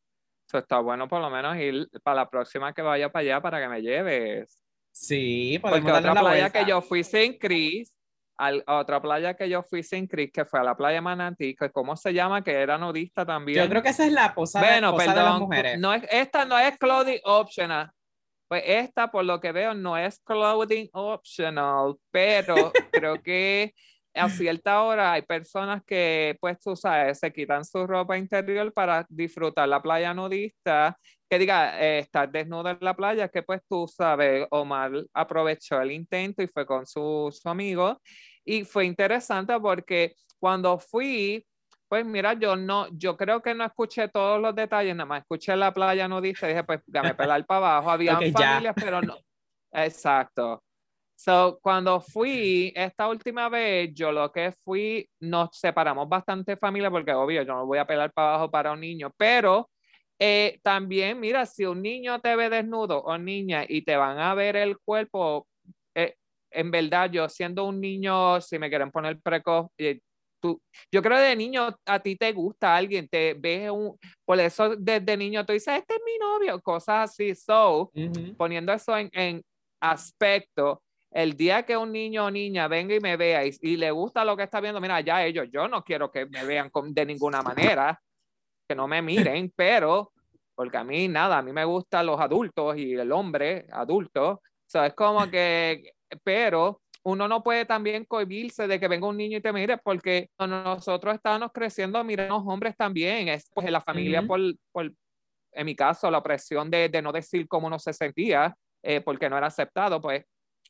eso 0.48 0.58
está 0.60 0.80
bueno 0.80 1.08
por 1.08 1.22
lo 1.22 1.30
menos 1.30 1.56
ir 1.58 1.88
para 2.04 2.16
la 2.22 2.30
próxima 2.30 2.74
que 2.74 2.82
vaya 2.82 3.12
para 3.12 3.22
allá 3.24 3.42
para 3.42 3.62
que 3.62 3.68
me 3.68 3.82
lleves. 3.82 4.60
Sí, 4.92 5.58
Porque 5.62 5.92
otra 5.92 6.14
la 6.14 6.20
playa 6.22 6.44
vuelta. 6.44 6.64
que 6.64 6.70
yo 6.70 6.82
fui 6.82 7.04
sin 7.04 7.38
Chris, 7.40 7.92
al, 8.46 8.64
a 8.68 8.78
otra 8.78 9.02
playa 9.02 9.36
que 9.36 9.50
yo 9.50 9.64
fui 9.64 9.84
sin 9.84 10.08
Chris, 10.08 10.32
que 10.32 10.46
fue 10.46 10.60
a 10.60 10.64
la 10.64 10.76
playa 10.76 11.02
Manatí, 11.02 11.56
que 11.56 11.70
¿cómo 11.72 11.96
se 11.96 12.14
llama? 12.14 12.44
Que 12.44 12.52
era 12.54 12.78
nudista 12.78 13.26
también. 13.26 13.64
Yo 13.64 13.70
creo 13.70 13.82
que 13.82 13.90
esa 13.90 14.06
es 14.06 14.12
la 14.12 14.34
posada, 14.34 14.66
Bueno, 14.68 14.92
posada 14.92 15.12
de 15.12 15.16
las 15.16 15.26
perdón, 15.26 15.42
mujeres. 15.42 15.80
no 15.80 15.94
es, 15.94 16.04
esta 16.12 16.46
no 16.46 16.58
es 16.60 16.78
clothing 16.78 17.20
optional. 17.24 17.92
Pues 18.48 18.64
esta, 18.66 19.10
por 19.10 19.26
lo 19.26 19.40
que 19.40 19.52
veo, 19.52 19.74
no 19.74 19.98
es 19.98 20.20
clothing 20.20 20.90
optional, 20.94 21.96
pero 22.12 22.56
creo 22.92 23.22
que 23.22 23.74
a 24.16 24.30
cierta 24.30 24.84
hora 24.84 25.14
hay 25.14 25.24
personas 25.24 25.82
que, 25.86 26.38
pues 26.40 26.60
tú 26.60 26.76
sabes, 26.76 27.18
se 27.20 27.34
quitan 27.34 27.66
su 27.66 27.88
ropa 27.88 28.18
interior 28.18 28.72
para 28.72 29.06
disfrutar 29.10 29.68
la 29.68 29.82
playa 29.82 30.14
nudista, 30.14 30.96
que 31.28 31.40
diga, 31.40 31.82
eh, 31.82 32.00
estar 32.00 32.32
desnudo 32.32 32.70
en 32.70 32.78
la 32.82 32.96
playa, 32.96 33.28
que 33.28 33.42
pues 33.42 33.62
tú 33.68 33.88
sabes, 33.88 34.46
Omar 34.52 34.92
aprovechó 35.14 35.82
el 35.82 35.92
intento 35.92 36.44
y 36.44 36.48
fue 36.48 36.64
con 36.66 36.86
su, 36.86 37.36
su 37.36 37.50
amigo. 37.50 38.00
Y 38.46 38.66
fue 38.66 38.86
interesante 38.86 39.58
porque 39.60 40.16
cuando 40.40 40.78
fui, 40.80 41.46
pues 41.88 42.06
mira, 42.06 42.34
yo 42.34 42.56
no, 42.56 42.88
yo 42.92 43.16
creo 43.16 43.42
que 43.42 43.54
no 43.54 43.64
escuché 43.66 44.08
todos 44.10 44.42
los 44.42 44.56
detalles, 44.56 44.96
nada 44.96 45.06
más 45.06 45.22
escuché 45.22 45.56
la 45.56 45.74
playa 45.74 46.08
nudista 46.08 46.48
dije, 46.48 46.64
pues 46.64 46.82
dame 46.88 47.14
pelar 47.16 47.46
para 47.46 47.58
abajo. 47.78 47.92
Había 47.92 48.18
Ok, 48.18 48.24
ya. 48.38 48.60
familias, 48.60 48.76
pero 48.80 49.02
no. 49.02 49.18
Exacto. 49.72 50.64
So, 51.16 51.60
cuando 51.62 52.02
fui 52.02 52.74
esta 52.76 53.08
última 53.08 53.48
vez, 53.48 53.92
yo 53.94 54.12
lo 54.12 54.32
que 54.32 54.52
fui, 54.52 55.08
nos 55.22 55.50
separamos 55.58 56.10
bastante 56.10 56.58
familia 56.58 56.92
porque 56.92 57.14
obvio, 57.14 57.44
yo 57.44 57.54
no 57.54 57.66
voy 57.66 57.78
a 57.78 57.86
pelar 57.88 58.12
para 58.12 58.30
abajo 58.30 58.52
para 58.52 58.74
un 58.74 58.82
niño, 58.82 59.12
pero 59.16 59.70
eh, 60.20 60.60
también, 60.64 61.20
mira, 61.20 61.46
si 61.46 61.66
un 61.66 61.82
niño 61.82 62.20
te 62.20 62.36
ve 62.36 62.50
desnudo 62.50 63.00
o 63.04 63.18
niña 63.18 63.64
y 63.68 63.84
te 63.84 63.96
van 63.96 64.20
a 64.20 64.34
ver 64.36 64.56
el 64.58 64.78
cuerpo, 64.80 65.48
en 66.54 66.72
verdad, 66.72 67.10
yo 67.12 67.28
siendo 67.30 67.66
un 67.66 67.80
niño, 67.82 68.40
si 68.42 68.58
me 68.60 68.70
quieren 68.70 68.92
poner 68.92 69.20
precoz, 69.22 69.68
eh, 69.78 70.00
tú, 70.42 70.62
yo 70.92 71.02
creo 71.02 71.18
que 71.18 71.24
de 71.24 71.36
niño 71.36 71.76
a 71.86 72.00
ti 72.00 72.16
te 72.16 72.32
gusta 72.34 72.76
alguien, 72.76 73.08
te 73.08 73.34
ves 73.34 73.70
un, 73.72 73.98
por 74.26 74.40
eso 74.40 74.76
desde 74.76 75.16
niño 75.18 75.46
tú 75.46 75.54
dices, 75.54 75.76
este 75.80 75.96
es 75.96 76.02
mi 76.06 76.18
novio, 76.18 76.62
cosas 76.62 77.10
así, 77.12 77.34
so, 77.36 77.92
poniendo 78.36 78.74
eso 78.74 78.98
en, 78.98 79.10
en 79.14 79.42
aspecto, 79.82 80.82
el 81.12 81.34
día 81.38 81.64
que 81.64 81.78
un 81.78 81.92
niño 81.92 82.26
o 82.26 82.32
niña 82.32 82.68
venga 82.68 82.96
y 82.96 83.00
me 83.00 83.16
vea 83.18 83.46
y, 83.46 83.52
y 83.62 83.78
le 83.78 83.92
gusta 83.92 84.26
lo 84.26 84.36
que 84.36 84.44
está 84.44 84.60
viendo, 84.60 84.82
mira, 84.82 85.00
ya 85.02 85.24
ellos, 85.24 85.48
yo 85.52 85.68
no 85.68 85.84
quiero 85.84 86.12
que 86.12 86.26
me 86.26 86.44
vean 86.44 86.70
con- 86.70 86.94
de 86.94 87.06
ninguna 87.06 87.42
manera, 87.44 88.00
que 88.68 88.76
no 88.76 88.88
me 88.88 89.02
miren, 89.02 89.52
pero, 89.56 90.12
porque 90.56 90.78
a 90.78 90.84
mí 90.84 91.08
nada, 91.08 91.38
a 91.38 91.42
mí 91.42 91.52
me 91.54 91.66
gustan 91.66 92.06
los 92.06 92.20
adultos 92.20 92.78
y 92.78 92.94
el 92.94 93.12
hombre 93.12 93.66
adulto, 93.72 94.32
o 94.32 94.42
sea, 94.66 94.88
es 94.88 94.94
como 94.94 95.30
que, 95.30 95.94
pero 96.24 96.82
uno 97.04 97.28
no 97.28 97.44
puede 97.44 97.66
también 97.66 98.06
cohibirse 98.06 98.68
de 98.68 98.80
que 98.80 98.88
venga 98.88 99.08
un 99.08 99.18
niño 99.18 99.38
y 99.38 99.42
te 99.42 99.52
mire, 99.54 99.78
porque 99.78 100.30
cuando 100.38 100.64
nosotros 100.64 101.16
estábamos 101.16 101.52
creciendo, 101.54 102.02
miren 102.04 102.30
los 102.30 102.44
hombres 102.46 102.76
también, 102.78 103.28
es 103.28 103.50
pues 103.54 103.68
en 103.68 103.74
la 103.74 103.82
familia 103.82 104.22
Ujú. 104.22 104.28
por, 104.28 104.40
por, 104.72 104.92
en 105.52 105.66
mi 105.66 105.76
caso, 105.76 106.10
la 106.10 106.20
opresión 106.20 106.70
de, 106.72 106.90
de 106.90 107.02
no 107.02 107.12
decir 107.12 107.48
cómo 107.48 107.68
uno 107.68 107.80
se 107.80 107.94
sentía, 107.94 108.56
eh, 108.84 109.02
porque 109.02 109.30
no 109.30 109.38
era 109.38 109.48
aceptado, 109.48 110.02
pues 110.02 110.26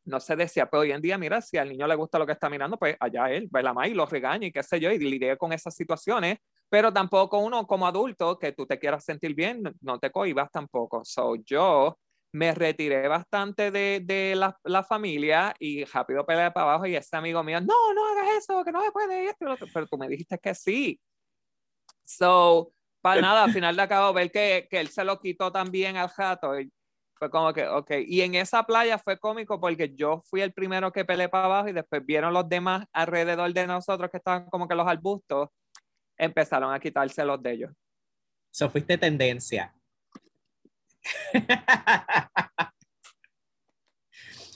no 0.06 0.20
se 0.20 0.36
decía, 0.36 0.66
pero 0.70 0.82
hoy 0.82 0.92
en 0.92 1.02
día, 1.02 1.18
mira, 1.18 1.40
si 1.42 1.58
al 1.58 1.70
niño 1.70 1.88
le 1.88 1.96
gusta 1.96 2.20
lo 2.20 2.26
que 2.26 2.34
está 2.34 2.50
mirando, 2.50 2.78
pues 2.78 2.98
allá 3.00 3.32
él, 3.32 3.50
va 3.56 3.62
la 3.62 3.74
más 3.74 3.88
y 3.88 3.94
lo 3.94 4.06
regaña 4.06 4.48
y 4.48 4.52
qué 4.52 4.62
sé 4.64 4.80
yo, 4.80 4.92
y 4.92 5.00
lidia 5.00 5.38
con 5.38 5.54
esas 5.54 5.74
situaciones, 5.76 6.40
pero 6.70 6.92
tampoco 6.92 7.38
uno 7.40 7.66
como 7.68 7.88
adulto, 7.88 8.38
que 8.38 8.52
tú 8.52 8.66
te 8.66 8.80
quieras 8.80 9.06
sentir 9.06 9.34
bien, 9.36 9.62
no- 9.62 9.72
no 9.82 10.00
te 10.00 10.12
cohibas 10.12 10.52
tampoco. 10.52 11.02
So, 11.06 11.36
yo 11.46 11.98
me 12.34 12.54
retiré 12.54 13.08
bastante 13.08 13.72
de, 13.72 14.02
de 14.04 14.36
la, 14.36 14.58
la 14.64 14.84
familia 14.84 15.54
y 15.60 15.86
rápido 15.86 16.26
peleé 16.26 16.52
para 16.52 16.72
abajo 16.72 16.88
y 16.88 16.96
ese 16.96 17.16
amigo 17.16 17.44
mío, 17.44 17.62
no, 17.62 17.94
no 17.94 18.08
hagas 18.08 18.38
eso, 18.40 18.64
que 18.64 18.72
no 18.72 18.84
se 18.84 18.92
puede, 18.92 19.30
esto 19.30 19.46
lo 19.46 19.54
otro", 19.54 19.68
pero 19.72 19.88
tú 19.88 19.98
me 19.98 20.08
dijiste 20.08 20.38
que 20.40 20.56
sí. 20.56 21.00
So, 22.04 22.74
para 23.02 23.22
nada, 23.22 23.44
al 23.44 23.52
final 23.54 23.76
de 23.76 23.82
acabo 23.84 24.14
ver 24.14 24.32
que, 24.32 24.68
que 24.70 24.80
él 24.80 24.90
se 24.90 25.04
lo 25.04 25.20
quitó 25.20 25.52
también 25.52 25.96
al 25.96 26.10
jato. 26.10 26.60
y 26.60 26.72
Fue 27.14 27.30
como 27.30 27.54
que, 27.54 27.68
ok. 27.68 27.92
Y 28.06 28.22
en 28.22 28.34
esa 28.36 28.64
playa 28.64 28.98
fue 28.98 29.20
cómico 29.20 29.60
porque 29.60 29.94
yo 29.96 30.22
fui 30.26 30.42
el 30.42 30.54
primero 30.54 30.92
que 30.92 31.06
peleé 31.06 31.30
para 31.30 31.46
abajo 31.46 31.70
y 31.70 31.74
después 31.74 32.04
vieron 32.04 32.34
los 32.34 32.50
demás 32.50 32.86
alrededor 32.94 33.54
de 33.54 33.68
nosotros 33.68 34.10
que 34.10 34.18
estaban 34.18 34.46
como 34.48 34.68
que 34.68 34.76
los 34.76 34.88
arbustos, 34.88 35.50
empezaron 36.18 36.74
a 36.74 36.80
quitarse 36.80 37.24
los 37.24 37.42
de 37.42 37.52
ellos. 37.52 37.72
Eso 38.52 38.70
fuiste 38.70 38.98
tendencia. 38.98 39.74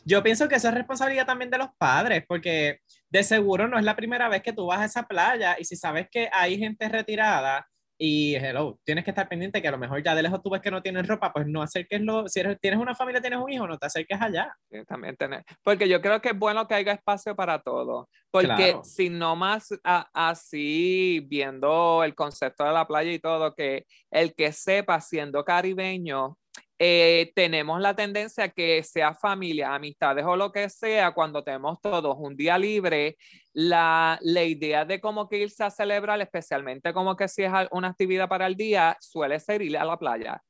Yo 0.06 0.24
pienso 0.24 0.48
que 0.48 0.56
eso 0.56 0.70
es 0.70 0.74
responsabilidad 0.74 1.26
también 1.26 1.52
de 1.52 1.58
los 1.58 1.68
padres, 1.78 2.24
porque 2.28 2.80
de 3.10 3.24
seguro 3.24 3.68
no 3.68 3.78
es 3.78 3.84
la 3.84 3.96
primera 3.96 4.30
vez 4.30 4.42
que 4.42 4.54
tú 4.54 4.66
vas 4.66 4.80
a 4.80 4.86
esa 4.86 5.04
playa 5.04 5.58
y 5.60 5.66
si 5.66 5.76
sabes 5.76 6.08
que 6.10 6.30
hay 6.32 6.58
gente 6.58 6.88
retirada 6.88 7.68
y 7.98 8.36
hello, 8.36 8.80
tienes 8.84 9.04
que 9.04 9.12
estar 9.12 9.28
pendiente 9.28 9.62
que 9.62 9.68
a 9.68 9.72
lo 9.72 9.78
mejor 9.78 10.04
ya 10.04 10.14
de 10.14 10.22
lejos 10.24 10.42
tú 10.44 10.50
ves 10.52 10.62
que 10.62 10.70
no 10.72 10.82
tienen 10.82 11.06
ropa, 11.08 11.34
pues 11.34 11.48
no 11.48 11.62
acerqueslo. 11.62 12.28
Si 12.28 12.40
eres, 12.40 12.60
tienes 12.60 12.80
una 12.80 12.94
familia, 12.96 13.22
tienes 13.22 13.40
un 13.40 13.52
hijo, 13.52 13.68
no 13.68 13.78
te 13.78 13.88
acerques 13.88 14.22
allá. 14.22 14.54
Sí, 14.70 14.78
también 14.88 15.16
tener, 15.18 15.44
porque 15.64 15.90
yo 15.90 16.00
creo 16.02 16.22
que 16.22 16.30
es 16.30 16.38
bueno 16.38 16.68
que 16.68 16.76
haya 16.76 16.92
espacio 16.94 17.36
para 17.36 17.60
todo, 17.62 18.08
porque 18.32 18.48
Claro. 18.56 18.84
si 18.84 19.10
no 19.10 19.36
más 19.36 19.70
a- 19.84 20.08
así 20.14 21.26
viendo 21.28 22.04
el 22.04 22.14
concepto 22.16 22.64
de 22.64 22.72
la 22.74 22.86
playa 22.88 23.12
y 23.12 23.20
todo, 23.20 23.54
que 23.56 23.86
el 24.12 24.36
que 24.36 24.52
sepa 24.52 25.00
siendo 25.02 25.44
caribeño, 25.44 26.38
eh, 26.80 27.32
tenemos 27.36 27.82
la 27.82 27.96
tendencia 27.96 28.50
que 28.50 28.84
sea 28.84 29.14
familia, 29.16 29.74
amistades 29.74 30.26
o 30.26 30.36
lo 30.36 30.52
que 30.52 30.70
sea, 30.70 31.12
cuando 31.12 31.44
tenemos 31.44 31.80
todos 31.82 32.16
un 32.20 32.36
día 32.36 32.58
libre, 32.58 33.18
la, 33.54 34.20
la 34.22 34.44
idea 34.44 34.86
de 34.86 35.02
como 35.02 35.28
que 35.28 35.38
irse 35.40 35.64
a 35.64 35.72
celebrar, 35.72 36.22
especialmente 36.22 36.94
como 36.94 37.16
que 37.16 37.28
si 37.28 37.44
es 37.44 37.52
una 37.72 37.90
actividad 37.90 38.30
para 38.30 38.48
el 38.48 38.56
día, 38.56 38.98
suele 39.00 39.40
ser 39.40 39.62
ir 39.62 39.78
a 39.78 39.86
la 39.86 39.98
playa. 39.98 40.42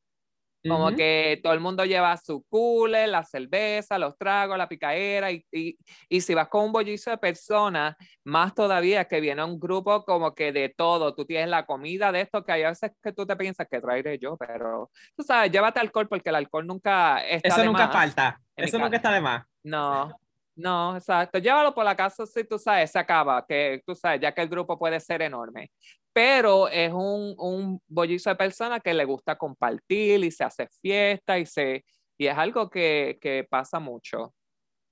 Como 0.68 0.96
que 0.96 1.40
todo 1.44 1.54
el 1.54 1.60
mundo 1.60 1.86
lleva 1.86 2.16
su 2.18 2.44
cooler, 2.50 3.10
la 3.10 3.24
cerveza, 3.24 3.98
los 3.98 4.18
tragos, 4.18 4.58
la 4.58 4.68
picaera, 4.68 5.32
y, 5.32 5.46
y, 5.52 5.78
y 6.10 6.22
si 6.22 6.34
vas 6.34 6.48
con 6.50 6.66
un 6.66 6.72
bollizo 6.72 7.10
de 7.10 7.18
personas, 7.18 7.96
más 8.24 8.54
todavía 8.54 9.06
que 9.06 9.20
viene 9.22 9.44
un 9.44 9.60
grupo 9.60 10.04
como 10.06 10.34
que 10.36 10.52
de 10.52 10.70
todo. 10.70 11.14
Tú 11.16 11.26
tienes 11.26 11.50
la 11.50 11.66
comida 11.66 12.12
de 12.12 12.22
esto 12.22 12.44
que 12.44 12.52
hay 12.52 12.64
a 12.64 12.70
veces 12.70 12.92
que 13.02 13.14
tú 13.14 13.26
te 13.26 13.36
piensas 13.36 13.68
que 13.70 13.82
traeré 13.82 14.18
yo, 14.20 14.38
pero 14.38 14.92
tú 15.16 15.24
sabes, 15.24 15.52
llévate 15.52 15.80
alcohol 15.80 16.08
porque 16.08 16.30
el 16.30 16.36
alcohol 16.36 16.66
nunca 16.68 17.20
está 17.26 17.48
Eso 17.48 17.62
de 17.62 17.66
nunca 17.68 17.86
más. 17.88 17.94
falta. 17.96 18.42
Eso 18.56 18.80
nunca 18.80 18.98
está 18.98 19.12
de 19.12 19.22
más. 19.22 19.46
No, 19.64 20.12
no, 20.56 20.96
exacto. 20.98 21.38
Llévalo 21.38 21.74
por 21.74 21.86
la 21.86 21.96
casa 21.96 22.26
si 22.26 22.44
tú 22.44 22.58
sabes, 22.58 22.92
se 22.92 22.98
acaba, 22.98 23.46
que 23.46 23.82
tú 23.86 23.94
sabes, 23.94 24.20
ya 24.22 24.34
que 24.34 24.42
el 24.42 24.50
grupo 24.50 24.78
puede 24.80 25.00
ser 25.00 25.22
enorme. 25.22 25.72
Pero 26.18 26.68
es 26.68 26.92
un, 26.92 27.36
un 27.38 27.80
bollizo 27.88 28.32
de 28.32 28.36
personas 28.36 28.82
que 28.84 28.92
le 28.92 29.06
gusta 29.06 29.38
compartir 29.38 30.24
y 30.24 30.32
se 30.32 30.44
hace 30.44 30.68
fiesta 30.82 31.38
y, 31.38 31.46
se, 31.46 31.86
y 32.18 32.26
es 32.26 32.36
algo 32.36 32.72
que, 32.72 33.20
que 33.22 33.46
pasa 33.48 33.80
mucho 33.80 34.34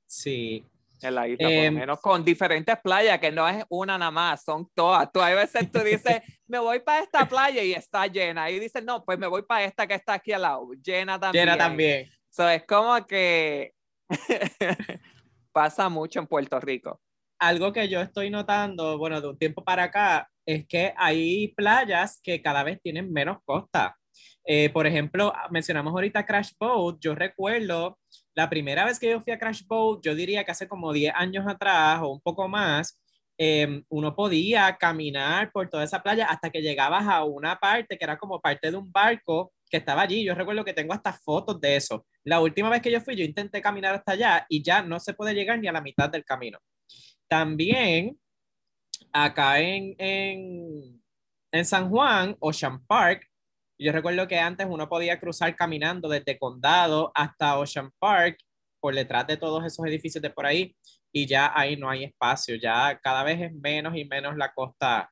Sí. 0.05 0.63
en 1.01 1.15
la 1.15 1.27
isla, 1.27 1.47
por 1.47 1.51
Em, 1.51 1.73
lo 1.73 1.79
menos 1.79 1.99
con 1.99 2.23
diferentes 2.23 2.77
playas, 2.79 3.17
que 3.17 3.31
no 3.31 3.49
es 3.49 3.65
una 3.69 3.97
nada 3.97 4.11
más, 4.11 4.43
son 4.43 4.69
todas. 4.75 5.11
Tú 5.11 5.19
a 5.19 5.33
veces 5.33 5.71
tú 5.71 5.79
dices, 5.79 6.21
me 6.47 6.59
voy 6.59 6.79
para 6.81 7.01
esta 7.01 7.27
playa 7.27 7.63
y 7.63 7.73
está 7.73 8.05
llena. 8.05 8.51
Y 8.51 8.59
dices, 8.59 8.83
no, 8.83 9.03
pues 9.03 9.17
me 9.17 9.25
voy 9.25 9.41
para 9.41 9.63
esta 9.63 9.87
que 9.87 9.95
está 9.95 10.13
aquí 10.13 10.31
al 10.31 10.43
lado, 10.43 10.69
llena 10.73 11.19
también. 11.19 11.45
Llena 11.45 11.57
también. 11.57 12.07
So, 12.29 12.47
es 12.47 12.63
como 12.67 13.03
que 13.07 13.73
pasa 15.51 15.89
mucho 15.89 16.19
en 16.19 16.27
Puerto 16.27 16.59
Rico. 16.59 17.01
Algo 17.39 17.73
que 17.73 17.89
yo 17.89 17.99
estoy 17.99 18.29
notando, 18.29 18.99
bueno, 18.99 19.19
de 19.21 19.27
un 19.29 19.37
tiempo 19.39 19.63
para 19.63 19.85
acá, 19.85 20.29
es 20.45 20.67
que 20.67 20.93
hay 20.97 21.49
playas 21.49 22.19
que 22.21 22.41
cada 22.41 22.63
vez 22.63 22.79
tienen 22.81 23.11
menos 23.11 23.37
costa. 23.43 23.97
Eh, 24.45 24.69
por 24.69 24.85
ejemplo, 24.85 25.33
mencionamos 25.49 25.91
ahorita 25.91 26.25
Crash 26.25 26.51
Boat. 26.59 26.97
Yo 26.99 27.15
recuerdo 27.15 27.97
la 28.35 28.49
primera 28.49 28.85
vez 28.85 28.99
que 28.99 29.09
yo 29.09 29.21
fui 29.21 29.33
a 29.33 29.39
Crash 29.39 29.63
Boat, 29.65 30.01
yo 30.03 30.13
diría 30.13 30.43
que 30.43 30.51
hace 30.51 30.67
como 30.67 30.93
10 30.93 31.13
años 31.15 31.45
atrás 31.47 32.01
o 32.03 32.09
un 32.09 32.21
poco 32.21 32.47
más, 32.47 33.01
eh, 33.37 33.81
uno 33.89 34.15
podía 34.15 34.77
caminar 34.77 35.51
por 35.51 35.69
toda 35.69 35.83
esa 35.83 36.01
playa 36.01 36.27
hasta 36.27 36.49
que 36.49 36.61
llegabas 36.61 37.05
a 37.07 37.23
una 37.25 37.57
parte 37.57 37.97
que 37.97 38.03
era 38.05 38.17
como 38.17 38.39
parte 38.39 38.71
de 38.71 38.77
un 38.77 38.91
barco 38.91 39.51
que 39.69 39.77
estaba 39.77 40.03
allí. 40.03 40.23
Yo 40.23 40.35
recuerdo 40.35 40.63
que 40.63 40.73
tengo 40.73 40.93
hasta 40.93 41.11
fotos 41.11 41.59
de 41.59 41.75
eso. 41.75 42.05
La 42.23 42.39
última 42.39 42.69
vez 42.69 42.81
que 42.81 42.91
yo 42.91 43.01
fui, 43.01 43.15
yo 43.15 43.25
intenté 43.25 43.61
caminar 43.61 43.95
hasta 43.95 44.13
allá 44.13 44.45
y 44.47 44.63
ya 44.63 44.81
no 44.83 44.99
se 44.99 45.13
puede 45.13 45.33
llegar 45.33 45.59
ni 45.59 45.67
a 45.67 45.71
la 45.71 45.81
mitad 45.81 46.09
del 46.09 46.23
camino. 46.23 46.59
También 47.27 48.17
acá 49.15 49.61
en, 49.61 49.95
en, 49.97 51.01
en 51.51 51.65
San 51.65 51.89
Juan, 51.89 52.35
Ocean 52.39 52.85
Park, 52.85 53.25
yo 53.79 53.91
recuerdo 53.93 54.27
que 54.27 54.37
antes 54.37 54.67
uno 54.69 54.89
podía 54.89 55.19
cruzar 55.19 55.55
caminando 55.55 56.09
desde 56.09 56.37
Condado 56.37 57.11
hasta 57.15 57.57
Ocean 57.57 57.91
Park 57.97 58.37
por 58.81 58.93
detrás 58.93 59.25
de 59.27 59.37
todos 59.37 59.65
esos 59.65 59.85
edificios 59.85 60.21
de 60.21 60.29
por 60.29 60.45
ahí 60.45 60.75
y 61.13 61.25
ya 61.25 61.51
ahí 61.55 61.77
no 61.77 61.89
hay 61.89 62.03
espacio, 62.03 62.55
ya 62.55 62.99
cada 63.01 63.23
vez 63.23 63.41
es 63.41 63.53
menos 63.53 63.95
y 63.95 64.03
menos 64.03 64.35
la 64.35 64.53
costa 64.53 65.09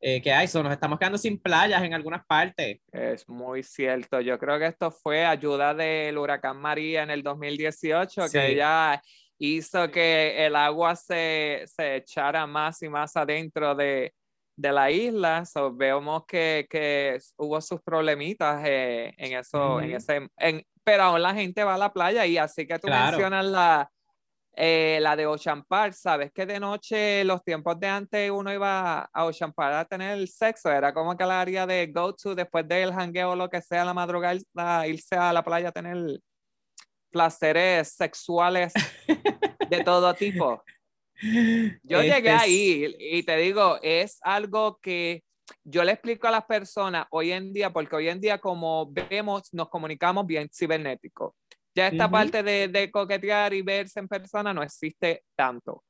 eh, 0.00 0.20
que 0.20 0.32
hay, 0.32 0.48
so, 0.48 0.62
nos 0.62 0.72
estamos 0.72 0.98
quedando 0.98 1.16
sin 1.16 1.40
playas 1.40 1.82
en 1.82 1.94
algunas 1.94 2.26
partes. 2.26 2.80
Es 2.92 3.26
muy 3.26 3.62
cierto. 3.62 4.20
Yo 4.20 4.38
creo 4.38 4.58
que 4.58 4.66
esto 4.66 4.90
fue 4.90 5.24
ayuda 5.24 5.72
del 5.72 6.18
huracán 6.18 6.58
María 6.58 7.04
en 7.04 7.10
el 7.10 7.22
2018, 7.22 8.28
Sí. 8.28 8.38
que 8.38 8.54
ya 8.56 9.00
hizo 9.38 9.90
que 9.90 10.46
el 10.46 10.56
agua 10.56 10.96
se, 10.96 11.64
se 11.66 11.96
echara 11.96 12.46
más 12.46 12.82
y 12.82 12.88
más 12.88 13.16
adentro 13.16 13.74
de, 13.74 14.14
de 14.56 14.72
la 14.72 14.90
isla. 14.90 15.44
So, 15.44 15.74
vemos 15.74 16.24
que, 16.26 16.66
que 16.70 17.18
hubo 17.36 17.60
sus 17.60 17.82
problemitas 17.82 18.62
eh, 18.64 19.12
en 19.16 19.38
eso, 19.38 19.80
en 19.80 19.88
Ujú. 19.88 19.96
ese, 19.96 20.28
en, 20.36 20.62
pero 20.84 21.04
aún 21.04 21.22
la 21.22 21.34
gente 21.34 21.64
va 21.64 21.74
a 21.74 21.78
la 21.78 21.92
playa 21.92 22.26
y 22.26 22.38
así 22.38 22.66
que 22.66 22.78
tú 22.78 22.88
Claro. 22.88 23.02
mencionas 23.06 23.44
la, 23.46 23.90
eh, 24.56 24.98
la 25.00 25.16
de 25.16 25.26
Ocean 25.26 25.64
Park, 25.64 25.94
sabes 25.94 26.30
que 26.32 26.46
de 26.46 26.60
noche, 26.60 27.24
los 27.24 27.42
tiempos 27.42 27.78
de 27.80 27.88
antes, 27.88 28.30
uno 28.30 28.52
iba 28.52 29.00
a 29.12 29.24
Ocean 29.24 29.52
Park 29.52 29.74
a 29.74 29.84
tener 29.84 30.28
sexo, 30.28 30.70
era 30.70 30.94
como 30.94 31.16
que 31.16 31.24
la 31.26 31.40
área 31.40 31.66
de 31.66 31.88
go 31.92 32.14
to 32.14 32.34
después 32.34 32.68
del 32.68 32.92
jangueo 32.92 33.30
o 33.32 33.36
lo 33.36 33.48
que 33.50 33.60
sea, 33.60 33.84
la 33.84 33.94
madrugada, 33.94 34.86
irse 34.86 35.16
a 35.16 35.32
la 35.32 35.42
playa 35.42 35.70
a 35.70 35.72
tener 35.72 35.96
placeres 37.14 37.92
sexuales 37.92 38.74
de 39.70 39.80
todo 39.82 40.12
tipo. 40.14 40.62
Yo 41.22 42.00
Este 42.02 42.12
llegué 42.14 42.30
es- 42.34 42.42
ahí 42.42 42.96
y 42.98 43.22
te 43.22 43.36
digo, 43.36 43.78
es 43.82 44.18
algo 44.22 44.78
que 44.82 45.22
yo 45.62 45.84
le 45.84 45.92
explico 45.92 46.26
a 46.26 46.32
las 46.32 46.44
personas 46.44 47.06
hoy 47.10 47.30
en 47.30 47.52
día, 47.52 47.70
porque 47.72 47.94
hoy 47.94 48.08
en 48.08 48.20
día 48.20 48.38
como 48.38 48.90
vemos, 48.90 49.52
nos 49.54 49.68
comunicamos 49.68 50.26
bien 50.26 50.48
cibernético. 50.52 51.36
Ya 51.76 51.86
esta 51.88 52.04
Ujú. 52.06 52.12
parte 52.12 52.42
de, 52.42 52.66
de 52.68 52.90
coquetear 52.90 53.54
y 53.54 53.62
verse 53.62 54.00
en 54.00 54.08
persona 54.08 54.52
no 54.52 54.62
existe 54.62 55.22
tanto, 55.36 55.84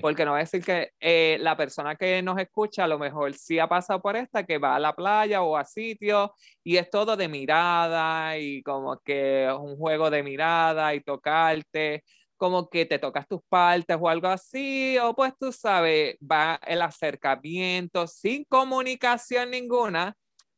Porque 0.00 0.24
no 0.24 0.32
va 0.32 0.38
a 0.38 0.40
decir 0.40 0.64
que 0.64 0.90
eh, 0.98 1.38
la 1.40 1.56
persona 1.56 1.94
que 1.94 2.20
nos 2.22 2.38
escucha 2.38 2.84
a 2.84 2.88
lo 2.88 2.98
mejor 2.98 3.32
sí 3.34 3.58
ha 3.58 3.68
pasado 3.68 4.02
por 4.02 4.16
esta, 4.16 4.44
que 4.44 4.58
va 4.58 4.74
a 4.74 4.80
la 4.80 4.94
playa 4.94 5.42
o 5.42 5.56
a 5.56 5.64
sitios 5.64 6.30
y 6.64 6.76
es 6.76 6.90
todo 6.90 7.16
de 7.16 7.28
mirada 7.28 8.36
y 8.38 8.62
como 8.62 8.98
que 9.00 9.46
es 9.46 9.52
un 9.52 9.76
juego 9.76 10.10
de 10.10 10.22
mirada 10.22 10.94
y 10.94 11.00
tocarte 11.00 12.02
como 12.36 12.70
que 12.70 12.86
te 12.86 12.98
tocas 12.98 13.26
tus 13.26 13.40
partes 13.48 13.96
o 14.00 14.08
algo 14.08 14.28
así, 14.28 14.96
o 14.98 15.14
pues 15.14 15.32
tú 15.38 15.52
sabes, 15.52 16.16
va 16.20 16.58
el 16.66 16.80
acercamiento 16.82 18.06
sin 18.06 18.44
comunicación 18.44 19.50
ninguna 19.50 20.14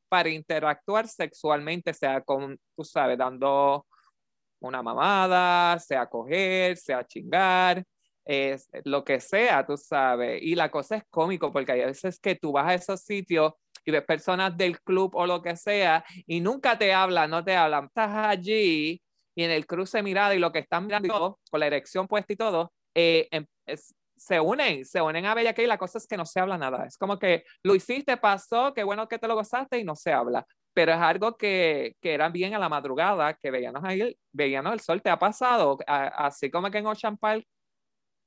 para 0.09 0.29
interactuar 0.29 1.09
sexualmente, 1.09 1.95
sea 1.95 2.21
con, 2.21 2.59
tú 2.77 2.85
sabes, 2.85 3.17
dando 3.17 3.87
una 4.61 4.83
mamada, 4.83 5.79
sea 5.79 6.07
coger, 6.07 6.77
sea 6.77 7.05
chingar, 7.07 7.83
es, 8.25 8.69
lo 8.85 9.05
que 9.05 9.21
sea, 9.21 9.65
tú 9.67 9.77
sabes. 9.77 10.43
Y 10.43 10.55
la 10.55 10.71
cosa 10.71 10.97
es 10.97 11.05
cómico 11.11 11.53
porque 11.53 11.73
hay 11.73 11.85
veces 11.85 12.19
que 12.21 12.35
tú 12.37 12.53
vas 12.53 12.67
a 12.69 12.75
esos 12.75 13.01
sitios 13.03 13.53
y 13.85 13.91
ves 13.91 14.05
personas 14.05 14.57
del 14.57 14.81
club 14.81 15.15
o 15.17 15.27
lo 15.27 15.43
que 15.43 15.57
sea 15.57 16.05
y 16.27 16.41
nunca 16.41 16.77
te 16.79 16.93
hablan, 16.93 17.31
no 17.31 17.43
te 17.45 17.57
hablan, 17.57 17.87
estás 17.87 18.11
allí 18.29 19.01
y 19.35 19.45
en 19.45 19.51
el 19.51 19.67
cruce 19.67 20.03
mirada 20.03 20.35
y 20.35 20.39
lo 20.39 20.53
que 20.53 20.59
están 20.61 20.87
mirando 20.87 21.39
con 21.51 21.61
la 21.61 21.67
erección 21.67 22.07
puesta 22.07 22.33
y 22.33 22.37
todo, 22.37 22.73
eh, 22.95 23.29
em- 23.31 23.47
se 24.17 24.39
unen, 24.39 24.85
se 24.85 25.01
unen 25.01 25.25
a 25.27 25.35
Bella 25.35 25.55
que 25.55 25.67
la 25.67 25.79
cosa 25.79 25.97
es 25.99 26.07
que 26.07 26.17
no 26.17 26.27
se 26.27 26.41
habla 26.41 26.59
nada. 26.59 26.85
Es 26.87 26.99
como 26.99 27.19
que 27.19 27.45
lo 27.63 27.75
hiciste, 27.75 28.17
pasó, 28.19 28.75
qué 28.75 28.83
bueno 28.85 29.09
que 29.09 29.19
te 29.19 29.27
lo 29.27 29.35
gozaste 29.35 29.79
y 29.79 29.85
no 29.85 29.97
se 29.97 30.13
habla. 30.13 30.47
Pero 30.75 30.93
es 30.93 30.99
algo 30.99 31.37
que, 31.37 31.95
que 32.01 32.13
era 32.15 32.29
bien 32.29 32.55
a 32.55 32.59
la 32.59 32.69
madrugada, 32.69 33.35
que 33.35 33.51
veíamos 33.51 33.83
ahí, 33.85 34.15
veíamos 34.33 34.73
el 34.75 34.81
sol. 34.81 35.01
¿Te 35.03 35.09
ha 35.11 35.19
pasado? 35.19 35.79
A- 35.87 36.27
así 36.27 36.51
como 36.51 36.71
que 36.71 36.79
en 36.79 36.87
Ocean 36.87 37.17
Park. 37.17 37.45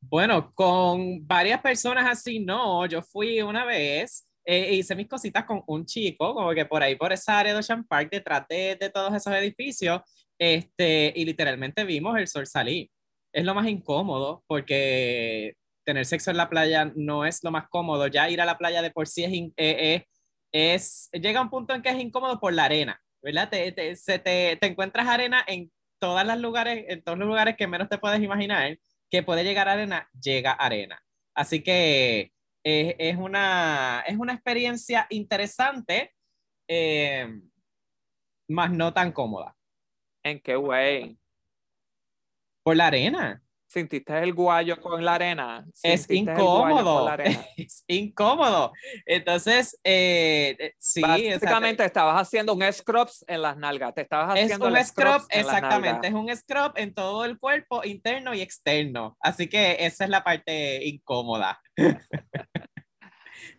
Bueno, 0.10 0.54
con 0.54 1.26
varias 1.26 1.62
personas 1.62 2.06
así, 2.10 2.40
no. 2.40 2.86
Yo 2.86 3.02
fui 3.02 3.42
una 3.42 3.66
vez, 3.66 4.28
eh, 4.46 4.70
e 4.70 4.76
hice 4.76 4.96
mis 4.96 5.08
cositas 5.08 5.46
con 5.46 5.64
un 5.68 5.86
chico, 5.86 6.34
como 6.36 6.52
que 6.54 6.66
por 6.66 6.84
ahí, 6.84 6.96
por 6.96 7.14
esa 7.14 7.40
área 7.40 7.54
de 7.54 7.60
Ocean 7.60 7.86
Park, 7.86 8.10
detrás 8.12 8.46
de, 8.48 8.76
de 8.80 8.90
todos 8.90 9.14
esos 9.16 9.34
edificios, 9.34 10.02
este, 10.38 11.14
y 11.16 11.26
literalmente 11.26 11.84
vimos 11.86 12.18
el 12.18 12.28
sol 12.28 12.46
salir. 12.48 12.90
Es 13.32 13.46
lo 13.46 13.56
más 13.56 13.68
incómodo 13.68 14.44
porque 14.48 15.54
tener 15.86 16.06
sexo 16.06 16.32
en 16.32 16.38
la 16.38 16.50
playa 16.50 16.92
no 16.96 17.26
es 17.26 17.44
lo 17.44 17.52
más 17.52 17.68
cómodo. 17.70 18.08
Ya 18.08 18.30
ir 18.30 18.42
a 18.42 18.46
la 18.46 18.58
playa 18.58 18.82
de 18.82 18.92
por 18.92 19.08
sí 19.08 19.24
es, 19.24 19.32
eh, 19.32 19.52
eh, 19.58 20.06
es 20.52 21.10
llega 21.14 21.42
un 21.42 21.50
punto 21.50 21.74
en 21.74 21.82
que 21.82 21.90
es 21.90 22.00
incómodo 22.00 22.40
por 22.40 22.54
la 22.54 22.66
arena, 22.66 23.02
¿verdad? 23.22 23.50
Te, 23.50 23.72
te- 23.72 23.96
se 23.96 24.20
te, 24.20 24.58
te 24.58 24.68
encuentras 24.68 25.08
arena 25.08 25.44
en 25.48 25.72
todas 26.00 26.26
las 26.26 26.40
lugares, 26.40 26.86
en 26.90 27.02
todos 27.04 27.18
los 27.18 27.28
lugares 27.28 27.56
que 27.58 27.68
menos 27.68 27.90
te 27.90 27.98
puedes 27.98 28.22
imaginar, 28.22 28.78
que 29.14 29.22
puede 29.22 29.44
llegar 29.44 29.70
arena, 29.70 30.10
llega 30.20 30.54
arena. 30.54 31.00
Así 31.36 31.62
que 31.62 32.34
es, 32.64 33.16
una, 33.16 34.04
es 34.08 34.18
una 34.18 34.34
experiencia 34.34 35.06
interesante, 35.12 36.16
eh, 36.68 37.28
más 38.48 38.72
no 38.72 38.92
tan 38.92 39.12
cómoda. 39.12 39.56
¿En 40.24 40.40
qué 40.40 40.58
way? 40.58 41.16
Por 42.64 42.76
la 42.76 42.88
arena. 42.88 43.43
¿Sintiste 43.74 44.20
el 44.20 44.34
guayo 44.36 44.80
con 44.80 45.04
la 45.04 45.16
arena? 45.16 45.66
Es 45.82 46.04
¿Sintiste 46.04 46.32
el 46.32 46.38
guayo 46.38 46.76
con 46.76 46.78
incómodo. 46.78 47.06
la 47.06 47.14
arena? 47.14 47.46
Es 47.58 47.84
incómodo. 47.88 48.72
Entonces, 49.08 49.80
eh, 49.84 50.56
eh, 50.60 50.74
sí. 50.78 51.02
o 51.04 51.08
sea, 51.08 51.18
Básicamente 51.18 51.84
estabas 51.84 52.22
haciendo 52.22 52.54
un 52.54 52.72
scrubs 52.72 53.26
en 53.28 53.42
las 53.42 53.58
nalgas. 53.58 53.96
Te 53.96 54.02
estabas 54.02 54.38
es 54.38 54.44
haciendo 54.46 54.68
un 54.68 54.78
el 54.78 54.86
scrub, 54.86 55.06
las 55.08 55.28
exactamente, 55.32 56.08
es 56.08 56.14
un 56.14 56.36
scrub 56.36 56.74
en 56.76 56.94
todo 56.94 57.26
el 57.26 57.40
cuerpo, 57.40 57.84
interno 57.84 58.36
y 58.36 58.42
externo. 58.42 59.18
Así 59.20 59.50
que 59.50 59.78
esa 59.80 60.04
es 60.04 60.10
la 60.12 60.24
parte 60.24 60.86
incómoda. 60.86 61.60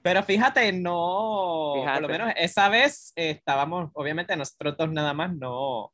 Pero 0.02 0.22
fíjate, 0.22 0.72
no, 0.72 1.72
por 1.74 1.80
Fíjate. 1.80 2.00
lo 2.02 2.08
menos 2.08 2.32
esa 2.36 2.68
vez 2.68 3.12
eh, 3.16 3.30
estábamos, 3.30 3.90
obviamente 3.94 4.36
nosotros 4.36 4.76
dos 4.76 4.92
nada 4.92 5.12
más, 5.12 5.34
no, 5.34 5.92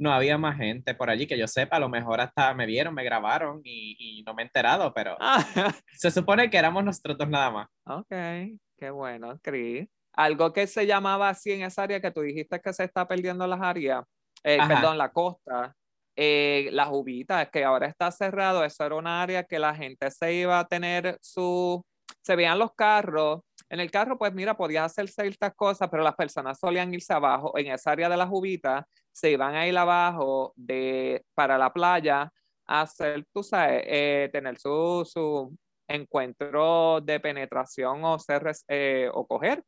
no 0.00 0.12
había 0.14 0.38
más 0.38 0.56
gente 0.56 0.94
por 0.94 1.10
allí 1.10 1.26
que 1.26 1.38
yo 1.38 1.46
sepa, 1.46 1.76
a 1.76 1.80
lo 1.80 1.90
mejor 1.90 2.22
hasta 2.22 2.54
me 2.54 2.64
vieron, 2.64 2.94
me 2.94 3.04
grabaron 3.04 3.60
y, 3.62 3.96
y 3.98 4.22
no 4.22 4.32
me 4.32 4.42
he 4.42 4.46
enterado, 4.46 4.94
pero 4.94 5.16
se 5.92 6.10
supone 6.10 6.48
que 6.48 6.56
éramos 6.56 6.82
nosotros 6.82 7.18
dos 7.18 7.28
nada 7.28 7.50
más. 7.50 7.68
ok, 7.84 8.58
qué 8.78 8.90
bueno, 8.90 9.38
Chris. 9.42 9.86
Algo 10.14 10.54
que 10.54 10.66
se 10.66 10.86
llamaba 10.86 11.28
así 11.28 11.52
en 11.52 11.62
esa 11.62 11.82
área 11.82 12.00
que 12.00 12.10
tú 12.10 12.22
dijiste 12.22 12.60
que 12.60 12.72
se 12.72 12.84
está 12.84 13.06
perdiendo 13.06 13.46
las 13.46 13.60
áreas, 13.60 14.02
eh, 14.42 14.58
perdón, 14.66 14.96
la 14.96 15.10
costa, 15.10 15.76
eh, 16.16 16.70
las 16.72 16.88
ubitas, 16.90 17.50
que 17.50 17.62
ahora 17.62 17.86
está 17.86 18.10
cerrado, 18.10 18.64
eso 18.64 18.84
era 18.84 18.94
una 18.94 19.22
área 19.22 19.44
que 19.44 19.58
la 19.58 19.74
gente 19.74 20.10
se 20.10 20.32
iba 20.32 20.58
a 20.58 20.66
tener 20.66 21.18
su, 21.20 21.84
se 22.22 22.36
veían 22.36 22.58
los 22.58 22.74
carros, 22.74 23.42
en 23.68 23.78
el 23.78 23.90
carro 23.90 24.18
pues 24.18 24.32
mira, 24.32 24.56
podías 24.56 24.86
hacer 24.86 25.08
ciertas 25.08 25.54
cosas, 25.54 25.88
pero 25.90 26.02
las 26.02 26.16
personas 26.16 26.58
solían 26.58 26.92
irse 26.92 27.12
abajo, 27.12 27.56
en 27.56 27.68
esa 27.68 27.92
área 27.92 28.08
de 28.08 28.16
las 28.16 28.28
ubitas, 28.30 28.84
se 29.20 29.30
iban 29.32 29.54
a 29.54 29.66
ir 29.66 29.76
abajo 29.78 30.52
de, 30.56 31.24
para 31.34 31.58
la 31.58 31.72
playa 31.72 32.32
a 32.66 32.80
hacer, 32.82 33.24
tú 33.32 33.42
sabes, 33.42 33.82
eh, 33.86 34.28
tener 34.32 34.58
su, 34.58 35.04
su 35.10 35.56
encuentro 35.88 37.00
de 37.02 37.20
penetración 37.20 38.04
o 38.04 38.18
ser 38.18 38.50
eh, 38.68 39.10
o 39.12 39.26
coger 39.26 39.62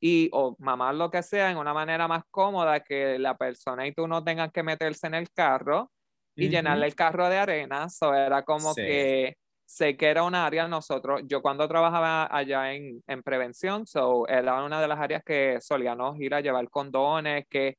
y 0.00 0.28
o 0.32 0.56
mamar 0.58 0.94
lo 0.94 1.10
que 1.10 1.22
sea 1.22 1.50
en 1.50 1.56
una 1.58 1.72
manera 1.74 2.06
más 2.08 2.24
cómoda 2.30 2.80
que 2.80 3.18
la 3.18 3.36
persona 3.36 3.86
y 3.86 3.92
tú 3.94 4.06
no 4.08 4.22
tengan 4.24 4.50
que 4.50 4.62
meterse 4.62 5.06
en 5.06 5.14
el 5.14 5.30
carro 5.32 5.90
y 6.38 6.48
Ujú. 6.48 6.48
llenarle 6.50 6.86
el 6.86 6.94
carro 6.94 7.28
de 7.28 7.38
arena. 7.38 7.86
Eso 7.86 8.14
era 8.14 8.42
como 8.44 8.76
Sí. 8.76 8.82
que 8.84 9.36
sé 9.64 9.96
que 9.96 10.06
era 10.08 10.22
un 10.22 10.34
área 10.34 10.68
nosotros, 10.68 11.22
yo 11.26 11.42
cuando 11.42 11.66
trabajaba 11.68 12.28
allá 12.30 12.72
en, 12.74 13.02
en 13.08 13.22
prevención, 13.22 13.84
so, 13.86 14.28
era 14.28 14.62
una 14.64 14.80
de 14.80 14.86
las 14.88 15.00
áreas 15.00 15.22
que 15.24 15.58
solíamos 15.60 16.20
ir 16.20 16.34
a 16.34 16.40
llevar 16.40 16.68
condones, 16.70 17.46
que 17.50 17.76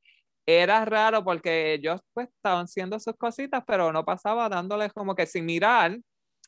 era 0.47 0.85
raro 0.85 1.23
porque 1.23 1.73
ellos 1.73 1.99
pues 2.13 2.29
estaban 2.29 2.63
haciendo 2.65 2.99
sus 2.99 3.15
cositas, 3.17 3.63
pero 3.67 3.91
no 3.91 4.05
pasaba 4.05 4.47
dándoles 4.47 4.93
como 4.93 5.13
que 5.13 5.25
sin 5.25 5.45
mirar, 5.45 5.99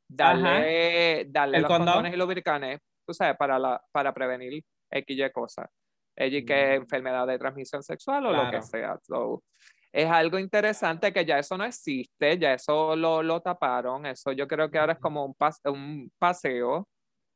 darle, 0.08 1.26
darle 1.30 1.58
El 1.58 1.64
los 1.64 1.70
condón. 1.70 1.88
condones 1.95 2.14
y 2.14 2.18
lubricantes, 2.18 2.80
tú 3.06 3.14
sabes, 3.14 3.36
para, 3.38 3.60
la, 3.60 3.82
para 3.91 4.14
prevenir 4.14 4.64
X 4.91 5.18
y 5.20 5.30
cosas. 5.32 5.68
X 6.16 6.43
que 6.45 6.80
Mm. 6.80 6.82
enfermedad 6.84 7.28
de 7.28 7.38
transmisión 7.38 7.84
sexual 7.84 8.26
o 8.26 8.34
lo 8.34 8.43
que 8.50 8.50
Claro. 8.62 8.64
sea. 8.64 9.00
So, 9.04 9.43
es 9.91 10.10
algo 10.10 10.38
interesante 10.39 11.12
que 11.12 11.26
ya 11.26 11.39
eso 11.39 11.58
no 11.58 11.64
existe, 11.66 12.38
ya 12.38 12.54
eso 12.54 12.95
lo, 12.95 13.22
lo 13.24 13.41
taparon, 13.41 14.06
eso 14.06 14.32
yo 14.32 14.47
creo 14.47 14.70
que 14.70 14.78
ahora 14.80 14.93
es 14.93 15.00
como 15.00 15.26
un, 15.26 15.34
pas- 15.34 15.60
un 15.70 16.10
paseo, 16.18 16.88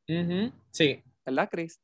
Ujú, 0.06 0.52
Sí, 0.70 1.02
¿verdad, 1.24 1.48
Chris? 1.50 1.80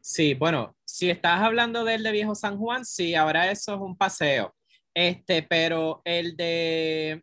Sí, 0.00 0.34
bueno, 0.34 0.76
si 0.84 1.10
estás 1.10 1.40
hablando 1.40 1.84
del 1.84 2.02
de 2.02 2.12
Viejo 2.12 2.34
San 2.34 2.56
Juan, 2.58 2.84
sí, 2.84 3.14
ahora 3.14 3.50
eso 3.50 3.74
es 3.74 3.80
un 3.80 3.96
paseo. 3.96 4.54
Este, 4.94 5.42
pero 5.42 6.00
el 6.04 6.36
de 6.36 7.22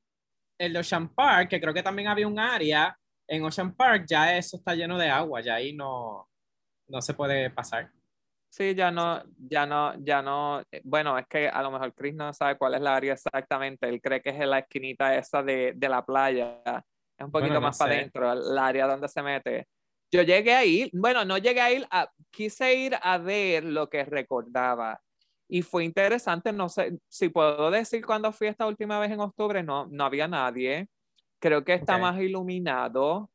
el 0.60 0.74
de 0.74 0.80
Ocean 0.80 1.10
Park, 1.14 1.49
que 1.49 1.60
creo 1.60 1.74
que 1.74 1.84
también 1.84 2.08
había 2.08 2.28
un 2.28 2.39
área 2.39 2.95
en 3.28 3.43
Ocean 3.43 3.76
Park, 3.76 4.06
ya 4.08 4.38
eso 4.38 4.58
está 4.58 4.76
lleno 4.76 4.97
de 4.97 5.10
agua, 5.10 5.41
ya 5.41 5.56
ahí 5.56 5.74
no, 5.74 6.30
no 6.88 7.01
se 7.01 7.14
puede 7.14 7.49
pasar. 7.49 7.91
Sí, 8.49 8.76
ya 8.76 8.91
no, 8.91 9.24
ya 9.38 9.66
no, 9.66 9.95
ya 10.04 10.22
no, 10.22 10.62
eh, 10.72 10.82
bueno, 10.84 11.18
es 11.18 11.26
que 11.28 11.49
a 11.49 11.62
lo 11.64 11.72
mejor 11.72 11.91
Chris 11.95 12.14
no 12.14 12.32
sabe 12.34 12.56
cuál 12.56 12.76
es 12.76 12.82
la 12.82 12.95
área 12.95 13.14
exactamente, 13.14 13.89
él 13.89 13.99
cree 13.99 14.22
que 14.22 14.30
es 14.30 14.36
en 14.39 14.51
la 14.51 14.60
esquinita 14.60 15.16
esa 15.16 15.41
de, 15.41 15.74
de 15.76 15.89
la 15.89 16.06
playa, 16.06 16.62
es 17.18 17.26
un 17.26 17.32
poquito 17.32 17.56
Bueno, 17.56 17.62
no 17.62 17.62
más 17.62 17.78
para 17.78 17.93
sé. 17.93 17.97
adentro, 17.99 18.32
el 18.32 18.58
área 18.58 18.86
donde 18.86 19.08
se 19.08 19.24
mete. 19.24 19.68
Yo 20.14 20.22
llegué 20.24 20.53
a 20.53 20.66
ir, 20.66 20.91
bueno, 20.93 21.26
no 21.26 21.38
llegué 21.39 21.61
a 21.61 21.72
ir, 21.74 21.88
a- 21.91 22.11
quise 22.32 22.76
ir 22.76 22.95
a 23.01 23.18
ver 23.18 23.64
lo 23.66 23.89
que 23.89 24.05
recordaba 24.05 25.01
y 25.49 25.64
fue 25.64 25.86
interesante, 25.86 26.53
no 26.53 26.70
sé 26.70 26.99
si 27.09 27.30
puedo 27.30 27.72
decir 27.72 28.05
cuando 28.05 28.32
fui 28.34 28.47
esta 28.47 28.68
última 28.68 28.99
vez 28.99 29.11
en 29.11 29.20
octubre, 29.22 29.64
no, 29.64 29.88
no 29.91 30.05
había 30.05 30.28
nadie, 30.28 30.88
creo 31.39 31.64
que 31.66 31.74
está 31.74 31.97
más 31.99 32.20
iluminado. 32.22 33.32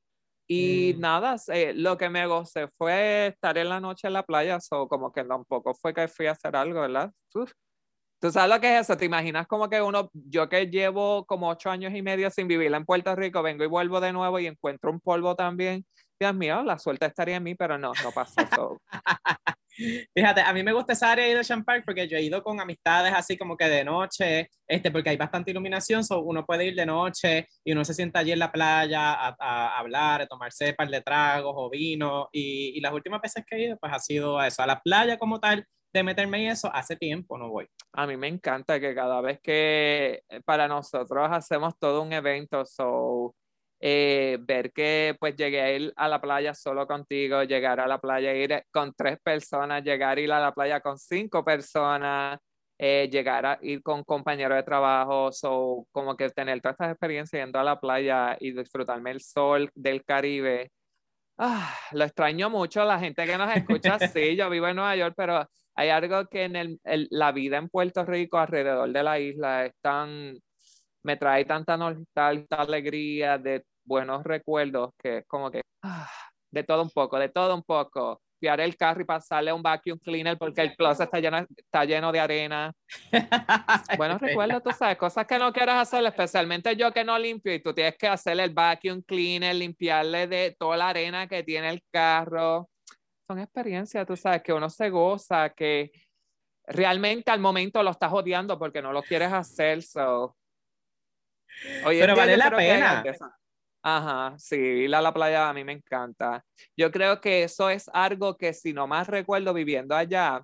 Y 0.49 0.95
Mm. 0.97 1.01
nada, 1.01 1.37
eh, 1.55 1.75
lo 1.75 1.99
que 1.99 2.11
me 2.11 2.27
gocé 2.27 2.69
fue 2.69 3.29
estar 3.29 3.59
en 3.59 3.69
la 3.71 3.81
noche 3.81 4.09
en 4.09 4.15
la 4.15 4.25
playa, 4.25 4.61
so 4.61 4.89
como 4.89 5.13
que 5.13 5.25
tampoco 5.25 5.75
fue 5.75 5.95
que 5.95 6.09
fui 6.09 6.27
a 6.27 6.33
hacer 6.33 6.57
algo, 6.57 6.83
¿verdad? 6.83 7.13
Uf. 7.35 7.53
¿Tú 8.21 8.31
sabes 8.33 8.51
lo 8.55 8.61
que 8.61 8.75
es 8.77 8.83
eso? 8.83 8.97
¿Te 8.97 9.05
imaginas 9.05 9.47
como 9.47 9.69
que 9.71 9.81
uno, 9.81 10.11
yo 10.13 10.49
que 10.49 10.67
llevo 10.67 11.25
como 11.27 11.49
ocho 11.51 11.71
años 11.71 11.95
y 11.95 12.03
medio 12.03 12.31
sin 12.31 12.49
vivir 12.49 12.73
en 12.75 12.85
Puerto 12.85 13.15
Rico, 13.15 13.43
vengo 13.43 13.63
y 13.65 13.69
vuelvo 13.69 14.01
de 14.01 14.13
nuevo 14.13 14.41
y 14.41 14.47
encuentro 14.47 14.91
un 14.91 15.01
polvo 15.01 15.37
también? 15.37 15.87
Dios 16.19 16.35
mío, 16.35 16.63
la 16.63 16.79
suerte 16.79 17.07
estaría 17.07 17.37
en 17.37 17.45
mí, 17.45 17.55
pero 17.55 17.79
no, 17.79 17.93
no 18.03 18.13
pasó. 18.13 18.35
so. 18.55 18.81
Fíjate, 20.13 20.41
a 20.41 20.53
mí 20.53 20.65
me 20.65 20.73
gusta 20.73 20.93
esa 20.93 21.13
área 21.13 21.25
de 21.27 21.39
Ocean 21.39 21.65
Park 21.65 21.85
porque 21.87 22.09
yo 22.09 22.17
he 22.17 22.23
ido 22.23 22.43
con 22.43 22.61
amistades 22.61 23.15
así 23.15 23.39
como 23.39 23.57
que 23.57 23.69
de 23.69 23.85
noche, 23.85 24.51
este, 24.67 24.91
porque 24.91 25.11
hay 25.11 25.17
bastante 25.17 25.53
iluminación, 25.53 26.03
so 26.03 26.21
uno 26.21 26.45
puede 26.45 26.67
ir 26.67 26.75
de 26.75 26.85
noche 26.85 27.47
y 27.65 27.71
uno 27.73 27.85
se 27.85 27.95
sienta 27.95 28.19
allí 28.19 28.33
en 28.33 28.41
la 28.41 28.51
playa 28.51 29.13
a, 29.13 29.37
a 29.39 29.79
hablar, 29.79 30.23
a 30.23 30.27
tomarse 30.27 30.73
par 30.73 30.89
de 30.89 31.01
tragos 31.01 31.55
o 31.57 31.71
vino. 31.71 32.29
Y, 32.33 32.77
y 32.77 32.81
las 32.81 32.93
últimas 32.93 33.21
veces 33.21 33.45
que 33.47 33.57
he 33.57 33.65
ido, 33.67 33.77
pues 33.79 33.93
ha 33.93 34.01
sido 34.01 34.39
a 34.41 34.49
eso, 34.49 34.63
a 34.63 34.67
la 34.67 34.81
playa 34.81 35.17
como 35.17 35.39
tal, 35.39 35.65
de 35.93 36.03
meterme 36.03 36.45
en 36.45 36.51
eso, 36.51 36.71
hace 36.73 36.97
tiempo 36.97 37.39
no 37.39 37.49
voy. 37.49 37.67
A 37.93 38.07
mí 38.07 38.17
me 38.17 38.29
encanta 38.29 38.79
que 38.79 38.95
cada 38.95 39.21
vez 39.21 39.41
que 39.41 40.23
eh, 40.29 40.41
para 40.45 40.69
nosotros 40.69 41.29
hacemos 41.31 41.79
todo 41.79 42.03
un 42.03 42.13
evento, 42.13 42.65
so, 42.67 43.35
eh, 43.81 44.39
ver 44.41 44.73
que 44.73 45.17
pues 45.21 45.37
llegué 45.37 45.61
a 45.63 45.73
ir 45.73 45.93
a 45.97 46.09
la 46.09 46.21
playa 46.21 46.55
solo 46.55 46.87
contigo, 46.87 47.43
llegar 47.45 47.81
a 47.81 47.87
la 47.87 47.99
playa, 48.01 48.35
ir 48.35 48.63
con 48.73 48.93
tres 48.95 49.19
personas, 49.23 49.83
llegar 49.85 50.19
a 50.19 50.21
ir 50.21 50.33
a 50.33 50.41
la 50.41 50.53
playa 50.53 50.81
con 50.81 50.99
cinco 50.99 51.45
personas, 51.45 52.39
eh, 52.79 53.09
llegar 53.11 53.47
a 53.47 53.59
ir 53.63 53.83
con 53.83 54.05
compañeros 54.05 54.57
de 54.57 54.63
trabajo, 54.63 55.33
so, 55.33 55.87
como 55.93 56.17
que 56.17 56.29
tener 56.31 56.61
todas 56.61 56.75
estas 56.75 56.91
experiencias 56.93 57.43
yendo 57.45 57.59
a 57.59 57.65
la 57.65 57.81
playa 57.81 58.37
y 58.41 58.53
disfrutarme 58.53 59.11
el 59.13 59.21
sol 59.21 59.71
del 59.75 60.05
Caribe. 60.05 60.71
Ah, 61.39 61.75
lo 61.93 62.05
extraño 62.05 62.51
mucho, 62.51 62.85
la 62.85 62.99
gente 62.99 63.27
que 63.27 63.39
nos 63.39 63.51
escucha, 63.53 63.99
sí, 64.01 64.37
yo 64.37 64.51
vivo 64.51 64.67
en 64.69 64.77
Nueva 64.77 64.97
York, 64.97 65.15
pero 65.17 65.47
hay 65.75 65.89
algo 65.91 66.27
que 66.29 66.45
en 66.45 66.57
el, 66.57 66.81
el- 66.85 67.07
la 67.11 67.31
vida 67.33 67.59
en 67.59 67.69
Puerto 67.69 68.05
Rico, 68.05 68.39
alrededor 68.39 68.91
de 68.93 69.03
la 69.05 69.21
isla, 69.21 69.67
es 69.67 69.73
tan, 69.81 70.37
me 71.05 71.17
trae 71.17 71.45
tanta 71.45 71.77
nostalgia, 71.77 72.47
alegría, 72.57 73.39
de 73.39 73.65
buenos 73.89 74.23
recuerdos, 74.23 74.91
que 74.99 75.19
es 75.19 75.27
como 75.27 75.51
que, 75.51 75.63
ah, 75.83 76.09
de 76.51 76.63
todo 76.63 76.83
un 76.83 76.91
poco, 76.91 77.19
de 77.19 77.29
todo 77.31 77.55
un 77.55 77.63
poco. 77.63 78.21
Fiar 78.41 78.61
el 78.61 78.77
carro 78.77 79.01
y 79.01 79.05
pasarle 79.05 79.53
un 79.53 79.63
vacuum 79.63 79.99
cleaner 79.99 80.39
porque 80.39 80.61
el 80.61 80.77
closet 80.77 81.07
está 81.07 81.19
lleno, 81.19 81.45
está 81.57 81.85
lleno 81.85 82.13
de 82.13 82.21
arena. 82.21 82.73
Buenos 83.99 84.21
recuerdos, 84.21 84.63
tú 84.63 84.71
sabes, 84.71 84.97
cosas 84.97 85.27
que 85.27 85.39
no 85.39 85.53
quieras 85.53 85.83
hacer, 85.83 86.05
especialmente 86.07 86.77
yo 86.77 86.93
que 86.93 87.03
no 87.03 87.19
limpio 87.19 87.53
y 87.53 87.61
tú 87.61 87.75
tienes 87.75 87.97
que 87.97 88.07
hacerle 88.07 88.45
el 88.45 88.55
vacuum 88.55 89.03
cleaner, 89.03 89.57
limpiarle 89.57 90.29
de 90.29 90.55
toda 90.57 90.77
la 90.77 90.91
arena 90.91 91.27
que 91.27 91.43
tiene 91.43 91.71
el 91.71 91.83
carro. 91.91 92.69
Son 93.27 93.41
experiencias, 93.41 94.07
tú 94.07 94.17
sabes, 94.17 94.43
que 94.43 94.53
uno 94.53 94.71
se 94.71 94.89
goza, 94.89 95.51
que 95.51 95.91
realmente 96.65 97.33
al 97.33 97.41
momento 97.41 97.83
lo 97.83 97.91
estás 97.91 98.13
odiando 98.13 98.57
porque 98.57 98.81
no 98.81 98.93
lo 98.93 99.03
quieres 99.03 99.33
hacer. 99.33 99.83
So. 99.83 100.37
Hoy 101.85 101.97
en 101.97 102.01
Pero 102.03 102.17
vale 102.17 102.37
la 102.37 103.03
que 103.03 103.15
Ajá, 103.83 104.35
sí, 104.39 104.57
ir 104.57 104.95
a 104.95 105.01
la 105.01 105.13
playa 105.15 105.49
a 105.49 105.55
mí 105.55 105.65
me 105.65 105.73
encanta. 105.73 106.45
Yo 106.77 106.91
creo 106.91 107.21
que 107.21 107.45
eso 107.45 107.71
es 107.71 107.89
algo 107.93 108.37
que 108.37 108.53
si 108.53 108.73
no 108.73 108.87
más 108.87 109.07
recuerdo 109.09 109.55
viviendo 109.55 109.95
allá, 109.95 110.43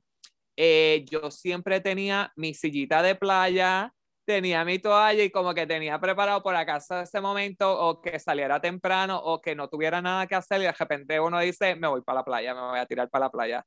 eh, 0.56 1.04
yo 1.10 1.30
siempre 1.30 1.80
tenía 1.80 2.32
mi 2.36 2.54
sillita 2.54 3.02
de 3.02 3.16
playa, 3.16 3.92
tenía 4.24 4.64
mi 4.64 4.78
toalla 4.78 5.22
y 5.24 5.30
como 5.30 5.52
que 5.54 5.66
tenía 5.66 5.98
preparado 6.00 6.42
por 6.42 6.54
acaso 6.56 7.00
ese 7.00 7.20
momento 7.20 7.70
o 7.78 8.00
que 8.00 8.18
saliera 8.20 8.60
temprano 8.60 9.18
o 9.18 9.40
que 9.40 9.54
no 9.54 9.68
tuviera 9.68 10.00
nada 10.00 10.26
que 10.26 10.36
hacer 10.36 10.60
y 10.60 10.64
de 10.64 10.72
repente 10.72 11.20
uno 11.20 11.40
dice, 11.40 11.74
me 11.76 11.88
voy 11.88 12.02
para 12.02 12.20
la 12.20 12.24
playa, 12.24 12.54
me 12.54 12.60
voy 12.62 12.78
a 12.78 12.86
tirar 12.86 13.10
para 13.10 13.26
la 13.26 13.30
playa. 13.30 13.64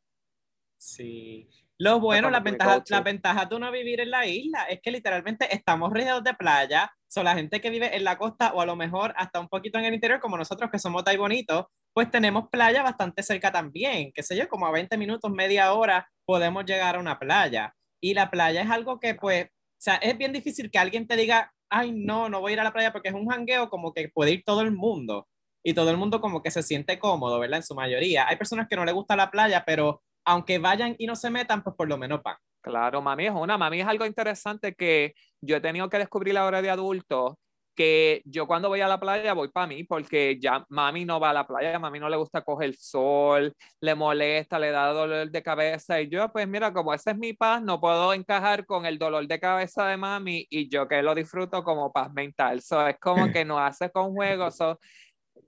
Sí. 0.78 1.50
Lo 1.80 2.00
bueno, 2.00 2.28
como 2.28 2.32
la 2.32 2.40
que 2.40 2.44
mi 2.44 2.52
ventaja, 2.52 2.76
go-to. 2.76 2.94
la 2.94 3.02
ventaja 3.02 3.46
de 3.46 3.56
uno 3.56 3.72
vivir 3.72 4.00
en 4.00 4.10
la 4.10 4.26
isla 4.26 4.64
es 4.64 4.80
que 4.82 4.90
literalmente 4.90 5.54
estamos 5.54 5.92
rodeados 5.92 6.24
de 6.24 6.34
playa. 6.34 6.92
Son 7.08 7.24
la 7.24 7.36
gente 7.36 7.62
que 7.62 7.70
vive 7.70 7.96
en 7.96 8.04
la 8.04 8.18
costa 8.18 8.52
o 8.54 8.62
a 8.62 8.66
lo 8.66 8.76
mejor 8.76 9.14
hasta 9.16 9.40
un 9.40 9.48
poquito 9.48 9.78
en 9.78 9.86
el 9.86 9.94
interior, 9.94 10.20
como 10.20 10.38
nosotros 10.38 10.72
que 10.72 10.80
somos 10.80 11.04
tan 11.04 11.18
bonitos, 11.18 11.66
pues 11.94 12.10
tenemos 12.10 12.50
playa 12.50 12.82
bastante 12.82 13.22
cerca 13.22 13.52
también. 13.52 14.12
Qué 14.14 14.24
sé 14.24 14.36
yo, 14.36 14.48
como 14.50 14.66
a 14.66 14.72
20 14.72 14.98
minutos, 14.98 15.32
media 15.32 15.72
hora, 15.74 16.10
podemos 16.26 16.66
llegar 16.66 16.96
a 16.96 17.00
una 17.00 17.20
playa. 17.20 17.74
Y 18.02 18.14
la 18.16 18.32
playa 18.32 18.62
es 18.62 18.70
algo 18.70 19.00
que, 19.00 19.14
pues, 19.16 19.46
o 19.46 19.80
sea, 19.80 19.96
es 19.96 20.18
bien 20.18 20.34
difícil 20.34 20.72
que 20.72 20.80
alguien 20.80 21.08
te 21.08 21.16
diga, 21.16 21.52
ay, 21.70 21.92
no, 21.92 22.28
no 22.30 22.42
voy 22.42 22.52
a 22.52 22.54
ir 22.54 22.60
a 22.60 22.64
la 22.64 22.74
playa 22.74 22.92
porque 22.92 23.10
es 23.10 23.16
un 23.16 23.28
jangueo 23.28 23.70
como 23.70 23.94
que 23.94 24.10
puede 24.10 24.32
ir 24.32 24.44
todo 24.44 24.62
el 24.62 24.72
mundo. 24.72 25.28
Y 25.64 25.74
todo 25.74 25.92
el 25.92 25.98
mundo 25.98 26.22
como 26.22 26.42
que 26.42 26.50
se 26.50 26.64
siente 26.64 26.98
cómodo, 26.98 27.40
¿verdad? 27.40 27.58
En 27.58 27.64
su 27.64 27.76
mayoría. 27.76 28.28
Hay 28.28 28.38
personas 28.38 28.68
que 28.68 28.76
no 28.76 28.86
les 28.86 28.94
gusta 28.94 29.16
la 29.16 29.30
playa, 29.30 29.64
pero 29.66 30.02
aunque 30.28 30.60
vayan 30.60 30.94
y 31.00 31.08
no 31.08 31.16
se 31.16 31.30
metan, 31.30 31.64
pues 31.64 31.76
por 31.76 31.88
lo 31.88 31.98
menos 31.98 32.22
van. 32.22 32.36
Claro, 32.60 33.02
mami 33.02 33.28
es 33.28 33.32
una, 33.34 33.58
mami 33.58 33.80
es 33.80 33.88
algo 33.88 34.06
interesante 34.06 34.76
que 34.76 35.14
yo 35.40 35.56
he 35.56 35.62
tenido 35.62 35.90
que 35.90 36.00
descubrir 36.00 36.38
ahora 36.38 36.62
de 36.62 36.70
adulto, 36.70 37.40
que 37.74 38.24
yo 38.26 38.46
cuando 38.46 38.68
voy 38.68 38.82
a 38.82 38.90
la 38.90 39.00
playa 39.00 39.34
voy 39.34 39.50
para 39.50 39.68
mí, 39.68 39.86
porque 39.86 40.38
ya 40.38 40.66
mami 40.68 41.06
no 41.06 41.22
va 41.22 41.30
a 41.30 41.34
la 41.34 41.48
playa, 41.48 41.80
mami 41.80 42.00
no 42.00 42.10
le 42.10 42.18
gusta 42.18 42.42
coger 42.42 42.76
sol, 42.76 43.54
le 43.80 43.96
molesta, 43.96 44.60
le 44.60 44.72
da 44.72 44.92
dolor 44.92 45.32
de 45.32 45.42
cabeza, 45.44 46.02
y 46.02 46.10
yo 46.10 46.30
pues 46.30 46.46
mira, 46.46 46.74
como 46.74 46.94
esa 46.94 47.12
es 47.12 47.18
mi 47.18 47.32
paz, 47.32 47.62
no 47.64 47.80
puedo 47.80 48.14
encajar 48.14 48.66
con 48.66 48.86
el 48.86 48.98
dolor 48.98 49.28
de 49.28 49.40
cabeza 49.40 49.88
de 49.88 49.96
mami, 49.96 50.46
y 50.50 50.68
yo 50.70 50.90
que 50.90 51.02
lo 51.02 51.16
disfruto 51.16 51.64
como 51.64 51.94
paz 51.94 52.12
mental, 52.14 52.62
so, 52.62 52.86
es 52.86 52.98
como 53.00 53.16
que 53.34 53.46
no 53.46 53.60
hace 53.60 53.90
con 53.92 54.12
juegos, 54.14 54.58
so, 54.58 54.78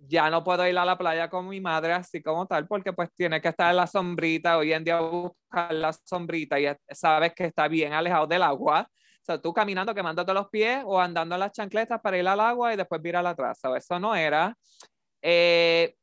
ya 0.08 0.30
no 0.30 0.44
puedo 0.44 0.68
ir 0.68 0.78
a 0.78 0.86
la 0.86 0.98
playa 0.98 1.30
con 1.30 1.48
mi 1.48 1.62
madre 1.62 1.94
así 1.94 2.22
como 2.22 2.46
tal, 2.48 2.68
porque 2.68 2.94
pues 2.94 3.10
tiene 3.16 3.42
que 3.42 3.50
estar 3.50 3.70
en 3.72 3.78
la 3.78 3.88
sombrita, 3.88 4.58
hoy 4.58 4.74
en 4.74 4.84
día 4.84 5.00
buscar 5.00 5.74
la 5.74 5.94
sombrita 5.94 6.60
y 6.60 6.68
sabes 6.92 7.34
que 7.34 7.46
está 7.46 7.68
bien 7.68 7.94
alejado 7.94 8.28
del 8.28 8.44
agua. 8.44 8.88
O 9.22 9.26
sea, 9.26 9.42
tú 9.42 9.54
caminando, 9.54 9.94
quemándote 9.94 10.34
los 10.34 10.50
pies 10.50 10.82
o 10.86 11.00
andando 11.00 11.36
en 11.36 11.40
las 11.40 11.52
chancletas 11.52 12.00
para 12.02 12.18
ir 12.18 12.28
al 12.28 12.40
agua 12.40 12.74
y 12.74 12.78
después 12.78 13.02
virar 13.02 13.26
atrás. 13.26 13.60
So, 13.60 13.76
eso 13.76 14.00
no 14.00 14.16
era. 14.16 14.56
Eh, 15.22 15.96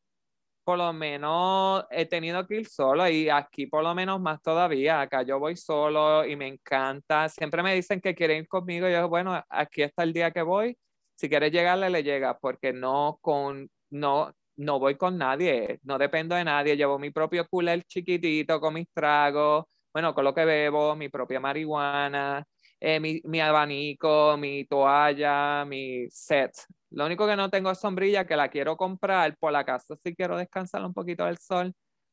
por 0.66 0.78
lo 0.78 0.92
menos 0.92 1.84
he 1.90 2.06
tenido 2.06 2.44
que 2.44 2.56
ir 2.56 2.66
solo 2.68 3.08
y 3.08 3.28
aquí 3.30 3.66
por 3.66 3.84
lo 3.84 3.94
menos 3.94 4.20
más 4.20 4.42
todavía. 4.42 5.00
Acá 5.00 5.22
yo 5.22 5.38
voy 5.38 5.56
solo 5.56 6.24
y 6.26 6.34
me 6.34 6.48
encanta. 6.48 7.28
Siempre 7.28 7.62
me 7.62 7.74
dicen 7.74 8.00
que 8.00 8.14
quieren 8.16 8.38
ir 8.42 8.48
conmigo. 8.48 8.88
Yo, 8.88 9.08
bueno, 9.08 9.40
aquí 9.48 9.82
está 9.82 10.02
el 10.02 10.12
día 10.12 10.32
que 10.32 10.42
voy. 10.42 10.76
Si 11.16 11.28
quieres 11.28 11.52
llegarle, 11.52 11.88
le 11.88 12.02
llega, 12.02 12.38
porque 12.38 12.72
no 12.72 13.18
con, 13.22 13.70
no, 13.90 14.32
no 14.56 14.78
voy 14.78 14.96
con 14.96 15.18
nadie, 15.18 15.80
no 15.82 15.98
dependo 15.98 16.34
de 16.34 16.44
nadie, 16.44 16.76
llevo 16.76 16.98
mi 16.98 17.10
propio 17.10 17.46
cooler 17.48 17.82
chiquitito 17.84 18.60
con 18.60 18.74
mis 18.74 18.88
tragos, 18.92 19.64
bueno, 19.92 20.14
con 20.14 20.24
lo 20.24 20.34
que 20.34 20.44
bebo, 20.44 20.94
mi 20.96 21.08
propia 21.08 21.40
marihuana, 21.40 22.44
eh, 22.80 23.00
mi, 23.00 23.20
mi 23.24 23.40
abanico, 23.40 24.36
mi 24.36 24.64
toalla, 24.66 25.64
mi 25.64 26.06
set. 26.10 26.52
Lo 26.90 27.06
único 27.06 27.26
que 27.26 27.36
no 27.36 27.50
tengo 27.50 27.70
es 27.70 27.78
sombrilla 27.78 28.26
que 28.26 28.36
la 28.36 28.48
quiero 28.48 28.76
comprar 28.76 29.36
por 29.38 29.52
la 29.52 29.64
casa 29.64 29.96
si 29.96 30.14
quiero 30.14 30.36
descansar 30.36 30.84
un 30.84 30.92
poquito 30.92 31.24
del 31.24 31.38
sol, 31.38 31.72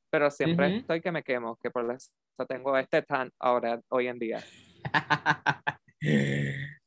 pero 0.10 0.32
siempre 0.32 0.68
Ujú. 0.68 0.78
estoy 0.78 1.02
que 1.02 1.12
me 1.12 1.24
quemo, 1.24 1.58
que 1.62 1.72
por 1.72 1.90
eso 1.92 2.12
tengo 2.48 2.78
este 2.78 3.02
tan 3.02 3.32
ahora, 3.40 3.80
hoy 3.90 4.08
en 4.08 4.20
día. 4.20 4.44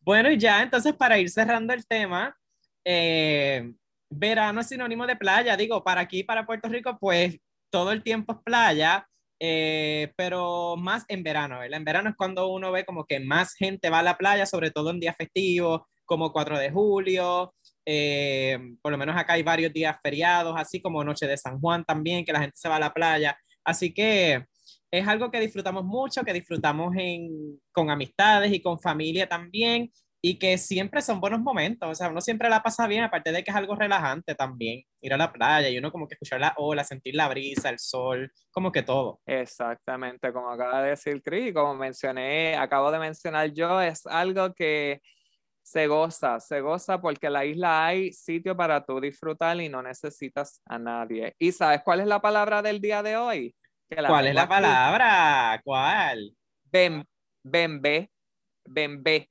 Bueno, 0.00 0.30
y 0.30 0.38
ya, 0.38 0.62
entonces 0.62 0.94
para 0.94 1.18
ir 1.18 1.28
cerrando 1.30 1.72
el 1.72 1.84
tema, 1.84 2.36
eh, 2.84 3.72
verano 4.10 4.60
es 4.60 4.68
sinónimo 4.68 5.06
de 5.06 5.16
playa. 5.16 5.56
Digo, 5.56 5.82
para 5.84 6.00
aquí, 6.02 6.22
para 6.24 6.46
Puerto 6.46 6.68
Rico, 6.68 6.96
pues 7.00 7.38
todo 7.70 7.92
el 7.92 8.02
tiempo 8.02 8.32
es 8.34 8.38
playa, 8.44 9.06
eh, 9.40 10.12
pero 10.16 10.76
más 10.76 11.04
en 11.08 11.22
verano, 11.22 11.58
¿verdad? 11.58 11.78
En 11.78 11.84
verano 11.84 12.10
es 12.10 12.16
cuando 12.16 12.48
uno 12.48 12.72
ve 12.72 12.84
como 12.84 13.04
que 13.04 13.20
más 13.20 13.54
gente 13.54 13.90
va 13.90 14.00
a 14.00 14.02
la 14.02 14.16
playa, 14.16 14.46
sobre 14.46 14.70
todo 14.70 14.90
en 14.90 15.00
días 15.00 15.16
festivos, 15.16 15.82
como 16.04 16.32
4 16.32 16.58
de 16.58 16.70
julio. 16.70 17.54
eh, 17.84 18.58
por 18.82 18.90
lo 18.92 18.98
menos 18.98 19.16
acá 19.16 19.34
hay 19.34 19.42
varios 19.42 19.72
días 19.72 19.96
feriados, 20.02 20.54
así 20.56 20.80
como 20.80 21.04
Noche 21.04 21.26
de 21.26 21.36
San 21.36 21.60
Juan 21.60 21.84
también, 21.84 22.24
que 22.24 22.32
la 22.32 22.40
gente 22.40 22.56
se 22.56 22.68
va 22.68 22.76
a 22.76 22.80
la 22.80 22.92
playa. 22.94 23.38
Así 23.64 23.92
que 23.94 24.44
es 24.90 25.06
algo 25.08 25.30
que 25.30 25.40
disfrutamos 25.40 25.84
mucho, 25.84 26.24
que 26.24 26.32
disfrutamos 26.32 26.94
en, 26.96 27.60
con 27.72 27.90
amistades 27.90 28.52
y 28.52 28.60
con 28.60 28.78
familia 28.80 29.28
también, 29.28 29.92
y 30.28 30.40
que 30.40 30.58
siempre 30.58 31.02
son 31.02 31.20
buenos 31.20 31.38
momentos, 31.38 31.88
o 31.88 31.94
sea, 31.94 32.08
uno 32.08 32.20
siempre 32.20 32.48
la 32.48 32.60
pasa 32.60 32.88
bien, 32.88 33.04
aparte 33.04 33.30
de 33.30 33.44
que 33.44 33.52
es 33.52 33.56
algo 33.56 33.76
relajante 33.76 34.34
también, 34.34 34.82
ir 35.00 35.14
a 35.14 35.16
la 35.16 35.32
playa 35.32 35.68
y 35.68 35.78
uno 35.78 35.92
como 35.92 36.08
que 36.08 36.14
escuchar 36.14 36.40
la 36.40 36.52
ola, 36.56 36.82
sentir 36.82 37.14
la 37.14 37.28
brisa, 37.28 37.70
el 37.70 37.78
sol, 37.78 38.32
como 38.50 38.72
que 38.72 38.82
todo. 38.82 39.20
Exactamente, 39.24 40.32
como 40.32 40.50
acaba 40.50 40.82
de 40.82 40.90
decir 40.90 41.22
Cris, 41.22 41.54
como 41.54 41.76
mencioné, 41.76 42.56
acabo 42.56 42.90
de 42.90 42.98
mencionar 42.98 43.52
yo, 43.52 43.80
es 43.80 44.04
algo 44.04 44.52
que 44.52 45.00
se 45.62 45.86
goza, 45.86 46.40
se 46.40 46.60
goza 46.60 47.00
porque 47.00 47.28
en 47.28 47.32
la 47.32 47.44
isla 47.44 47.86
hay 47.86 48.12
sitio 48.12 48.56
para 48.56 48.84
tú 48.84 49.00
disfrutar 49.00 49.60
y 49.60 49.68
no 49.68 49.80
necesitas 49.80 50.60
a 50.66 50.76
nadie. 50.76 51.36
¿Y 51.38 51.52
sabes 51.52 51.82
cuál 51.84 52.00
es 52.00 52.08
la 52.08 52.20
palabra 52.20 52.62
del 52.62 52.80
día 52.80 53.00
de 53.00 53.16
hoy? 53.16 53.54
¿Cuál 53.88 54.26
es 54.26 54.34
la 54.34 54.42
aquí. 54.42 54.48
palabra? 54.48 55.60
¿Cuál? 55.62 56.36
Bem, 56.64 57.04
bembé, 57.44 58.10
bembé, 58.64 59.30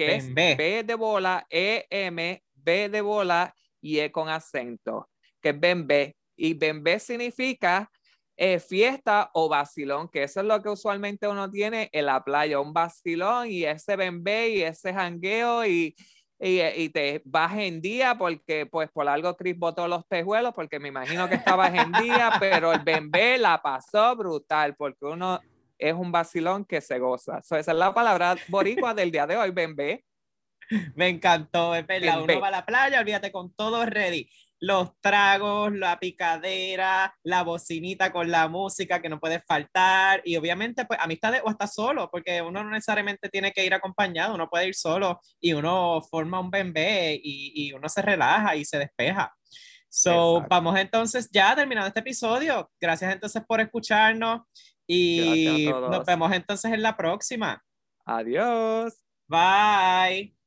que 0.00 0.16
es. 0.16 0.34
B 0.34 0.82
de 0.84 0.94
bola, 0.94 1.46
E, 1.50 1.86
M, 1.90 2.42
B 2.54 2.88
de 2.88 3.00
bola 3.00 3.54
y 3.80 3.98
E 3.98 4.10
con 4.10 4.28
acento, 4.28 5.10
que 5.40 5.50
es 5.50 5.60
bembé. 5.60 6.16
Y 6.36 6.54
bembé 6.54 6.98
significa 6.98 7.90
eh, 8.36 8.58
fiesta 8.58 9.30
o 9.34 9.48
vacilón, 9.48 10.08
que 10.08 10.22
eso 10.22 10.40
es 10.40 10.46
lo 10.46 10.62
que 10.62 10.70
usualmente 10.70 11.28
uno 11.28 11.50
tiene 11.50 11.90
en 11.92 12.06
la 12.06 12.24
playa, 12.24 12.60
un 12.60 12.72
vacilón 12.72 13.50
y 13.50 13.64
ese 13.64 13.96
bembé 13.96 14.48
y 14.48 14.62
ese 14.62 14.94
jangueo 14.94 15.66
y, 15.66 15.94
y, 16.38 16.60
y 16.62 16.88
te 16.88 17.20
vas 17.26 17.58
en 17.58 17.82
día 17.82 18.16
porque 18.16 18.64
pues 18.64 18.90
por 18.90 19.06
algo 19.06 19.36
Chris 19.36 19.58
botó 19.58 19.86
los 19.86 20.08
tejuelos 20.08 20.54
porque 20.54 20.80
me 20.80 20.88
imagino 20.88 21.28
que 21.28 21.34
estabas 21.34 21.74
en 21.74 21.92
día, 21.92 22.32
pero 22.40 22.72
el 22.72 22.80
bembé 22.80 23.36
la 23.36 23.60
pasó 23.60 24.16
brutal 24.16 24.74
porque 24.76 25.04
uno 25.04 25.38
es 25.80 25.94
un 25.94 26.12
vacilón 26.12 26.64
que 26.64 26.80
se 26.80 26.98
goza. 26.98 27.42
So, 27.42 27.56
esa 27.56 27.72
es 27.72 27.78
la 27.78 27.92
palabra 27.92 28.36
boricua 28.48 28.94
del 28.94 29.10
día 29.10 29.26
de 29.26 29.36
hoy, 29.36 29.50
bembé. 29.50 30.04
Me 30.94 31.08
encantó, 31.08 31.74
es 31.74 31.86
verdad. 31.86 32.18
Bembé. 32.18 32.34
Uno 32.34 32.42
va 32.42 32.48
a 32.48 32.52
la 32.52 32.66
playa, 32.66 33.00
olvídate 33.00 33.32
con 33.32 33.52
todo 33.54 33.84
ready. 33.86 34.28
Los 34.62 35.00
tragos, 35.00 35.72
la 35.72 35.98
picadera, 35.98 37.14
la 37.22 37.42
bocinita 37.42 38.12
con 38.12 38.30
la 38.30 38.46
música 38.46 39.00
que 39.00 39.08
no 39.08 39.18
puede 39.18 39.40
faltar. 39.40 40.20
Y 40.24 40.36
obviamente, 40.36 40.84
pues, 40.84 41.00
amistades 41.02 41.40
o 41.42 41.48
hasta 41.48 41.66
solo, 41.66 42.10
porque 42.10 42.42
uno 42.42 42.62
no 42.62 42.70
necesariamente 42.70 43.30
tiene 43.30 43.52
que 43.52 43.64
ir 43.64 43.72
acompañado, 43.72 44.34
uno 44.34 44.50
puede 44.50 44.68
ir 44.68 44.74
solo 44.74 45.18
y 45.40 45.54
uno 45.54 46.02
forma 46.02 46.40
un 46.40 46.50
bembé 46.50 47.14
y, 47.14 47.52
y 47.54 47.72
uno 47.72 47.88
se 47.88 48.02
relaja 48.02 48.54
y 48.54 48.66
se 48.66 48.78
despeja. 48.78 49.34
So, 49.92 50.36
Exacto. 50.36 50.48
vamos 50.48 50.78
entonces 50.78 51.28
ya 51.32 51.54
terminando 51.56 51.88
este 51.88 52.00
episodio. 52.00 52.70
Gracias 52.80 53.12
entonces 53.12 53.42
por 53.46 53.60
escucharnos 53.60 54.42
y 54.92 55.66
nos 55.68 56.04
vemos 56.04 56.32
entonces 56.32 56.72
en 56.72 56.82
la 56.82 56.96
próxima. 56.96 57.64
Adiós. 58.04 58.94
Bye. 59.28 60.39